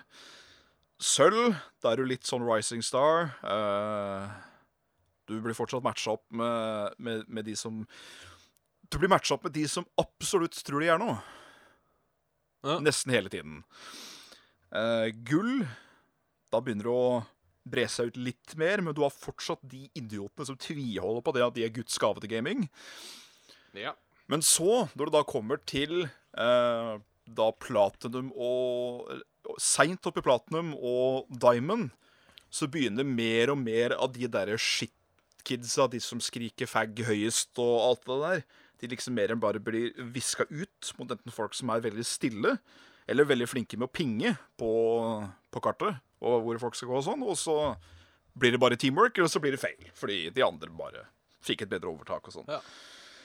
Sølv, 1.00 1.54
da 1.80 1.92
er 1.92 2.00
du 2.00 2.08
litt 2.08 2.28
sånn 2.28 2.44
Rising 2.44 2.84
Star. 2.84 3.32
Uh, 3.40 4.28
du 5.28 5.36
blir 5.44 5.56
fortsatt 5.56 5.84
matcha 5.84 6.16
opp 6.16 6.24
med, 6.32 6.96
med, 6.98 7.24
med 7.28 7.44
de 7.44 7.54
som 7.56 7.82
Du 8.88 8.96
blir 8.96 9.10
matcha 9.12 9.36
opp 9.36 9.44
med 9.44 9.52
de 9.52 9.66
som 9.68 9.84
absolutt 10.00 10.56
tror 10.64 10.80
de 10.80 10.88
er 10.88 11.00
noe. 11.00 11.18
Ja. 12.64 12.78
Nesten 12.82 13.12
hele 13.14 13.30
tiden. 13.30 13.60
Eh, 14.74 15.12
gull 15.28 15.62
Da 16.50 16.60
begynner 16.60 16.88
du 16.88 16.92
å 16.92 17.10
bre 17.70 17.86
seg 17.90 18.10
ut 18.10 18.20
litt 18.20 18.56
mer, 18.60 18.82
men 18.84 18.96
du 18.96 19.02
har 19.04 19.14
fortsatt 19.14 19.62
de 19.68 19.86
idiotene 19.98 20.48
som 20.48 20.58
tviholder 20.60 21.24
på 21.24 21.34
det 21.36 21.44
at 21.46 21.56
de 21.56 21.66
er 21.66 21.74
Guds 21.74 21.98
gave 22.00 22.22
til 22.22 22.32
gaming. 22.32 22.66
Ja. 23.76 23.94
Men 24.28 24.44
så, 24.44 24.86
når 24.94 25.08
det 25.08 25.16
da 25.16 25.24
kommer 25.28 25.60
til 25.68 26.04
eh, 26.04 26.94
da 27.28 27.48
platinum 27.60 28.32
og 28.36 29.08
Seint 29.62 30.04
oppi 30.04 30.20
i 30.20 30.26
platinum 30.26 30.74
og 30.76 31.28
diamond, 31.32 31.88
så 32.52 32.68
begynner 32.68 33.06
mer 33.06 33.52
og 33.52 33.60
mer 33.60 33.94
av 33.96 34.12
de 34.12 34.28
derre 34.28 34.58
shitkidsa, 34.60 35.86
de 35.88 36.00
som 36.04 36.20
skriker 36.20 36.68
fag 36.68 37.00
høyest 37.08 37.56
og 37.62 37.74
alt 37.86 38.04
det 38.08 38.18
der, 38.24 38.42
de 38.78 38.90
liksom 38.92 39.16
mer 39.16 39.32
enn 39.32 39.40
bare 39.42 39.62
blir 39.62 39.96
viska 40.14 40.46
ut 40.50 40.92
mot 40.98 41.10
enten 41.10 41.34
folk 41.34 41.56
som 41.56 41.72
er 41.72 41.82
veldig 41.84 42.04
stille, 42.06 42.58
eller 43.08 43.28
veldig 43.28 43.48
flinke 43.48 43.78
med 43.80 43.88
å 43.88 43.94
pinge 43.94 44.34
på, 44.60 44.70
på 45.48 45.64
kartet, 45.64 45.96
og 46.20 46.44
hvor 46.44 46.60
folk 46.66 46.78
skal 46.78 46.90
gå 46.90 46.98
og 46.98 47.06
sånn, 47.06 47.24
og 47.26 47.38
så 47.38 47.56
blir 48.38 48.54
det 48.54 48.62
bare 48.62 48.78
teamwork, 48.78 49.18
eller 49.18 49.30
så 49.30 49.42
blir 49.42 49.54
det 49.54 49.62
feil, 49.62 49.90
fordi 49.98 50.28
de 50.34 50.44
andre 50.46 50.70
bare 50.74 51.04
fikk 51.44 51.64
et 51.64 51.72
bedre 51.72 51.90
overtak 51.92 52.28
og 52.28 52.34
sånn. 52.34 52.50
Ja. 52.50 52.60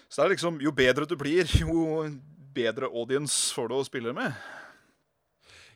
Så 0.08 0.22
det 0.22 0.26
er 0.26 0.36
liksom, 0.36 0.60
jo 0.62 0.74
bedre 0.76 1.08
du 1.10 1.16
blir, 1.20 1.50
jo 1.64 2.04
bedre 2.54 2.90
audience 2.92 3.54
får 3.56 3.72
du 3.72 3.78
å 3.80 3.88
spille 3.88 4.14
med. 4.16 4.36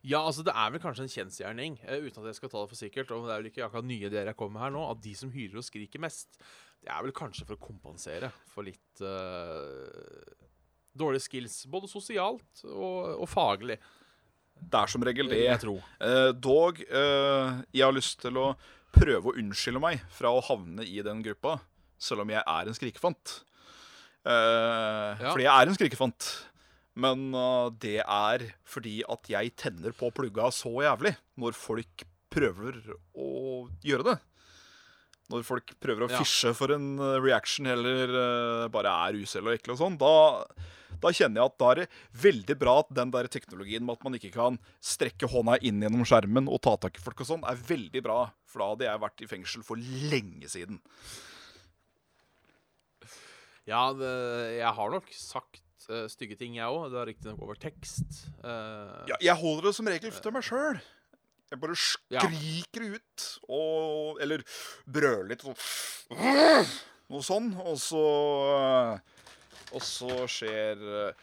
Ja, 0.06 0.22
altså 0.22 0.44
det 0.46 0.54
er 0.56 0.72
vel 0.72 0.82
kanskje 0.82 1.08
en 1.08 1.12
kjensgjerning, 1.12 1.80
uh, 1.84 1.98
uten 2.06 2.22
at 2.22 2.32
jeg 2.32 2.40
skal 2.40 2.52
ta 2.54 2.62
det 2.62 2.72
for 2.72 2.80
sikkert, 2.80 3.12
og 3.12 3.28
det 3.28 3.34
er 3.34 3.42
vel 3.42 3.52
ikke 3.52 3.66
akkurat 3.66 3.90
nye 3.90 4.10
ideer 4.10 4.30
jeg 4.30 4.40
kommer 4.40 4.60
med 4.60 4.66
her 4.68 4.76
nå, 4.78 4.84
at 4.94 5.02
de 5.04 5.14
som 5.18 5.34
hyler 5.34 5.60
og 5.60 5.68
skriker 5.68 6.04
mest, 6.04 6.38
det 6.86 6.92
er 6.94 7.02
vel 7.04 7.16
kanskje 7.18 7.48
for 7.48 7.58
å 7.58 7.66
kompensere 7.66 8.30
for 8.54 8.68
litt 8.68 9.02
uh, 9.02 9.90
dårlige 10.98 11.26
skills, 11.26 11.64
både 11.72 11.90
sosialt 11.92 12.64
og, 12.70 13.18
og 13.18 13.28
faglig. 13.30 13.80
Det 14.60 14.80
er 14.82 14.88
som 14.92 15.04
regel 15.06 15.30
det. 15.32 15.44
jeg 15.46 15.60
tror. 15.64 15.84
Eh, 16.02 16.32
dog, 16.34 16.82
eh, 16.82 17.62
jeg 17.74 17.86
har 17.86 17.94
lyst 17.96 18.20
til 18.22 18.38
å 18.42 18.50
prøve 18.98 19.30
å 19.32 19.36
unnskylde 19.38 19.80
meg 19.84 20.02
fra 20.12 20.32
å 20.34 20.42
havne 20.44 20.84
i 20.88 21.02
den 21.06 21.22
gruppa, 21.24 21.60
selv 22.00 22.22
om 22.26 22.30
jeg 22.34 22.42
er 22.46 22.68
en 22.72 22.78
skrikefant. 22.78 23.42
Eh, 24.26 25.18
Ja. 25.22 25.32
Fordi 25.32 25.46
jeg 25.46 25.54
er 25.54 25.68
en 25.72 25.78
skrikefant. 25.78 26.30
Men 26.98 27.28
eh, 27.34 27.70
det 27.80 27.98
er 28.02 28.48
fordi 28.66 29.04
at 29.08 29.30
jeg 29.30 29.56
tenner 29.56 29.94
på 29.96 30.10
plugga 30.12 30.50
så 30.52 30.72
jævlig 30.84 31.16
når 31.38 31.54
folk 31.56 32.04
prøver 32.34 32.80
å 33.16 33.68
gjøre 33.86 34.04
det. 34.12 34.18
Når 35.30 35.44
folk 35.44 35.74
prøver 35.84 36.06
å 36.06 36.10
Ja. 36.12 36.22
fishe 36.24 36.54
for 36.56 36.72
en 36.72 36.98
eh, 37.04 37.18
reaction 37.20 37.68
eller 37.68 38.08
uh, 38.16 38.68
bare 38.72 38.94
er 39.10 39.18
usel 39.20 39.44
og 39.50 39.58
ekle 39.58 39.74
og 39.76 39.80
sånn, 39.82 39.98
da, 40.00 40.14
da 41.04 41.12
kjenner 41.12 41.42
jeg 41.42 41.52
at 41.52 41.58
da 41.60 41.72
er 41.74 41.82
det 41.82 41.88
veldig 42.24 42.56
bra 42.62 42.78
at 42.80 42.94
den 42.96 43.12
der 43.12 43.28
teknologien 43.28 43.84
med 43.84 43.98
at 44.00 44.06
man 44.08 44.16
ikke 44.16 44.32
kan 44.32 44.56
strekke 44.80 45.28
hånda 45.28 45.58
inn 45.68 45.84
gjennom 45.84 46.06
skjermen 46.08 46.48
og 46.48 46.62
ta 46.64 46.78
tak 46.80 46.96
i 46.96 47.04
folk 47.04 47.20
og 47.26 47.28
sånn, 47.34 47.44
er 47.44 47.60
veldig 47.60 48.04
bra. 48.08 48.22
For 48.48 48.64
da 48.64 48.70
hadde 48.72 48.88
jeg 48.88 49.04
vært 49.04 49.22
i 49.26 49.28
fengsel 49.36 49.68
for 49.68 49.76
lenge 50.14 50.48
siden. 50.48 50.80
Ja, 53.68 53.92
det, 53.92 54.12
jeg 54.62 54.72
har 54.80 54.92
nok 54.94 55.10
sagt 55.12 55.90
eh, 55.92 56.06
stygge 56.12 56.38
ting, 56.40 56.56
jeg 56.56 56.72
òg. 56.72 56.88
Det 56.94 57.02
er 57.02 57.10
riktignok 57.12 57.42
over 57.44 57.60
tekst. 57.60 58.22
Uh, 58.40 59.04
Ja, 59.12 59.18
jeg 59.20 59.36
holder 59.42 59.68
det 59.70 59.74
som 59.76 59.90
regel 59.92 60.14
til 60.24 60.32
meg 60.36 60.46
sjøl. 60.48 60.80
Jeg 61.52 61.60
bare 61.62 61.76
Ja. 62.12 62.20
skriker 62.26 62.88
ut 62.98 63.26
og 63.48 64.20
Eller 64.22 64.44
brøler 64.86 65.30
litt 65.30 65.46
sånn 65.46 65.56
Noe 67.08 67.24
sånn. 67.24 67.54
Og 67.64 67.78
så 67.80 68.02
Og 69.72 69.82
så 69.84 70.10
skjer 70.32 70.82
eh, 71.08 71.14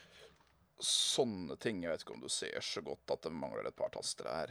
sånne 0.84 1.56
ting. 1.60 1.82
Jeg 1.84 1.92
vet 1.94 2.02
ikke 2.04 2.14
om 2.16 2.24
du 2.24 2.28
ser 2.32 2.60
så 2.64 2.82
godt 2.84 3.12
at 3.14 3.22
det 3.24 3.32
mangler 3.32 3.68
et 3.70 3.76
par 3.76 3.88
taster 3.94 4.28
her. 4.28 4.50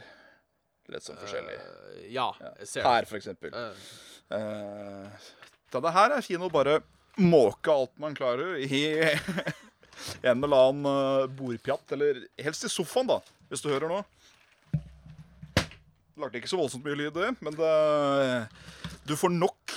Litt 0.90 1.04
sånn 1.06 1.16
forskjellig. 1.20 1.54
Uh, 1.62 2.00
ja, 2.12 2.26
jeg 2.58 2.66
ser 2.68 2.82
det. 2.82 2.90
Her, 2.90 3.06
for 3.10 3.20
eksempel. 3.20 3.54
Eh, 3.54 3.86
Uh, 4.34 5.04
denne 5.70 5.90
her 5.92 6.14
er 6.16 6.22
fin 6.24 6.40
å 6.40 6.48
bare 6.50 6.78
måke 7.20 7.68
alt 7.70 7.92
man 8.00 8.14
klarer 8.16 8.54
i 8.64 8.78
en 10.24 10.40
eller 10.42 10.54
annen 10.70 10.86
uh, 10.88 11.26
bordpjatt, 11.28 11.92
eller 11.92 12.22
helst 12.40 12.64
i 12.64 12.70
sofaen, 12.72 13.10
da, 13.10 13.18
hvis 13.50 13.60
du 13.62 13.68
hører 13.68 13.92
nå. 13.92 13.98
Lagde 16.20 16.38
ikke 16.38 16.50
så 16.50 16.58
voldsomt 16.60 16.84
mye 16.86 16.98
lyd, 16.98 17.18
men 17.42 17.56
det, 17.58 17.74
du 19.08 19.16
får 19.18 19.32
nok 19.34 19.74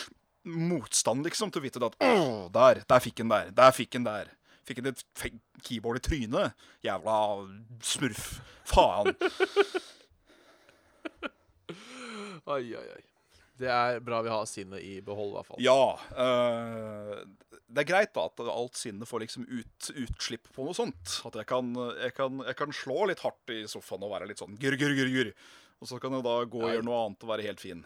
motstand 0.48 1.26
liksom 1.28 1.52
til 1.52 1.62
å 1.62 1.66
vite 1.66 1.82
at 1.84 1.98
Åh, 2.04 2.48
der, 2.54 2.84
der 2.88 3.04
fikk 3.04 3.24
en 3.24 3.34
der, 3.34 3.50
der 3.56 3.74
fikk 3.76 3.98
en 4.00 4.08
der. 4.08 4.34
Fikk 4.68 4.82
en 4.82 4.90
et 4.92 5.04
keyboard 5.64 6.02
i 6.02 6.04
trynet. 6.04 6.66
Jævla 6.84 7.18
smurf. 7.88 8.26
Faen. 8.68 9.14
oi, 12.56 12.64
oi, 12.76 12.88
oi. 12.98 13.04
Det 13.58 13.70
er 13.74 14.02
bra 14.06 14.20
vi 14.22 14.30
har 14.30 14.44
sinnet 14.46 14.84
i 14.86 15.00
behold, 15.02 15.32
i 15.32 15.38
hvert 15.38 15.48
fall. 15.48 15.62
Ja. 15.64 15.98
øh, 16.20 17.24
det 17.68 17.84
er 17.84 17.90
greit 17.90 18.14
da 18.16 18.28
at 18.30 18.44
alt 18.44 18.78
sinnet 18.78 19.10
får 19.10 19.24
liksom 19.26 19.48
ut, 19.50 19.88
utslipp 20.04 20.52
på 20.54 20.68
noe 20.68 20.78
sånt. 20.78 21.16
At 21.28 21.40
jeg 21.42 21.48
kan, 21.50 21.72
jeg, 21.98 22.14
kan, 22.18 22.44
jeg 22.46 22.60
kan 22.60 22.76
slå 22.76 23.08
litt 23.10 23.24
hardt 23.26 23.56
i 23.56 23.64
sofaen 23.72 24.06
og 24.06 24.14
være 24.14 24.30
litt 24.30 24.44
sånn 24.44 24.60
gurr, 24.62 24.78
gurr, 24.80 24.94
gurr, 25.00 25.12
gurr. 25.16 25.32
Og 25.82 25.88
så 25.90 26.00
kan 26.02 26.14
jeg 26.18 26.26
da 26.26 26.36
gå 26.50 26.62
og 26.64 26.72
gjøre 26.74 26.86
noe 26.88 27.00
annet 27.06 27.24
og 27.24 27.30
være 27.30 27.46
helt 27.46 27.62
fin. 27.62 27.84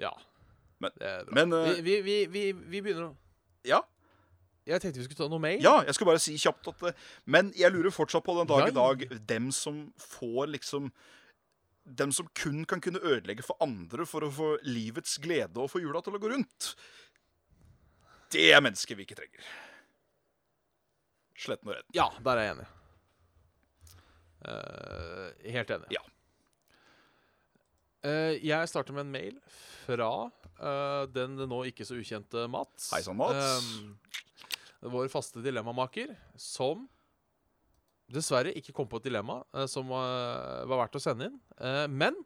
Ja. 0.00 0.10
Men- 0.80 0.92
det 0.96 1.06
er 1.06 1.24
bra. 1.24 1.34
men, 1.34 1.52
uh, 1.52 1.64
vi, 1.68 1.80
vi, 1.82 2.00
vi, 2.02 2.26
vi, 2.26 2.52
vi 2.52 2.80
begynner 2.80 3.10
å 3.10 3.16
Ja, 3.68 3.82
Jeg 4.66 4.80
tenkte 4.80 5.00
vi 5.00 5.04
skulle 5.04 5.18
ta 5.18 5.28
noe 5.28 5.40
mail. 5.40 5.60
ja, 5.60 5.82
jeg 5.84 5.94
skal 5.94 6.06
bare 6.08 6.18
si 6.22 6.36
kjapt 6.40 6.68
at 6.68 6.96
Men 7.26 7.52
jeg 7.56 7.72
lurer 7.72 7.92
fortsatt 7.92 8.24
på 8.24 8.36
den 8.38 8.48
dag 8.48 8.68
i 8.68 8.72
dag 8.72 9.04
dem 9.26 9.50
som 9.52 9.92
får 9.98 10.48
liksom 10.56 10.90
Dem 11.84 12.12
som 12.12 12.28
kun 12.34 12.64
kan 12.64 12.80
kunne 12.80 13.00
ødelegge 13.00 13.42
for 13.44 13.56
andre 13.60 14.06
for 14.06 14.20
å 14.24 14.30
få 14.32 14.58
livets 14.64 15.18
glede 15.18 15.56
og 15.58 15.70
få 15.70 15.80
jula 15.80 16.00
til 16.00 16.14
å 16.14 16.20
gå 16.20 16.28
rundt. 16.30 16.74
Det 18.30 18.52
er 18.52 18.60
mennesker 18.60 18.94
vi 18.94 19.02
ikke 19.02 19.16
trenger. 19.18 19.40
Sletten 21.36 21.68
og 21.72 21.74
redd. 21.74 21.88
Ja, 21.96 22.10
der 22.22 22.36
er 22.36 22.42
jeg 22.44 22.56
enig. 22.58 22.66
Eh, 24.40 25.50
helt 25.52 25.72
enig. 25.76 25.90
Ja. 25.94 26.02
Uh, 28.00 28.32
jeg 28.40 28.68
starter 28.70 28.96
med 28.96 29.04
en 29.04 29.12
mail 29.12 29.34
fra 29.84 30.08
uh, 30.30 31.02
den 31.12 31.34
nå 31.36 31.58
ikke 31.68 31.84
så 31.84 31.98
ukjente 32.00 32.46
Mats. 32.48 32.88
Hei 32.94 33.02
sann, 33.04 33.18
Mats. 33.20 33.66
Vår 34.80 35.10
faste 35.12 35.42
dilemmamaker, 35.44 36.14
som 36.40 36.86
dessverre 38.10 38.54
ikke 38.56 38.72
kom 38.74 38.88
på 38.90 38.98
et 38.98 39.10
dilemma 39.10 39.36
som 39.70 39.92
var 39.92 40.64
verdt 40.70 40.96
å 40.96 41.02
sende 41.04 41.28
inn. 41.28 41.36
Men 41.92 42.16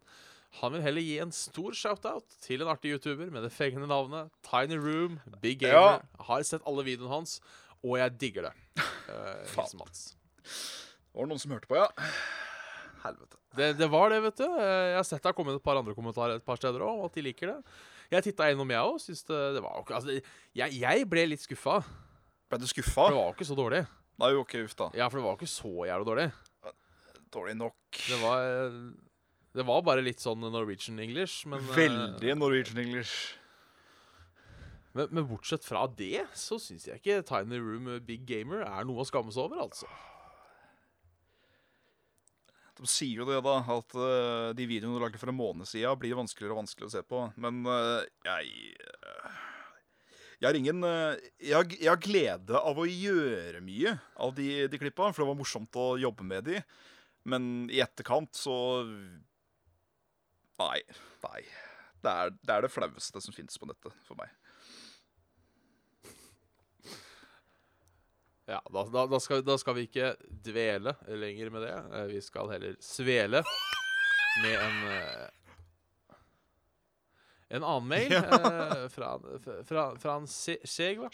han 0.60 0.72
vil 0.72 0.84
heller 0.84 1.02
gi 1.04 1.16
en 1.20 1.34
stor 1.34 1.74
shout-out 1.76 2.36
til 2.44 2.62
en 2.62 2.70
artig 2.70 2.94
YouTuber 2.94 3.32
med 3.34 3.42
det 3.44 3.50
fengende 3.52 3.90
navnet 3.90 4.30
Tiny 4.46 4.78
Room 4.78 5.18
Big 5.42 5.58
Gamer. 5.64 6.06
Har 6.28 6.46
sett 6.46 6.64
alle 6.70 6.86
videoene 6.86 7.10
hans, 7.10 7.40
og 7.82 7.98
jeg 7.98 8.18
digger 8.22 8.50
det. 8.50 8.54
Uh, 9.04 9.42
Hilsen 9.52 9.82
Mats. 9.82 10.06
Det 11.14 11.20
var 11.22 11.28
noen 11.30 11.38
som 11.38 11.52
hørte 11.54 11.68
på, 11.70 11.76
ja. 11.78 11.86
Helvete. 13.04 13.38
Det, 13.54 13.66
det 13.78 13.86
var 13.92 14.10
det, 14.10 14.18
vet 14.24 14.40
du. 14.40 14.46
Eh, 14.50 14.86
Jeg 14.90 14.96
har 14.98 15.04
sett 15.06 15.22
det 15.22 15.30
har 15.30 15.36
kommet 15.38 15.54
et 15.54 15.62
par 15.62 15.78
andre 15.78 15.94
kommentarer 15.94 16.40
et 16.40 16.46
par 16.46 16.58
steder 16.58 16.82
òg, 16.82 17.04
at 17.06 17.14
de 17.14 17.22
liker 17.22 17.52
det. 17.52 17.58
Jeg 18.10 18.24
titta 18.26 18.48
innom, 18.50 18.72
jeg 18.74 18.82
òg. 18.82 18.96
Syns 19.02 19.22
det, 19.28 19.38
det 19.54 19.62
var 19.62 19.76
jo 19.78 19.84
Altså, 19.94 20.16
jeg, 20.58 20.78
jeg 20.80 21.06
ble 21.12 21.26
litt 21.30 21.44
skuffa. 21.44 21.76
Ble 22.50 22.58
du 22.58 22.66
For 22.66 23.12
det 23.14 23.18
var 23.20 23.28
jo 23.30 23.34
ikke 23.36 23.46
så 23.46 23.56
dårlig. 23.58 23.84
Nei, 24.18 24.30
jo, 24.34 24.42
ok, 24.42 24.56
uff 24.66 24.74
da. 24.78 24.88
Ja, 24.98 25.06
for 25.10 25.20
det 25.20 25.24
var 25.26 25.36
jo 25.36 25.40
ikke 25.42 25.52
så 25.54 25.72
jævlig 25.88 26.08
dårlig. 26.10 26.26
Dårlig 27.34 27.54
nok. 27.58 28.00
Det 28.10 28.18
var 28.22 28.48
Det 29.54 29.64
var 29.70 29.86
bare 29.86 30.02
litt 30.02 30.22
sånn 30.22 30.42
Norwegian 30.50 30.98
English, 31.02 31.46
men 31.46 31.62
eh, 31.62 31.76
Veldig 31.78 32.34
Norwegian 32.40 32.82
English. 32.82 33.36
Men, 34.94 35.08
men 35.10 35.26
bortsett 35.26 35.62
fra 35.66 35.86
det, 35.98 36.24
så 36.38 36.58
syns 36.62 36.88
jeg 36.90 36.98
ikke 37.02 37.22
Tiny 37.26 37.58
Room 37.62 37.88
Big 38.06 38.26
Gamer 38.26 38.62
er 38.66 38.86
noe 38.86 39.02
å 39.02 39.06
skamme 39.08 39.30
seg 39.34 39.46
over, 39.48 39.62
altså. 39.66 39.86
De 42.74 42.88
sier 42.90 43.20
jo 43.20 43.26
det, 43.28 43.38
da, 43.46 43.58
at 43.76 43.94
uh, 43.94 44.50
de 44.56 44.66
videoene 44.66 44.98
du 44.98 45.02
lagde 45.02 45.20
for 45.20 45.30
en 45.30 45.38
måned 45.38 45.68
siden, 45.70 45.94
blir 46.00 46.16
vanskeligere 46.18 46.56
og 46.56 46.64
vanskeligere 46.64 46.90
å 46.90 46.94
se 46.96 47.02
på. 47.06 47.20
Men 47.40 47.60
uh, 47.68 48.02
jeg 48.26 48.72
eh, 48.74 49.42
Jeg 50.40 50.48
har 50.48 50.58
ingen 50.58 50.82
jeg, 50.84 51.76
jeg 51.78 51.88
har 51.88 52.00
glede 52.02 52.58
av 52.58 52.78
å 52.78 52.88
gjøre 52.88 53.62
mye 53.64 53.94
av 54.20 54.34
de, 54.34 54.66
de 54.68 54.80
klippa, 54.80 55.12
for 55.12 55.22
det 55.22 55.30
var 55.30 55.38
morsomt 55.38 55.78
å 55.78 55.94
jobbe 56.02 56.26
med 56.26 56.50
de. 56.50 56.58
Men 57.24 57.70
i 57.72 57.80
etterkant 57.80 58.34
så 58.36 58.56
Nei. 60.60 60.80
Nei. 61.24 61.40
Det 62.04 62.12
er 62.12 62.34
det, 62.34 62.52
er 62.52 62.66
det 62.66 62.74
flaueste 62.74 63.22
som 63.22 63.34
fins 63.34 63.56
på 63.58 63.66
nettet 63.70 63.94
for 64.04 64.18
meg. 64.18 64.30
Ja, 68.46 68.58
da, 68.68 68.82
da, 68.92 69.06
da, 69.08 69.18
skal, 69.24 69.40
da 69.46 69.54
skal 69.56 69.74
vi 69.78 69.86
ikke 69.88 70.10
dvele 70.44 70.92
lenger 71.08 71.48
med 71.54 71.62
det. 71.64 71.74
Eh, 71.96 72.06
Vi 72.12 72.20
skal 72.20 72.50
heller 72.52 72.74
svele 72.84 73.40
med 74.42 74.58
en 74.58 74.82
eh, 74.90 75.30
En 77.54 77.62
annen 77.64 77.86
mail 77.88 78.10
Ja. 78.12 78.22
eh, 78.24 78.88
fra, 78.92 79.14
fra, 79.68 79.84
fra 80.00 80.16
en 80.18 80.26
Segva, 80.28 80.66
Segva. 80.68 81.08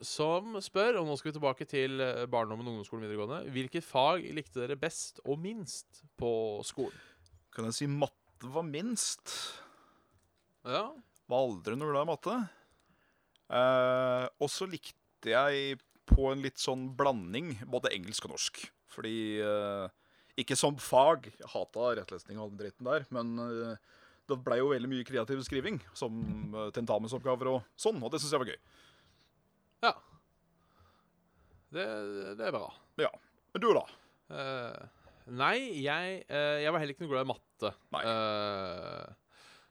Som 0.00 0.54
spør, 0.62 1.00
og 1.00 1.08
nå 1.08 1.16
skal 1.18 1.32
vi 1.32 1.36
tilbake 1.40 1.66
til 1.66 1.98
barndommen, 2.30 2.68
ungdomsskolen, 2.70 3.02
videregående. 3.08 3.50
Hvilket 3.50 3.82
fag 3.82 4.28
likte 4.36 4.60
dere 4.62 4.76
best 4.78 5.18
og 5.26 5.40
minst 5.42 6.04
på 6.20 6.30
skolen? 6.68 6.94
Kan 7.56 7.66
jeg 7.66 7.74
si 7.80 7.88
matte 7.90 8.46
var 8.54 8.62
minst? 8.62 9.32
Ja, 10.68 10.84
Var 11.28 11.42
aldri 11.48 11.74
noe 11.76 11.90
glad 11.90 12.06
i 12.06 12.10
matte. 12.12 12.36
Eh, 13.48 14.24
og 14.38 14.50
så 14.52 14.68
likte 14.68 15.32
jeg 15.32 15.78
på 16.08 16.30
en 16.32 16.42
litt 16.44 16.60
sånn 16.60 16.88
blanding 16.96 17.54
både 17.68 17.92
engelsk 17.96 18.28
og 18.28 18.34
norsk. 18.36 18.62
Fordi 18.92 19.14
uh, 19.44 19.86
Ikke 20.40 20.56
som 20.56 20.78
fag. 20.80 21.28
Jeg 21.36 21.52
hata 21.52 21.92
rettlesning 21.98 22.40
og 22.40 22.52
den 22.52 22.62
dritten 22.62 22.88
der. 22.88 23.04
Men 23.14 23.34
uh, 23.36 24.00
det 24.28 24.38
blei 24.44 24.58
jo 24.60 24.72
veldig 24.72 24.90
mye 24.90 25.06
kreativ 25.06 25.42
skriving, 25.44 25.80
som 25.96 26.16
uh, 26.54 26.68
tentamensoppgaver 26.74 27.52
og 27.52 27.66
sånn. 27.78 28.00
Og 28.00 28.12
det 28.12 28.22
syns 28.22 28.34
jeg 28.34 28.44
var 28.44 28.52
gøy. 28.54 28.60
ja. 29.88 29.96
Det, 31.68 31.84
det 32.38 32.46
er 32.48 32.54
bra. 32.54 32.70
Ja. 32.96 33.10
Men 33.52 33.60
du, 33.60 33.66
da? 33.76 33.82
Nei, 35.28 35.82
jeg, 35.84 36.22
jeg 36.24 36.72
var 36.72 36.80
heller 36.80 36.94
ikke 36.94 37.04
noe 37.04 37.10
glad 37.12 37.26
i 37.26 37.28
matte. 37.28 37.72
Nei. 37.92 38.00
Eh, 38.08 39.27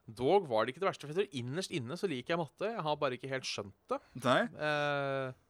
dog 0.07 0.47
var 0.47 0.65
det 0.65 0.73
ikke 0.73 0.83
det 0.85 0.89
verste. 0.89 1.07
For 1.07 1.13
jeg 1.13 1.27
tror 1.27 1.41
innerst 1.41 1.73
inne 1.75 1.97
så 1.99 2.09
liker 2.09 2.35
jeg 2.35 2.41
matte. 2.41 2.71
Jeg 2.71 2.85
har 2.87 3.01
bare 3.01 3.17
ikke 3.17 3.31
helt 3.31 3.47
skjønt 3.47 3.91
det. 3.91 3.99
Nei? 4.23 4.39
Eh, 4.67 5.43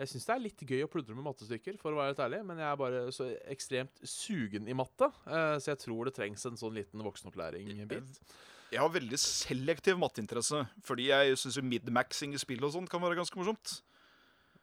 jeg 0.00 0.12
syns 0.12 0.28
det 0.28 0.34
er 0.34 0.44
litt 0.44 0.62
gøy 0.68 0.84
å 0.86 0.90
pludre 0.90 1.16
med 1.16 1.26
mattestykker, 1.26 1.80
for 1.80 1.92
å 1.92 1.98
være 1.98 2.12
helt 2.12 2.22
ærlig. 2.26 2.40
Men 2.46 2.62
jeg 2.62 2.68
er 2.68 2.78
bare 2.80 3.02
så 3.14 3.26
ekstremt 3.50 4.04
sugen 4.06 4.70
i 4.70 4.76
matte, 4.76 5.10
eh, 5.26 5.56
så 5.58 5.72
jeg 5.72 5.82
tror 5.86 6.08
det 6.08 6.14
trengs 6.18 6.46
en 6.46 6.60
sånn 6.60 6.76
liten 6.78 7.02
voksenopplæring-bit. 7.04 8.24
Jeg 8.70 8.78
har 8.78 8.92
veldig 8.94 9.18
selektiv 9.18 9.98
matteinteresse. 9.98 10.62
Fordi 10.86 11.10
jeg 11.10 11.38
syns 11.42 11.58
mid-maxing 11.66 12.36
i 12.36 12.42
spill 12.42 12.68
og 12.68 12.76
sånt 12.76 12.92
kan 12.92 13.02
være 13.02 13.18
ganske 13.18 13.38
morsomt. 13.40 13.80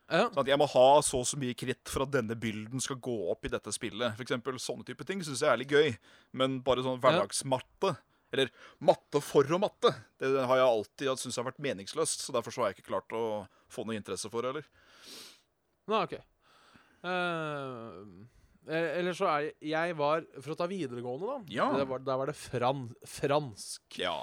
Ja. 0.07 0.29
Sånn 0.31 0.39
at 0.45 0.49
jeg 0.53 0.59
må 0.61 0.67
ha 0.71 0.87
så 1.03 1.19
og 1.19 1.27
så 1.27 1.35
mye 1.39 1.55
kritt 1.57 1.91
for 1.91 2.05
at 2.05 2.13
denne 2.13 2.35
bylden 2.39 2.79
skal 2.83 2.99
gå 3.03 3.15
opp 3.33 3.43
i 3.43 3.51
dette 3.51 3.73
spillet. 3.75 4.15
For 4.15 4.23
eksempel, 4.23 4.59
sånne 4.63 4.87
type 4.87 5.03
ting 5.07 5.19
syns 5.25 5.43
jeg 5.43 5.51
er 5.51 5.59
litt 5.59 5.73
gøy. 5.73 5.91
Men 6.39 6.61
bare 6.63 6.85
sånn 6.85 7.01
hverdagsmatte, 7.03 7.97
eller 8.33 8.51
matte 8.83 9.21
for 9.23 9.47
å 9.55 9.59
matte, 9.61 9.93
det 10.19 10.31
har 10.35 10.59
jeg 10.59 10.67
alltid 10.67 11.11
syntes 11.21 11.37
har 11.39 11.47
vært 11.47 11.61
meningsløst. 11.63 12.25
Så 12.25 12.35
derfor 12.35 12.53
så 12.53 12.63
har 12.63 12.71
jeg 12.71 12.79
ikke 12.79 12.91
klart 12.91 13.15
å 13.15 13.45
få 13.71 13.85
noe 13.87 13.97
interesse 13.97 14.31
for 14.31 14.43
det 14.43 14.51
heller. 14.51 14.67
Nå, 15.87 16.01
OK. 16.01 16.17
Uh, 17.07 18.27
eller 18.67 19.15
så 19.15 19.27
er 19.29 19.43
jeg 19.45 19.69
Jeg 19.69 19.93
var 19.95 20.23
For 20.41 20.51
å 20.51 20.57
ta 20.59 20.65
videregående, 20.67 21.27
da. 21.29 21.37
Ja. 21.53 21.67
Det 21.77 21.85
var, 21.87 22.01
der 22.03 22.19
var 22.19 22.31
det 22.31 22.35
fran, 22.39 22.87
fransk. 23.07 23.99
Ja. 24.01 24.17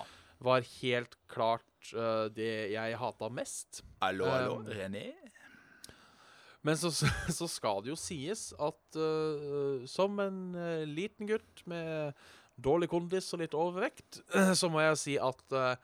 Var 0.45 0.67
helt 0.83 1.17
klart 1.31 1.95
uh, 1.97 2.27
det 2.35 2.75
jeg 2.75 2.99
hata 3.01 3.31
mest. 3.33 3.85
Hallo, 4.05 4.29
hallo, 4.29 4.59
Um, 4.61 4.69
René? 4.69 5.13
Men 6.65 6.77
så, 6.81 6.91
så 6.93 7.49
skal 7.49 7.85
det 7.85 7.93
jo 7.93 7.99
sies 8.01 8.51
at 8.61 9.01
uh, 9.01 9.85
som 9.89 10.21
en 10.21 10.41
liten 10.93 11.29
gutt 11.29 11.65
med 11.69 12.13
dårlig 12.57 12.89
kondis 12.93 13.33
og 13.35 13.43
litt 13.43 13.55
overvekt, 13.59 14.23
så 14.61 14.71
må 14.73 14.83
jeg 14.85 15.01
si 15.01 15.19
at 15.21 15.57
uh, 15.57 15.75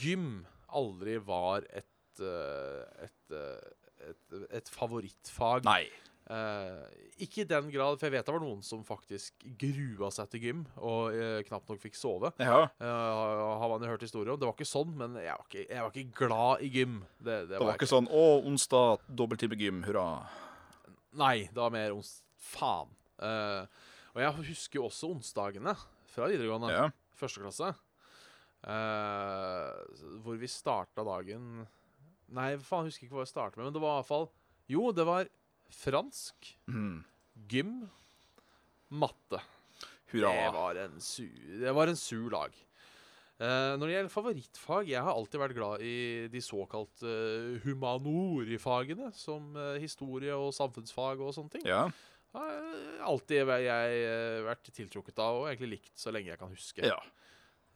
gym 0.00 0.42
aldri 0.68 1.18
var 1.24 1.66
et, 1.68 2.20
uh, 2.22 2.84
et, 3.04 3.32
uh, 3.32 4.10
et, 4.10 4.36
et 4.60 4.70
favorittfag. 4.74 5.66
Nei. 5.68 5.86
Ikke 7.24 7.40
i 7.40 7.48
den 7.48 7.70
grad, 7.72 7.96
for 7.96 8.04
jeg 8.04 8.12
vet 8.12 8.26
det 8.28 8.32
var 8.34 8.42
noen 8.42 8.58
som 8.60 8.82
faktisk 8.84 9.46
grua 9.56 10.10
seg 10.12 10.28
til 10.28 10.42
gym 10.42 10.58
og 10.76 11.16
knapt 11.48 11.72
nok 11.72 11.80
fikk 11.80 11.96
sove. 11.96 12.28
Ja. 12.36 12.66
Har 12.76 13.64
man 13.72 13.80
jo 13.80 13.88
hørt 13.88 14.04
historier 14.04 14.34
om. 14.34 14.42
Det 14.42 14.44
var 14.44 14.52
ikke 14.52 14.68
sånn, 14.68 14.92
men 15.00 15.16
jeg 15.16 15.32
var 15.32 15.46
ikke, 15.46 15.62
jeg 15.64 15.86
var 15.86 15.96
ikke 15.96 16.18
glad 16.20 16.66
i 16.66 16.68
gym. 16.74 16.98
Det, 17.16 17.24
det 17.46 17.54
Det 17.54 17.62
var 17.62 17.70
var 17.70 17.80
ikke 17.80 17.88
sånn 17.94 18.10
'Å, 18.12 18.26
onsdag, 18.44 19.08
dobbelttime 19.08 19.56
gym, 19.56 19.80
hurra'. 19.88 20.28
Nei, 21.16 21.48
det 21.48 21.56
var 21.64 21.72
mer 21.72 21.96
ons... 21.96 22.18
Faen. 22.48 22.92
Uh, 23.18 23.64
og 24.14 24.20
jeg 24.22 24.48
husker 24.52 24.80
jo 24.80 24.86
også 24.88 25.10
onsdagene 25.12 25.74
fra 26.12 26.28
videregående. 26.30 26.70
Ja. 26.74 26.88
Første 27.18 27.42
klasse. 27.42 27.72
Uh, 28.58 29.70
hvor 30.24 30.34
vi 30.40 30.48
starta 30.50 31.04
dagen 31.06 31.60
Nei, 32.34 32.48
faen, 32.58 32.84
jeg 32.84 32.90
husker 32.90 33.06
ikke 33.06 33.14
hva 33.14 33.22
jeg 33.22 33.30
starta 33.30 33.56
med, 33.60 33.68
men 33.68 33.76
det 33.76 33.82
var 33.84 33.92
i 33.94 34.00
hvert 34.00 34.08
fall 34.10 34.26
Jo, 34.68 34.88
det 34.92 35.04
var 35.06 35.28
fransk, 35.70 36.48
Mm. 36.66 37.04
gym, 37.48 37.72
matte. 38.90 39.38
Hurra. 40.10 40.32
Det 40.32 40.52
var 40.56 40.80
en 40.82 40.98
su 41.04 41.22
det 41.60 41.74
var 41.76 41.90
en 41.92 41.96
sur 42.00 42.30
dag. 42.32 42.54
Uh, 43.38 43.76
når 43.78 43.84
det 43.86 43.92
gjelder 43.94 44.10
favorittfag 44.10 44.88
Jeg 44.90 45.02
har 45.06 45.12
alltid 45.14 45.38
vært 45.38 45.54
glad 45.54 45.82
i 45.86 46.26
de 46.32 46.40
såkalte 46.42 47.06
uh, 47.06 47.58
humanori-fagene, 47.62 49.12
som 49.14 49.52
uh, 49.54 49.76
historie 49.78 50.34
og 50.34 50.50
samfunnsfag 50.56 51.20
og 51.22 51.30
sånne 51.36 51.54
ting. 51.54 51.68
Ja. 51.68 51.84
Har 52.36 52.56
alltid 53.08 53.48
jeg 53.64 54.00
eh, 54.04 54.40
vært 54.44 54.68
tiltrukket 54.74 55.20
av, 55.24 55.40
og 55.40 55.48
egentlig 55.48 55.78
likt 55.78 55.94
så 55.98 56.12
lenge 56.14 56.32
jeg 56.32 56.40
kan 56.40 56.52
huske. 56.52 56.84
ja. 56.84 56.98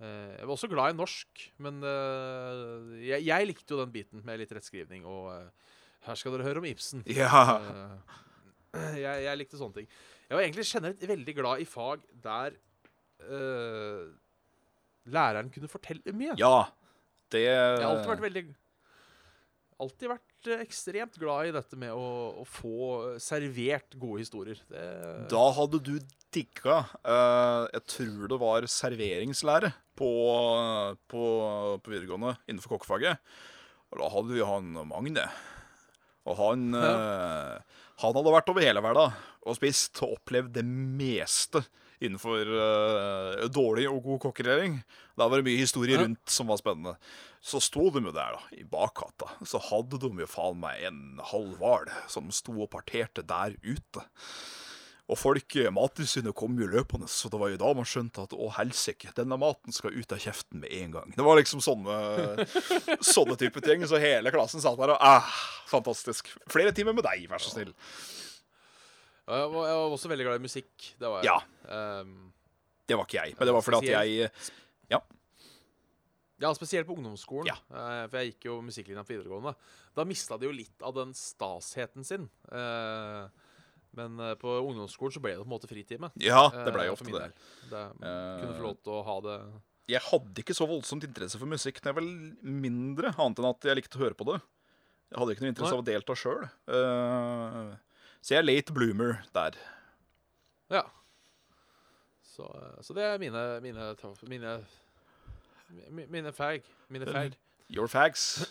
Eh, 0.02 0.32
jeg 0.38 0.48
var 0.48 0.54
også 0.56 0.70
glad 0.70 0.92
i 0.92 0.98
norsk, 0.98 1.44
men 1.62 1.78
eh, 1.86 2.96
jeg, 3.06 3.26
jeg 3.28 3.48
likte 3.48 3.74
jo 3.74 3.80
den 3.80 3.92
biten 3.94 4.24
med 4.26 4.40
litt 4.42 4.52
rettskrivning. 4.52 5.06
Og 5.08 5.30
her 6.08 6.18
skal 6.18 6.34
dere 6.34 6.48
høre 6.48 6.62
om 6.62 6.68
Ibsen. 6.68 7.04
Ja. 7.06 7.60
Jeg, 8.72 9.24
jeg 9.26 9.36
likte 9.36 9.58
sånne 9.60 9.82
ting. 9.82 9.88
Jeg 10.30 10.36
var 10.38 10.46
egentlig 10.46 10.64
generelt 10.64 11.02
veldig 11.10 11.32
glad 11.36 11.60
i 11.60 11.66
fag 11.68 12.04
der 12.24 12.54
uh, 13.28 14.06
læreren 15.12 15.50
kunne 15.52 15.68
fortelle 15.68 16.14
mye. 16.16 16.38
ja. 16.40 16.70
Det 17.32 17.42
Jeg 17.46 17.80
har 17.80 17.86
alltid 17.88 18.10
vært 18.10 18.24
veldig 18.26 18.40
Alltid 19.80 20.10
vært 20.10 20.31
eh, 20.50 20.64
ekstremt 20.64 21.18
glad 21.20 21.50
i 21.50 21.54
dette 21.54 21.78
med 21.78 21.94
å, 21.94 22.08
å 22.42 22.44
få 22.48 23.18
servert 23.22 23.96
gode 24.00 24.24
historier. 24.24 24.60
Det, 24.70 24.82
Da 25.32 25.44
hadde 25.58 25.80
du 25.84 25.94
digga 26.32 26.78
uh, 27.04 27.68
Jeg 27.68 27.82
tror 27.92 28.28
det 28.30 28.38
var 28.40 28.66
serveringslære 28.70 29.72
på, 29.98 30.12
på, 31.12 31.24
på 31.84 31.92
videregående 31.92 32.36
innenfor 32.48 32.78
kokkefaget. 32.78 33.20
Og 33.92 34.00
da 34.00 34.08
hadde 34.14 34.38
vi 34.38 34.46
han 34.48 34.70
Magne. 34.88 35.26
Og 36.22 36.38
han, 36.38 36.70
eh, 36.78 37.82
Han 38.00 38.16
hadde 38.16 38.34
vært 38.34 38.50
over 38.52 38.64
hele 38.64 38.82
verden 38.84 39.20
og 39.42 39.56
spist 39.58 39.98
og 40.06 40.16
opplevd 40.16 40.52
det 40.54 40.62
meste 40.64 41.64
innenfor 42.02 42.48
uh, 42.52 43.44
dårlig 43.52 43.88
og 43.90 44.02
god 44.06 44.20
kokkelering. 44.26 44.80
Da 45.18 45.28
var 45.28 45.40
det 45.40 45.48
mye 45.50 45.60
historie 45.62 45.96
Ja. 45.96 46.02
rundt 46.04 46.30
som 46.32 46.50
var 46.50 46.60
spennende. 46.60 46.96
Så 47.42 47.58
sto 47.62 47.88
de 47.90 48.02
jo 48.04 48.12
der, 48.14 48.36
da, 48.38 48.42
i 48.54 48.62
bakgata. 48.64 49.30
Så 49.46 49.58
hadde 49.70 49.98
de 50.02 50.10
jo 50.22 50.28
faen 50.30 50.60
meg 50.62 50.84
en 50.88 51.20
halv 51.32 51.56
hval 51.58 51.88
som 52.10 52.30
sto 52.34 52.54
og 52.62 52.70
parterte 52.70 53.24
der 53.26 53.56
ute. 53.66 54.04
Og 55.10 55.18
folk, 55.18 55.56
eh, 55.58 55.66
Mattilsynet 55.74 56.32
kom 56.38 56.54
jo 56.56 56.68
løpende, 56.70 57.08
så 57.10 57.28
det 57.28 57.40
var 57.40 57.50
jo 57.50 57.58
da 57.60 57.72
man 57.74 57.84
skjønte 57.84 58.22
at 58.22 58.32
å 58.32 58.46
helsike, 58.54 59.10
denne 59.18 59.36
maten 59.36 59.74
skal 59.74 59.92
ut 59.92 60.14
av 60.14 60.22
kjeften 60.22 60.62
med 60.62 60.70
en 60.72 60.94
gang. 60.94 61.12
Det 61.16 61.26
var 61.26 61.36
liksom 61.40 61.60
sånne, 61.60 62.46
sånne 63.14 63.36
type 63.36 63.60
ting. 63.66 63.82
Så 63.90 63.98
hele 64.00 64.30
klassen 64.32 64.62
satt 64.62 64.78
der 64.78 64.94
og 64.94 65.02
ah, 65.02 65.26
Fantastisk. 65.72 66.30
Flere 66.52 66.72
timer 66.76 66.94
med 66.96 67.04
deg, 67.04 67.26
vær 67.28 67.42
så 67.42 67.50
snill. 67.52 67.74
Jeg 69.22 69.50
var, 69.52 69.66
jeg 69.68 69.78
var 69.78 69.96
også 69.96 70.10
veldig 70.10 70.24
glad 70.26 70.40
i 70.40 70.46
musikk. 70.50 70.72
Det 70.98 71.08
var 71.08 71.22
jeg. 71.22 71.30
Ja, 71.32 71.40
Um, 71.72 72.32
det 72.90 72.96
var 72.98 73.06
ikke 73.06 73.20
jeg. 73.22 73.36
Men 73.38 73.48
det 73.48 73.52
var 73.54 73.62
fordi 73.62 73.78
at 73.92 74.06
jeg 74.08 74.32
ja, 76.42 76.50
spesielt 76.56 76.88
på 76.88 76.96
ungdomsskolen. 76.98 77.46
Ja. 77.46 77.54
Uh, 77.70 78.08
for 78.10 78.18
jeg 78.18 78.32
gikk 78.32 78.48
jo 78.48 78.58
musikklinja 78.66 79.04
på 79.06 79.14
videregående. 79.14 79.54
Da 79.94 80.06
mista 80.08 80.38
de 80.40 80.48
jo 80.48 80.54
litt 80.54 80.82
av 80.82 80.94
den 80.96 81.12
stasheten 81.14 82.06
sin. 82.06 82.26
Uh, 82.50 83.30
men 83.92 84.16
eh, 84.24 84.30
på 84.40 84.48
ungdomsskolen 84.48 85.12
så 85.12 85.20
ble 85.20 85.34
det 85.34 85.42
på 85.42 85.44
en 85.44 85.52
måte 85.52 85.68
fritime. 85.68 86.08
Ja, 86.16 86.46
det 86.54 86.72
blei 86.72 86.86
jo 86.86 86.94
ofte 86.94 87.12
det. 87.12 87.26
det. 87.68 87.82
Kunne 88.00 88.54
få 88.56 88.64
lov 88.64 88.78
til 88.80 88.94
å 88.94 89.02
ha 89.04 89.16
det 89.26 89.34
Jeg 89.92 90.00
hadde 90.06 90.40
ikke 90.40 90.56
så 90.56 90.64
voldsomt 90.70 91.04
interesse 91.04 91.36
for 91.36 91.50
musikk 91.50 91.82
da 91.84 91.92
jeg 91.92 91.98
var 91.98 92.06
mindre, 92.40 93.12
annet 93.12 93.42
enn 93.42 93.50
at 93.50 93.68
jeg 93.68 93.76
likte 93.76 94.00
å 94.00 94.04
høre 94.06 94.16
på 94.16 94.30
det. 94.30 94.38
Jeg 95.12 95.20
hadde 95.20 95.36
ikke 95.36 95.44
noe 95.44 95.52
interesse 95.52 95.76
av 95.76 95.84
å 95.84 95.86
delta 95.90 96.16
sjøl. 96.16 96.48
Så 98.22 98.34
jeg 98.36 98.40
er 98.40 98.46
late 98.46 98.74
bloomer 98.74 99.20
der. 99.34 99.58
Ja. 100.72 100.82
Så, 102.32 102.46
eh, 102.48 102.80
så 102.86 102.94
det 102.96 103.04
er 103.04 103.18
mine 103.20 103.60
Mine 103.60 103.94
Mine, 105.90 106.06
mine 106.10 106.32
fag. 106.32 106.62
Mine 106.88 107.06
fag. 107.08 107.36
Your 107.72 107.88
fags. 107.88 108.44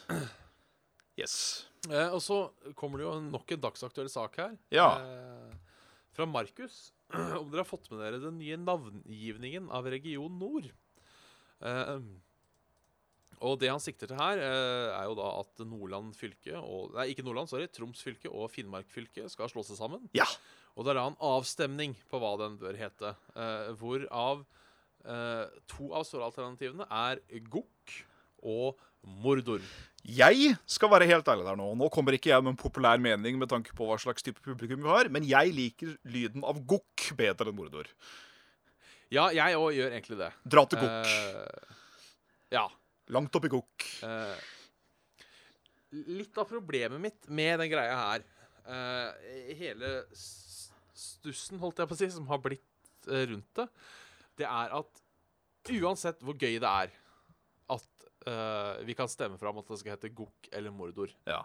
Yes. 1.19 1.67
Eh, 1.89 2.09
og 2.09 2.21
så 2.23 2.37
kommer 2.77 3.01
det 3.01 3.05
jo 3.05 3.13
nok 3.27 3.51
en 3.53 3.61
dagsaktuell 3.61 4.09
sak 4.09 4.37
her. 4.41 4.55
Ja. 4.73 4.87
Eh, 5.01 5.53
fra 6.15 6.25
Markus. 6.25 6.91
Om 7.39 7.51
dere 7.51 7.61
har 7.61 7.69
fått 7.69 7.89
med 7.91 8.01
dere 8.01 8.21
den 8.23 8.39
nye 8.39 8.57
navngivningen 8.57 9.69
av 9.73 9.89
Region 9.91 10.39
Nord. 10.41 10.71
Eh, 11.61 11.97
og 13.41 13.57
det 13.61 13.71
han 13.71 13.81
sikter 13.81 14.09
til 14.11 14.19
her, 14.19 14.37
eh, 14.37 14.87
er 14.93 15.09
jo 15.09 15.17
da 15.17 15.27
at 15.41 15.63
Nordland 15.65 16.13
fylke 16.17 16.55
og 16.59 16.93
Nei, 16.95 17.09
ikke 17.11 17.25
Nordland, 17.25 17.49
sorry. 17.49 17.67
Troms 17.73 18.03
fylke 18.05 18.29
og 18.29 18.51
Finnmark 18.53 18.89
fylke 18.93 19.25
skal 19.31 19.49
slå 19.51 19.63
seg 19.65 19.79
sammen. 19.79 20.05
Ja. 20.17 20.27
Og 20.77 20.85
det 20.85 20.93
er 20.93 21.01
da 21.01 21.07
en 21.09 21.19
avstemning 21.31 21.95
på 22.11 22.21
hva 22.21 22.35
den 22.39 22.59
bør 22.61 22.77
hete. 22.79 23.15
Eh, 23.35 23.71
hvorav 23.81 24.45
eh, 25.05 25.59
to 25.71 25.91
av 25.97 26.05
svaralternativene 26.07 26.87
er 26.87 27.21
Gokk 27.51 27.97
og 28.45 28.79
Mordor. 29.21 29.63
Jeg 30.05 30.55
skal 30.69 30.89
være 30.93 31.07
helt 31.09 31.27
ærlig 31.29 31.45
der 31.45 31.57
nå. 31.57 31.71
Nå 31.77 31.89
kommer 31.93 32.15
ikke 32.17 32.31
jeg 32.31 32.45
med 32.45 32.53
en 32.53 32.61
populær 32.61 33.01
mening 33.01 33.37
med 33.41 33.49
tanke 33.49 33.73
på 33.77 33.85
hva 33.89 33.97
slags 34.01 34.25
type 34.25 34.41
publikum 34.45 34.81
vi 34.81 34.89
har, 34.89 35.09
men 35.13 35.25
jeg 35.25 35.53
liker 35.57 35.95
lyden 36.09 36.45
av 36.45 36.61
gokk 36.69 37.11
bedre 37.17 37.49
enn 37.49 37.57
mordor. 37.57 37.89
Ja, 39.11 39.27
jeg 39.35 39.57
òg 39.59 39.73
gjør 39.75 39.91
egentlig 39.91 40.17
det. 40.21 40.29
Dra 40.47 40.63
til 40.69 40.81
gokk. 40.81 41.09
Eh, 41.09 41.81
ja. 42.55 42.65
Langt 43.11 43.35
oppi 43.35 43.49
gokk. 43.51 43.85
eh, 44.07 44.43
litt 45.91 46.37
av 46.39 46.47
problemet 46.47 47.01
mitt 47.03 47.27
med 47.27 47.59
den 47.59 47.71
greia 47.73 47.95
her 47.99 48.23
eh, 48.63 49.55
Hele 49.59 49.89
stussen, 50.15 51.59
holdt 51.61 51.81
jeg 51.81 51.89
på 51.89 51.97
å 51.97 51.99
si, 51.99 52.07
som 52.13 52.27
har 52.31 52.39
blitt 52.43 53.09
eh, 53.09 53.25
rundt 53.33 53.51
det, 53.59 53.67
det 54.39 54.47
er 54.47 54.75
at 54.79 55.01
uansett 55.71 56.23
hvor 56.25 56.37
gøy 56.39 56.55
det 56.61 56.69
er 56.69 56.93
at 57.71 58.05
uh, 58.27 58.79
vi 58.87 58.95
kan 58.97 59.07
stemme 59.11 59.37
fram 59.39 59.59
at 59.61 59.67
det 59.69 59.77
skal 59.79 59.93
hete 59.93 60.09
Gokk 60.15 60.49
eller 60.51 60.73
Mordor, 60.75 61.11
Ja. 61.29 61.43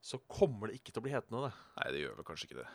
så 0.00 0.20
kommer 0.30 0.68
det 0.70 0.76
ikke 0.78 0.92
til 0.92 1.00
å 1.00 1.04
bli 1.06 1.14
hetende 1.14 1.40
det. 1.48 1.52
Nei, 1.78 1.86
det 1.94 2.02
gjør 2.02 2.18
vel 2.20 2.26
kanskje 2.28 2.46
ikke 2.50 2.58
det. 2.60 2.66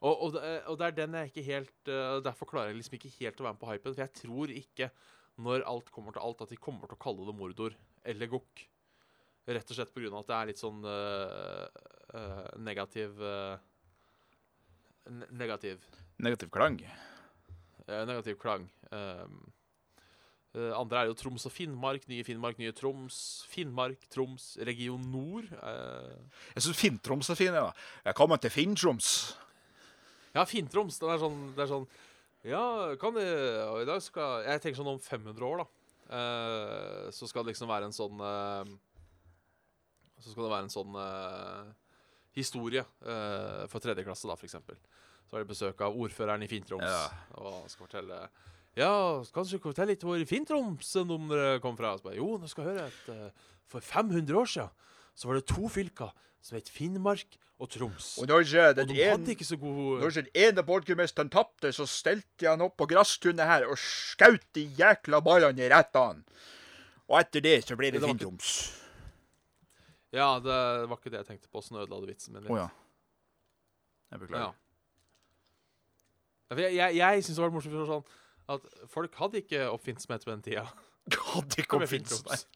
Og, 0.00 0.14
og, 0.14 0.28
det, 0.36 0.52
og 0.70 0.78
det 0.80 0.86
er 0.86 0.94
den 0.96 1.16
jeg 1.18 1.28
ikke 1.28 1.44
helt 1.50 1.90
uh, 1.92 2.20
Derfor 2.24 2.48
klarer 2.48 2.70
jeg 2.72 2.78
liksom 2.78 2.96
ikke 2.96 3.10
helt 3.18 3.42
å 3.42 3.44
være 3.44 3.56
med 3.58 3.60
på 3.60 3.68
hypen. 3.72 3.92
For 3.92 4.00
jeg 4.06 4.14
tror 4.22 4.54
ikke, 4.54 4.88
når 5.40 5.64
alt 5.68 5.90
kommer 5.94 6.14
til 6.14 6.24
alt, 6.24 6.42
at 6.44 6.52
de 6.52 6.58
kommer 6.60 6.88
til 6.88 6.98
å 6.98 7.02
kalle 7.02 7.26
det 7.28 7.36
mordor 7.36 7.76
eller 8.08 8.30
gokk. 8.30 8.64
Rett 9.50 9.72
og 9.72 9.78
slett 9.78 9.92
pga. 9.94 10.10
at 10.18 10.28
det 10.28 10.36
er 10.36 10.50
litt 10.50 10.60
sånn 10.60 10.84
uh, 10.84 11.64
uh, 12.14 12.50
negativ 12.60 13.16
uh, 13.24 13.56
Negativ 15.34 15.80
Negativ 16.20 16.50
klang. 16.52 16.76
Negativ 17.88 18.36
klang. 18.38 18.66
Um, 18.92 19.38
eh, 20.52 20.70
andre 20.76 21.00
er 21.00 21.08
jo 21.08 21.16
Troms 21.18 21.46
og 21.48 21.54
Finnmark. 21.54 22.04
Nye 22.06 22.22
Finnmark, 22.22 22.60
nye 22.60 22.74
Troms. 22.76 23.16
Finnmark, 23.50 24.04
Troms, 24.12 24.52
Region 24.68 25.08
Nord. 25.10 25.48
Jeg 25.48 26.66
syns 26.66 26.78
Finn-Troms 26.78 27.32
er 27.32 27.40
fin. 27.40 27.56
Ja. 27.56 27.72
Jeg 28.04 28.18
kommer 28.20 28.38
til 28.38 28.52
Finn-Troms. 28.54 29.08
Ja, 30.36 30.44
Finn-Troms. 30.44 31.00
Det 31.00 31.10
er 31.10 31.24
sånn, 31.24 31.40
det 31.56 31.64
er 31.64 31.72
sånn 31.72 31.88
Ja, 32.46 32.94
kan 33.00 33.12
det 33.18 33.26
og 33.68 33.82
I 33.82 33.88
dag 33.88 34.00
skal 34.00 34.46
Jeg 34.46 34.62
tenker 34.64 34.78
sånn 34.80 34.94
om 34.94 35.00
500 35.02 35.44
år, 35.44 35.60
da. 35.60 35.66
eh, 36.16 37.10
så 37.12 37.28
skal 37.28 37.44
det 37.44 37.52
liksom 37.52 37.68
være 37.68 37.90
en 37.90 37.96
sånn 37.96 38.22
eh, 38.24 38.70
Så 40.22 40.32
skal 40.32 40.46
det 40.46 40.52
være 40.54 40.66
en 40.68 40.72
sånn 40.72 40.96
eh, 40.96 41.68
historie 42.38 42.84
eh, 43.04 43.66
for 43.68 43.82
tredje 43.82 44.04
klasse, 44.06 44.28
da, 44.30 44.36
eksempel. 44.48 44.78
Så 45.28 45.36
har 45.36 45.44
de 45.44 45.50
besøk 45.52 45.80
av 45.84 45.96
ordføreren 46.00 46.42
i 46.42 46.48
Finn-Troms 46.50 46.86
Ja. 46.88 47.04
og 47.38 47.68
skal 47.70 47.86
fortelle 47.86 48.22
Ja, 48.78 48.90
kanskje 49.34 49.58
du 49.58 49.62
kan 49.64 49.72
fortelle 49.74 49.92
litt 49.94 50.04
hvor 50.06 50.16
i 50.20 50.26
Finn-Troms 50.28 50.92
dere 51.28 51.60
kom 51.60 51.76
fra? 51.78 51.96
Så 51.98 52.08
bare, 52.08 52.16
jo, 52.22 52.36
nå 52.40 52.48
skal 52.50 52.64
jeg 52.66 52.72
høre 52.78 52.88
at 52.88 53.12
eh, 53.14 53.48
for 53.70 53.84
500 53.84 54.32
år 54.40 54.48
siden 54.48 54.70
så 55.14 55.28
var 55.30 55.38
det 55.40 55.46
to 55.50 55.68
fylker 55.72 56.12
som 56.40 56.56
het 56.56 56.70
Finnmark 56.72 57.36
og 57.60 57.68
Troms. 57.74 58.14
Og 58.22 58.28
når 58.30 58.46
den, 58.48 58.86
Og 58.86 58.88
de 58.88 59.02
en, 59.04 59.10
hadde 59.12 59.34
ikke 59.34 59.44
så 59.44 59.56
god 59.60 60.00
Når 60.00 60.14
den 60.16 60.28
ene 60.34 60.62
borgermesteren 60.64 61.28
tapte, 61.32 61.72
så 61.76 61.84
stelte 61.88 62.48
han 62.48 62.62
opp 62.64 62.78
på 62.80 62.86
gresstunet 62.88 63.44
her 63.44 63.66
og 63.68 63.76
skjøt 63.76 64.46
de 64.56 64.64
jækla 64.78 65.20
ballene 65.20 65.66
i 65.66 65.68
rettene. 65.68 66.24
Og 67.10 67.18
etter 67.20 67.44
det 67.44 67.58
så 67.66 67.76
ble 67.76 67.90
det 67.92 68.00
Det 68.00 68.08
Finn-Troms. 68.08 68.54
Ja, 70.14 70.38
det 70.42 70.56
var 70.90 70.96
ikke 70.96 71.12
det 71.12 71.20
jeg 71.20 71.28
tenkte 71.34 71.50
på. 71.52 71.60
Sånn 71.62 71.82
ødela 71.82 72.00
du 72.00 72.08
vitsen 72.08 72.34
min 72.34 72.42
litt. 72.46 72.50
Oh, 72.54 72.58
ja. 72.58 72.70
Jeg 74.10 74.24
beklager. 74.24 74.56
Ja, 76.50 76.56
Jeg, 76.56 76.74
jeg, 76.74 76.96
jeg 76.98 77.24
syns 77.24 77.36
det 77.36 77.44
var 77.44 77.52
morsomt 77.54 77.76
for 77.76 77.90
sånn 77.92 78.08
at 78.50 78.64
folk 78.90 79.14
hadde 79.20 79.38
ikke 79.44 79.68
oppfinnsomhet 79.70 80.24
på 80.26 80.32
den 80.32 80.40
tida. 80.42 80.64
Hadde 81.34 81.60
ikke 81.60 81.68
Kom 81.70 81.84
kommet 81.84 81.92
igjen, 81.94 82.08
Finns. 82.08 82.24
Troms. 82.24 82.46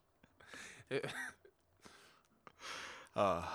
Ah. 3.14 3.46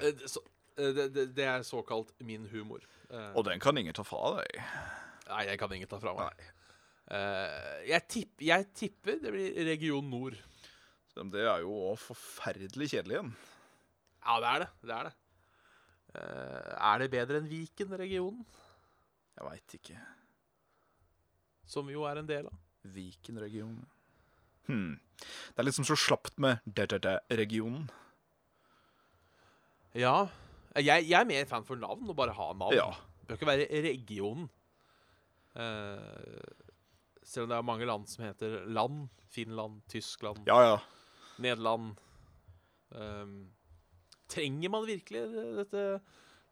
Eh, 0.00 0.12
så- 0.26 0.42
eh, 0.76 0.92
Det, 0.92 1.08
det, 1.14 1.26
det 1.36 1.44
er 1.46 1.62
såkalt 1.62 2.12
min 2.20 2.46
humor. 2.50 2.80
Eh, 3.10 3.32
Og 3.36 3.44
den 3.44 3.60
kan 3.60 3.76
ingen 3.78 3.94
ta 3.94 4.02
fra 4.02 4.36
deg. 4.40 4.62
Nei, 5.28 5.44
jeg 5.46 5.58
kan 5.58 5.72
ingen 5.72 5.88
ta 5.88 5.98
fra 6.02 6.14
meg. 6.14 6.48
Jeg, 7.86 8.02
tipp, 8.08 8.40
jeg 8.40 8.66
tipper 8.74 9.18
det 9.20 9.32
blir 9.34 9.54
Region 9.66 10.08
Nord. 10.10 10.36
Det 11.14 11.42
er 11.44 11.60
jo 11.60 11.72
også 11.92 12.14
forferdelig 12.14 12.88
kjedelig 12.94 13.18
igjen. 13.18 13.32
Ja, 14.24 14.36
det 14.40 14.48
er 14.48 14.58
det. 14.62 14.68
Det 14.82 14.94
er 14.96 15.04
det. 15.10 15.14
Er 16.80 16.98
det 17.02 17.10
bedre 17.12 17.38
enn 17.40 17.48
Viken-regionen, 17.50 18.44
Jeg 19.36 19.44
veit 19.48 19.74
ikke. 19.78 19.98
som 21.66 21.86
vi 21.86 21.92
jo 21.94 22.02
er 22.04 22.18
en 22.20 22.26
del 22.28 22.46
av? 22.46 22.56
Viken-regionen 22.84 23.86
hmm. 24.66 24.98
Det 25.18 25.58
er 25.58 25.64
liksom 25.68 25.84
så 25.88 25.96
slapt 25.96 26.38
med 26.38 26.58
DDD-regionen. 26.66 27.88
Ja. 29.94 30.26
Jeg, 30.76 31.04
jeg 31.08 31.20
er 31.20 31.28
mer 31.28 31.44
fan 31.50 31.64
for 31.68 31.76
navn, 31.76 32.08
og 32.08 32.16
bare 32.16 32.32
ha 32.36 32.52
navn. 32.56 32.72
Ja. 32.76 32.90
Det 33.22 33.28
bør 33.28 33.38
ikke 33.38 33.50
være 33.50 33.82
regionen. 33.84 34.48
Uh, 35.52 36.40
selv 37.22 37.44
om 37.44 37.50
det 37.52 37.58
er 37.58 37.66
mange 37.66 37.86
land 37.88 38.06
som 38.08 38.24
heter 38.24 38.62
land. 38.72 39.08
Finland, 39.32 39.80
Tyskland, 39.88 40.42
Ja, 40.46 40.58
ja. 40.60 40.78
Nederland. 41.40 41.94
Um, 42.92 43.46
trenger 44.28 44.68
man 44.74 44.84
virkelig 44.84 45.22
dette? 45.56 45.84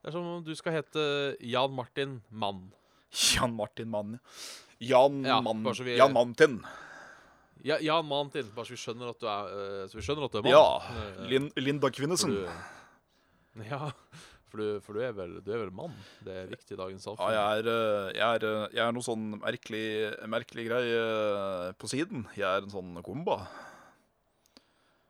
Det 0.01 0.09
er 0.09 0.15
som 0.15 0.25
om 0.25 0.45
du 0.45 0.55
skal 0.57 0.79
hete 0.79 1.03
Jan 1.45 1.75
Martin 1.77 2.23
Mann. 2.31 2.71
Jan 3.13 3.53
Martin 3.57 3.91
Mann. 3.93 4.15
Jan, 4.81 5.21
Ja, 5.27 5.41
Mann, 5.45 5.61
vi- 5.85 5.97
Jan 5.99 6.13
Mantin. 6.17 6.63
Ja, 7.63 7.77
Jan 7.85 8.07
Mantin, 8.09 8.49
bare 8.57 8.65
så 8.65 8.73
vi 8.73 8.81
skjønner 8.81 9.11
at 9.13 9.21
du 9.21 9.27
er, 9.29 9.51
uh, 9.53 9.87
så 9.89 9.99
vi 10.01 10.05
skjønner 10.07 10.25
at 10.25 10.33
du 10.33 10.39
er 10.39 10.43
mann. 10.49 10.53
Ja. 10.57 10.79
Eh, 10.79 11.29
Lin 11.29 11.51
Linda 11.61 11.91
Kvinnesen. 11.93 12.33
ja, 13.71 13.91
for, 14.51 14.59
du, 14.61 14.81
for 14.83 14.97
du, 14.97 15.03
er 15.05 15.15
vel, 15.15 15.37
du 15.45 15.51
er 15.55 15.61
vel 15.63 15.73
mann? 15.75 15.95
Det 16.27 16.35
er 16.43 16.51
viktig 16.51 16.75
i 16.75 16.79
dagens 16.81 17.07
Ja, 17.13 17.29
jeg 17.35 17.63
er, 17.63 17.71
eh, 17.71 18.07
jeg 18.19 18.25
er, 18.41 18.47
eh, 18.49 18.69
jeg 18.75 18.83
er 18.87 18.95
noe 18.97 19.07
sånn 19.07 19.27
merkelig, 19.39 19.85
merkelig 20.31 20.67
greie 20.67 21.01
eh, 21.01 21.73
på 21.79 21.91
siden. 21.93 22.25
Jeg 22.39 22.49
er 22.49 22.67
en 22.67 22.73
sånn 22.73 22.99
komba. 23.07 23.45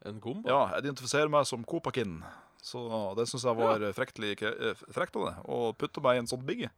En 0.08 0.20
komba? 0.20 0.48
Ja, 0.48 0.60
jeg 0.74 0.86
identifiserer 0.86 1.32
meg 1.32 1.48
som 1.48 1.64
Kopakin, 1.64 2.20
Så 2.60 2.80
det 3.16 3.24
syns 3.30 3.46
jeg 3.48 3.56
var 3.56 3.84
frektlig 3.96 4.34
eh, 4.44 4.82
frekt 4.92 5.16
av 5.16 5.28
det. 5.30 5.36
Å 5.48 5.72
putte 5.76 6.02
meg 6.04 6.18
i 6.18 6.22
en 6.24 6.28
sånn 6.28 6.44
bigge. 6.44 6.68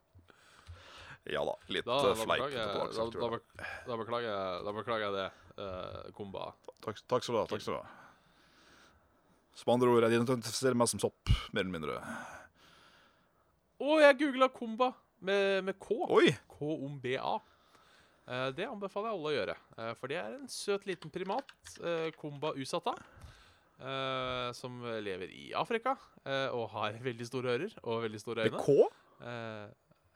ja 1.34 1.44
da. 1.44 1.56
Litt 1.72 1.88
Da, 1.88 2.02
da, 2.10 2.14
fleip. 2.20 2.44
da, 3.16 3.30
da 3.88 3.96
beklager 4.00 5.06
jeg 5.06 5.16
det, 5.16 5.26
uh, 5.60 6.12
komba. 6.16 6.52
Takk, 6.84 7.00
takk 7.08 7.24
skal 7.24 7.36
du 7.36 7.40
ha. 7.40 7.48
takk 7.48 7.64
skal 7.64 7.78
du 7.78 7.80
ha. 7.80 7.99
Som 9.56 9.74
andre 9.74 9.90
ord, 9.92 10.06
jeg 10.06 10.20
identifiserer 10.20 10.78
meg 10.78 10.88
som 10.90 11.00
sopp, 11.02 11.30
mer 11.52 11.64
eller 11.64 11.74
mindre. 11.74 11.96
Å, 13.80 13.96
jeg 14.04 14.18
googla 14.20 14.50
Komba 14.52 14.92
med, 15.24 15.64
med 15.66 15.78
K. 15.80 15.96
Oi! 16.16 16.30
K-O-M-B-A. 16.52 17.34
Eh, 18.30 18.46
det 18.56 18.68
anbefaler 18.68 19.10
jeg 19.10 19.18
alle 19.18 19.30
å 19.30 19.34
gjøre. 19.34 19.56
eh, 19.78 19.92
for 19.98 20.12
det 20.12 20.20
er 20.20 20.36
en 20.36 20.48
søt 20.52 20.86
liten 20.88 21.12
primat, 21.12 21.50
eh, 21.80 22.08
Komba 22.20 22.52
usata, 22.56 22.94
eh, 23.80 24.48
som 24.56 24.80
lever 25.02 25.32
i 25.34 25.50
Afrika 25.56 25.96
eh, 26.24 26.48
og 26.54 26.70
har 26.76 27.00
veldig 27.02 27.26
store 27.28 27.56
ører 27.56 27.76
og 27.82 28.04
veldig 28.06 28.20
store 28.22 28.46
øyne. 28.46 28.56
Med. 28.56 28.64
K? 28.64 28.88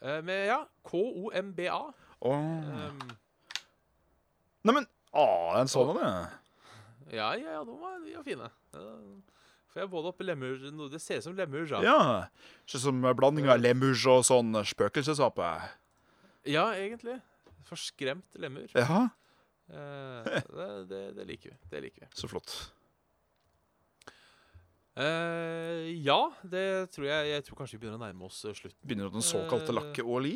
Eh, 0.05 0.20
med 0.24 0.47
ja, 0.51 0.61
K-O-M-B-A. 0.85 1.82
Åh. 2.24 2.35
Um, 2.35 3.01
Neimen, 4.64 4.87
ah, 5.12 5.55
er 5.57 5.62
en 5.62 5.68
sånn 5.68 5.97
en, 6.01 6.28
ja, 7.12 7.32
ja, 7.37 7.59
ja, 7.59 7.64
de 7.64 7.74
var, 7.76 7.99
de 8.01 8.14
var 8.16 8.24
fine. 8.24 8.47
Får 9.75 9.81
jeg 9.83 9.91
både 9.91 10.11
opp 10.12 10.20
lemur 10.22 10.59
Det 10.93 11.01
ser 11.03 11.18
ut 11.18 11.25
som 11.27 11.35
lemur, 11.35 11.66
ja. 11.66 11.81
Ja. 11.83 12.27
Ikke 12.66 12.79
som 12.79 13.01
blanding 13.18 13.49
av 13.51 13.59
lemur 13.59 13.95
og 14.12 14.22
sånn 14.27 14.55
spøkelsesape. 14.64 15.49
Ja, 16.47 16.68
egentlig. 16.79 17.20
Forskremt 17.70 18.35
lemur. 18.39 18.68
Ja, 18.75 19.09
Eh, 19.64 20.25
det, 20.53 20.64
det, 20.91 20.99
det 21.16 21.25
liker 21.25 21.55
vi. 21.55 21.57
Det 21.72 21.81
liker 21.81 22.03
vi. 22.05 22.09
så 22.20 22.29
flott. 22.29 22.51
Eh, 24.95 25.89
ja, 26.07 26.18
det 26.47 26.91
tror 26.95 27.07
jeg 27.09 27.31
Jeg 27.33 27.45
tror 27.47 27.57
kanskje 27.59 27.79
vi 27.79 27.81
begynner 27.83 27.99
å 27.99 28.05
nærme 28.05 28.29
oss 28.29 28.45
eh, 28.47 28.53
slutten. 28.55 28.79
Begynner 28.87 29.09
den 29.11 29.25
såkalte 29.25 29.72
Eh. 29.72 29.79
lakke 29.79 30.05
og 30.05 30.20
li. 30.22 30.35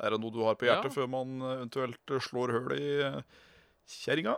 Er 0.00 0.14
det 0.14 0.20
noe 0.22 0.30
du 0.32 0.38
har 0.46 0.54
på 0.56 0.64
hjertet 0.70 0.88
Ja. 0.88 0.94
før 0.94 1.08
man 1.10 1.34
eventuelt 1.42 2.14
slår 2.24 2.54
høl 2.54 2.72
i 2.78 3.22
kjerringa? 3.90 4.36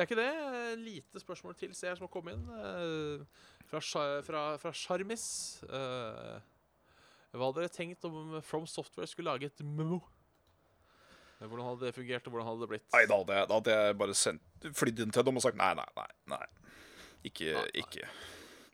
Det 0.00 0.06
er 0.06 0.08
ikke 0.08 0.16
det. 0.22 0.30
Eh, 0.32 0.76
Lite 0.80 1.20
spørsmål 1.20 1.56
til 1.60 1.74
ser 1.76 1.90
jeg 1.90 1.98
som 2.00 2.06
har 2.06 2.12
kommet 2.14 2.38
inn. 2.38 2.46
eh, 2.56 3.50
fra, 3.68 3.80
fra, 4.24 4.44
fra 4.62 4.72
Sharmis. 4.72 5.26
Eh, 5.68 6.38
hva 7.36 7.50
hadde 7.50 7.60
dere 7.60 7.70
tenkt 7.74 8.06
om 8.08 8.38
From 8.42 8.64
Software 8.66 9.06
skulle 9.06 9.28
lage 9.30 9.50
et 9.50 9.60
MMO? 9.60 10.00
Hvordan 11.40 11.64
hadde 11.68 11.86
det 11.86 11.94
fungert, 11.96 12.26
og 12.26 12.32
hvordan 12.34 12.48
hadde 12.48 12.64
det 12.64 12.68
blitt? 12.72 12.88
Nei, 12.92 13.04
da 13.08 13.16
hadde, 13.20 13.36
jeg, 13.36 13.48
da 13.48 13.58
hadde 13.60 13.76
jeg 13.76 13.98
bare 14.00 14.16
sendt, 14.18 14.66
flydd 14.76 14.98
inn 15.04 15.12
til 15.14 15.24
dem 15.28 15.38
og 15.40 15.44
sagt 15.44 15.56
nei, 15.60 15.70
nei, 15.78 15.86
nei. 15.96 16.08
nei. 16.34 16.42
Ikke, 17.28 17.52
Nei, 17.54 17.62
nei. 17.68 17.84
ikke. 17.84 18.08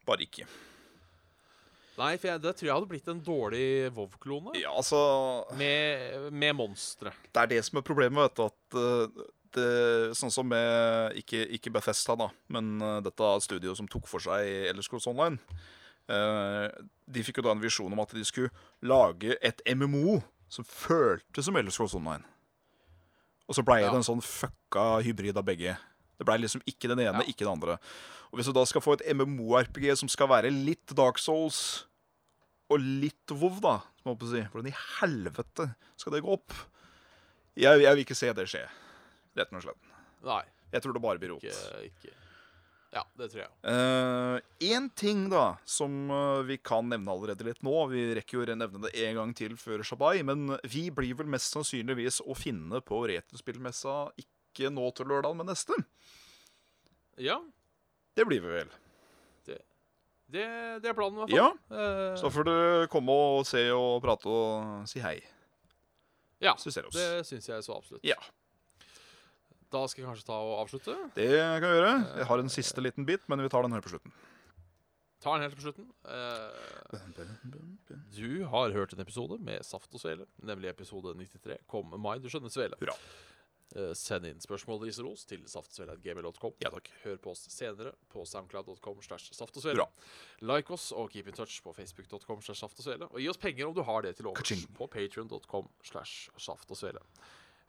Bare 0.06 0.24
ikke. 0.26 0.46
Nei, 1.96 2.10
for 2.20 2.28
jeg, 2.28 2.40
det 2.44 2.52
tror 2.58 2.68
jeg 2.68 2.74
hadde 2.76 2.88
blitt 2.90 3.06
en 3.08 3.20
dårlig 3.24 3.66
Vov-klone. 3.96 4.52
Ja, 4.60 4.72
altså 4.76 4.98
Med, 5.56 6.26
med 6.36 6.52
monstre. 6.58 7.12
Det 7.32 7.42
er 7.44 7.52
det 7.54 7.60
som 7.66 7.78
er 7.80 7.86
problemet, 7.86 8.18
vet 8.26 8.36
du. 8.36 8.42
At 8.50 8.76
eh, 8.82 9.30
det, 9.52 10.16
sånn 10.18 10.32
som 10.32 10.48
med 10.48 11.14
Ikke, 11.16 11.44
ikke 11.56 11.70
Bethesda, 11.72 12.16
da, 12.16 12.28
men 12.48 12.80
uh, 12.82 13.00
dette 13.04 13.30
studioet 13.44 13.76
som 13.76 13.88
tok 13.88 14.06
for 14.10 14.18
seg 14.20 14.70
Elderscrolls 14.72 15.06
Online. 15.06 15.38
uh, 16.10 16.68
de 17.06 17.22
fikk 17.22 17.38
jo 17.38 17.46
da 17.46 17.52
en 17.54 17.62
visjon 17.62 17.92
om 17.92 18.00
at 18.02 18.14
de 18.14 18.24
skulle 18.24 18.50
lage 18.82 19.36
et 19.42 19.62
MMO 19.74 20.20
som 20.48 20.64
føltes 20.64 21.44
som 21.46 21.56
Elderscrolls 21.56 21.94
Online. 21.94 22.24
Og 23.46 23.54
så 23.54 23.62
blei 23.62 23.82
Ja. 23.82 23.90
det 23.90 23.96
en 24.00 24.08
sånn 24.08 24.22
fucka 24.22 25.02
hybrid 25.06 25.36
av 25.38 25.44
begge. 25.46 25.76
Det 26.18 26.26
blei 26.26 26.38
liksom 26.38 26.62
ikke 26.66 26.88
den 26.88 26.98
ene, 27.00 27.22
Ja. 27.22 27.26
ikke 27.26 27.44
den 27.44 27.54
andre. 27.54 27.78
Og 28.32 28.38
hvis 28.38 28.46
du 28.46 28.52
da 28.52 28.64
skal 28.64 28.80
få 28.80 28.94
et 28.94 29.06
MMO-RPG 29.14 29.96
som 29.96 30.08
skal 30.08 30.28
være 30.28 30.50
litt 30.50 30.86
Dark 30.94 31.18
Souls 31.18 31.86
og 32.68 32.80
litt 32.80 33.30
WoW, 33.30 33.60
da, 33.60 33.80
si, 34.04 34.42
hvordan 34.42 34.66
i 34.66 34.74
helvete 35.00 35.74
skal 35.96 36.12
det 36.12 36.22
gå 36.22 36.32
opp? 36.32 36.52
Jeg, 37.56 37.80
jeg 37.80 37.94
vil 37.94 38.04
ikke 38.04 38.16
se 38.18 38.32
det 38.32 38.48
skje, 38.50 38.64
rett 39.36 39.52
og 39.52 39.62
slett. 39.66 39.90
Nei, 40.26 40.42
Jeg 40.72 40.82
tror 40.82 40.96
det 40.96 41.02
bare 41.04 41.20
blir 41.22 41.34
rot. 41.36 41.44
ikke, 41.44 41.82
ikke 41.90 42.14
Ja, 42.96 43.02
det 43.18 43.26
tror 43.32 43.42
jeg. 43.42 43.50
Én 44.72 44.86
ting 44.96 45.26
da 45.28 45.58
som 45.68 46.10
eh, 46.10 46.42
vi 46.48 46.56
kan 46.56 46.88
nevne 46.88 47.12
allerede 47.12 47.44
litt 47.44 47.60
nå 47.66 47.74
Vi 47.90 48.06
rekker 48.16 48.38
jo 48.38 48.46
å 48.46 48.56
nevne 48.56 48.80
det 48.86 48.94
en 49.04 49.18
gang 49.18 49.34
til 49.36 49.56
før 49.60 49.82
Shabai, 49.84 50.22
men 50.24 50.54
vi 50.64 50.86
blir 50.94 51.14
vel 51.18 51.28
mest 51.28 51.52
sannsynligvis 51.52 52.22
å 52.24 52.34
finne 52.38 52.80
på 52.80 53.02
retrospillmessa 53.10 53.98
ikke 54.22 54.70
nå 54.72 54.88
til 54.96 55.10
lørdag, 55.12 55.36
men 55.36 55.50
neste. 55.52 55.76
Ja, 57.20 57.40
Det 58.16 58.24
blir 58.24 58.40
vi 58.40 58.48
vel. 58.54 58.70
det, 59.46 59.60
det 60.82 60.88
er 60.90 60.94
planen, 60.96 61.18
i 61.18 61.20
hvert 61.22 61.30
fall. 61.30 61.38
Ja, 61.38 61.52
Uh, 61.70 62.16
så 62.18 62.30
får 62.32 62.44
du 62.48 62.54
komme 62.90 63.12
og 63.12 63.44
se 63.46 63.60
og 63.74 64.00
prate 64.02 64.26
og 64.32 64.88
si 64.88 64.98
hei. 65.04 65.18
ja, 66.40 66.54
det 66.56 66.72
syns 67.28 67.46
jeg 67.48 67.62
så 67.62 67.76
absolutt. 67.76 68.02
Ja, 68.06 68.16
Da 69.72 69.82
skal 69.90 70.02
jeg 70.04 70.08
kanskje 70.10 70.28
ta 70.28 70.38
og 70.38 70.60
avslutte. 70.62 70.94
det 71.16 71.30
kan 71.34 71.66
vi 71.66 71.76
gjøre. 71.80 71.94
Jeg 72.20 72.28
har 72.30 72.42
en 72.42 72.52
siste 72.52 72.84
liten 72.84 73.06
bit, 73.08 73.24
men 73.28 73.42
vi 73.42 73.50
tar 73.52 73.66
den 73.66 73.74
her 73.74 73.84
på 73.84 73.92
slutten. 73.94 74.14
Ta 75.22 75.32
den 75.34 75.46
helt 75.46 75.56
på 75.56 75.64
slutten. 75.64 75.88
Eh, 76.06 76.98
du 78.14 78.44
har 78.52 78.74
hørt 78.76 78.92
en 78.92 79.00
episode 79.02 79.40
med 79.42 79.64
Saft 79.66 79.94
og 79.96 80.02
Svele, 80.02 80.26
nemlig 80.44 80.70
episode 80.70 81.16
93. 81.16 81.56
Kom 81.70 81.94
meg, 81.96 82.20
du 82.22 82.28
skjønner, 82.30 82.52
Svele. 82.52 82.78
Hurra. 82.82 82.94
Eh, 83.74 83.90
send 83.98 84.28
inn 84.28 84.38
spørsmål 84.40 84.84
og 84.86 84.98
ros 85.08 85.24
til 85.26 85.42
saftsvele.gmail.com. 85.50 86.54
Ja, 86.62 86.70
takk. 86.70 86.90
Hør 87.02 87.16
på 87.24 87.32
oss 87.32 87.42
senere 87.50 87.96
på 88.12 88.22
soundcloud.com 88.28 89.00
slash 89.02 89.34
saft 89.34 89.58
og 89.58 89.64
svele. 89.64 89.88
Like 90.40 90.70
oss 90.72 90.92
og 90.94 91.10
keep 91.10 91.26
in 91.26 91.34
touch 91.34 91.58
på 91.64 91.74
facebook.com 91.74 92.44
slash 92.46 92.62
saft 92.62 92.78
og 92.78 92.86
svele. 92.86 93.10
Og 93.10 93.18
gi 93.20 93.28
oss 93.32 93.40
penger 93.42 93.66
om 93.66 93.74
du 93.74 93.82
har 93.82 94.06
det 94.06 94.14
til 94.20 94.30
overs 94.30 94.66
på 94.78 94.86
patreon.com 94.92 95.68
slash 95.82 96.30
saft 96.38 96.70
og 96.70 96.78
svele. 96.78 97.02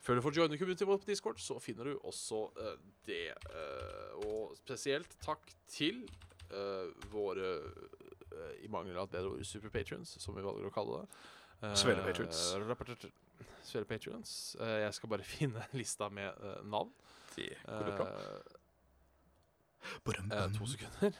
Før 0.04 0.18
du 0.18 0.22
får 0.24 0.36
joine 0.38 0.58
community 0.60 0.86
vårt 0.86 1.02
på 1.04 1.10
Discord, 1.10 1.40
så 1.42 1.58
finner 1.60 1.90
du 1.90 1.98
også 2.06 2.44
uh, 2.58 2.74
det. 3.08 3.32
Uh, 3.50 4.20
og 4.28 4.54
spesielt 4.60 5.16
takk 5.24 5.50
til 5.70 6.04
uh, 6.52 6.88
våre 7.12 7.56
i 8.62 8.68
mangel 8.70 8.94
av 9.00 9.08
et 9.08 9.16
bedre 9.16 9.32
ord 9.34 9.46
superpatrions, 9.48 10.12
som 10.22 10.36
vi 10.36 10.44
valger 10.44 10.68
å 10.68 10.70
kalle 10.70 11.00
det. 11.00 11.22
Rapporter- 12.68 13.10
Eh, 14.62 14.76
jeg 14.84 14.94
skal 14.94 15.10
bare 15.10 15.26
finne 15.36 15.64
lista 15.74 16.06
med 16.12 16.38
navn. 16.70 16.92
Det 17.66 17.82
går 17.88 17.98
bra. 17.98 18.06
Eh, 20.34 20.48
to 20.58 20.66
sekunder. 20.66 21.14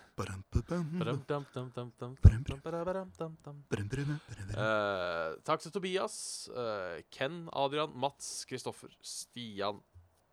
Eh, 4.58 5.36
takk 5.46 5.62
til 5.62 5.72
Tobias, 5.72 6.48
eh, 6.52 7.02
Ken, 7.14 7.48
Adrian, 7.52 7.94
Mats, 7.94 8.44
Kristoffer, 8.50 8.92
Stian 9.02 9.80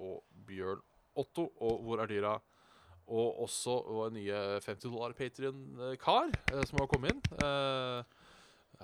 og 0.01 0.23
Bjørn 0.47 0.81
Otto. 1.15 1.51
Og 1.61 1.85
hvor 1.85 2.01
er 2.03 2.11
dyra? 2.11 2.35
Og 3.05 3.43
også 3.45 3.77
vår 3.85 4.13
nye 4.15 4.37
50 4.65 4.89
dollar 4.89 5.13
Patrion-kar 5.13 6.31
eh, 6.51 6.63
som 6.65 6.79
har 6.81 6.89
kommet 6.89 7.13
inn. 7.13 7.21
Eh, 7.37 8.03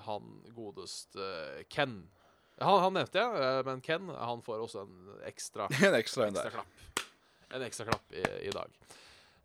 han 0.06 0.32
godeste 0.54 1.64
Ken. 1.68 2.04
Han, 2.62 2.78
han 2.84 2.94
nevnte 2.94 3.18
jeg, 3.18 3.64
men 3.66 3.80
Ken 3.84 4.08
han 4.08 4.42
får 4.44 4.62
også 4.62 4.86
en 4.86 5.14
ekstra, 5.26 5.66
En 5.88 5.98
ekstra 5.98 6.28
en 6.30 6.36
ekstra 6.38 6.50
klapp. 6.54 7.06
En 7.52 7.64
ekstra 7.66 7.88
klapp 7.90 8.14
i, 8.14 8.22
i 8.46 8.52
dag. 8.54 8.70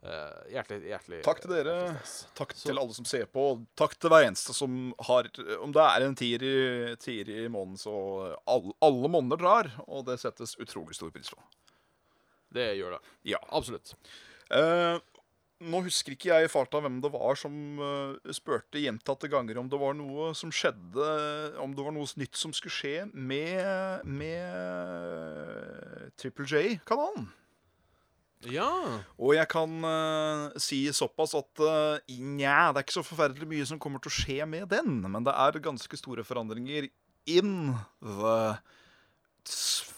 Eh, 0.05 0.51
hjertelig, 0.53 0.91
hjertelig 0.91 1.23
Takk 1.25 1.39
til 1.41 1.51
dere. 1.55 1.73
Takk 2.37 2.53
Så- 2.53 2.67
til 2.69 2.77
alle 2.77 2.93
som 2.93 3.05
ser 3.05 3.25
på. 3.25 3.65
Takk 3.75 3.97
til 3.97 4.09
hver 4.09 4.27
eneste 4.27 4.53
som 4.53 4.93
har 4.99 5.23
Om 5.59 5.71
det 5.73 5.81
er 5.81 6.05
en 6.05 6.15
tier 6.15 6.43
i, 6.43 6.95
tier 6.95 7.27
i 7.27 7.47
måneden, 7.49 7.77
så 7.77 8.37
alle, 8.47 8.73
alle 8.81 9.09
måneder 9.09 9.37
drar. 9.37 9.71
Og 9.87 10.05
det 10.05 10.19
settes 10.19 10.55
utrolig 10.57 10.93
stor 10.95 11.09
pris 11.09 11.29
på. 11.29 11.41
Det 12.53 12.77
gjør 12.77 12.91
det. 12.91 13.01
Ja. 13.25 13.37
Absolutt. 13.51 13.93
Uh, 14.53 14.99
nå 15.59 15.81
husker 15.83 16.13
ikke 16.13 16.29
jeg 16.29 16.45
i 16.45 16.47
farta 16.47 16.79
hvem 16.79 17.01
det 17.01 17.11
var 17.11 17.35
som 17.35 17.79
uh, 17.81 18.15
spurte 18.31 18.79
gjentatte 18.79 19.27
ganger 19.27 19.57
om 19.57 19.67
det 19.67 19.79
var 19.81 19.93
noe 19.97 20.33
som 20.37 20.49
skjedde 20.51 21.57
Om 21.59 21.73
det 21.75 21.83
var 21.83 21.91
noe 21.91 22.05
nytt 22.15 22.35
som 22.37 22.53
skulle 22.53 22.71
skje 22.71 23.11
med, 23.13 24.05
med 24.05 24.53
Triple 26.15 26.45
J-kanalen. 26.45 27.33
Ja. 28.45 28.69
Og 29.17 29.33
jeg 29.33 29.49
kan 29.49 29.73
uh, 29.81 30.53
si 30.61 30.83
såpass 30.93 31.33
at 31.39 31.63
uh, 31.63 31.97
nja, 32.21 32.69
det 32.69 32.83
er 32.83 32.85
ikke 32.85 32.99
så 32.99 33.05
forferdelig 33.07 33.49
mye 33.49 33.65
som 33.65 33.81
kommer 33.81 34.03
til 34.03 34.13
å 34.13 34.17
skje 34.19 34.39
med 34.49 34.69
den, 34.71 34.99
men 35.09 35.25
det 35.25 35.33
er 35.33 35.61
ganske 35.65 35.97
store 35.99 36.25
forandringer 36.27 36.89
in 37.27 37.73
the 38.01 38.39
sf 39.47 39.93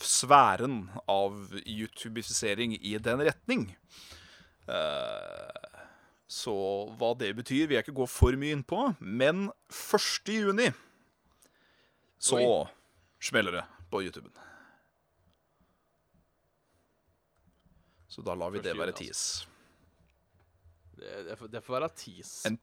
sfæren 0.00 0.86
av 1.10 1.34
youtubifisering 1.66 2.76
i 2.80 2.96
den 2.98 3.22
retning. 3.26 3.68
Uh, 4.66 5.76
så 6.26 6.54
hva 6.98 7.12
det 7.18 7.34
betyr, 7.38 7.68
vil 7.68 7.78
jeg 7.78 7.86
ikke 7.86 8.00
gå 8.00 8.08
for 8.10 8.38
mye 8.40 8.56
inn 8.56 8.64
på, 8.66 8.80
men 8.98 9.48
1. 9.70 10.32
juni 10.32 10.72
så 12.18 12.40
Oi. 12.40 12.66
smeller 13.22 13.60
det 13.60 13.64
på 13.92 14.02
YouTuben. 14.02 14.32
Så 18.16 18.24
da 18.24 18.32
lar 18.38 18.54
vi 18.54 18.62
det 18.64 18.72
være 18.78 18.96
tis. 18.96 19.22
Det, 20.96 21.10
det, 21.26 21.34
får, 21.36 21.50
det 21.52 21.60
får 21.60 21.76
være 21.76 21.92
tis. 22.00 22.30
En, 22.48 22.56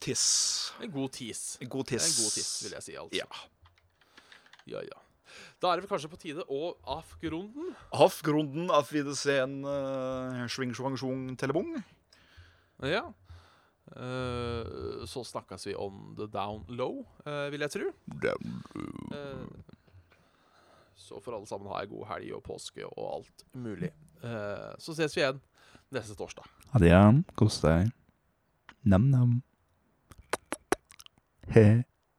En 0.81 0.91
god 0.91 1.13
tis. 1.13 1.41
En 1.61 1.69
god 1.69 1.91
tiss. 1.91 2.07
En 2.09 2.23
god 2.23 2.31
tiss, 2.39 2.53
vil 2.65 2.73
jeg 2.79 2.87
si. 2.87 2.95
altså. 2.97 3.19
Ja. 3.21 3.27
Ja, 4.73 4.81
ja. 4.87 5.01
Da 5.61 5.69
er 5.69 5.77
det 5.77 5.85
vel 5.85 5.91
kanskje 5.93 6.09
på 6.09 6.19
tide 6.21 6.45
å 6.49 6.73
avgrunden. 6.95 7.75
Auf 7.93 8.21
grunden 8.25 8.73
av 8.73 8.89
en 8.93 9.59
uh, 9.65 10.47
sving, 10.49 10.73
svang, 10.73 10.97
svung, 10.97 11.27
telebong. 11.37 11.75
Ja. 12.81 13.05
Eh, 13.95 15.05
så 15.05 15.23
snakkes 15.23 15.67
vi 15.67 15.75
om 15.75 16.15
the 16.17 16.27
down 16.31 16.65
low, 16.67 17.05
eh, 17.25 17.49
vil 17.51 17.61
jeg 17.61 17.71
tro. 17.71 17.91
Eh, 19.13 19.45
så 20.95 21.19
får 21.21 21.35
alle 21.35 21.49
sammen 21.49 21.69
ha 21.69 21.81
ei 21.83 21.91
god 21.91 22.07
helg 22.09 22.33
og 22.37 22.43
påske 22.47 22.85
og 22.87 23.05
alt 23.17 23.45
mulig. 23.53 23.91
Eh, 24.23 24.69
så 24.79 24.95
ses 24.95 25.15
vi 25.17 25.21
igjen 25.23 25.41
neste 25.93 26.15
torsdag. 26.17 26.47
Adrian, 26.73 27.23
kos 27.39 27.59
deg. 27.63 27.91
Nam-nam. 28.87 29.41
He. 31.53 31.83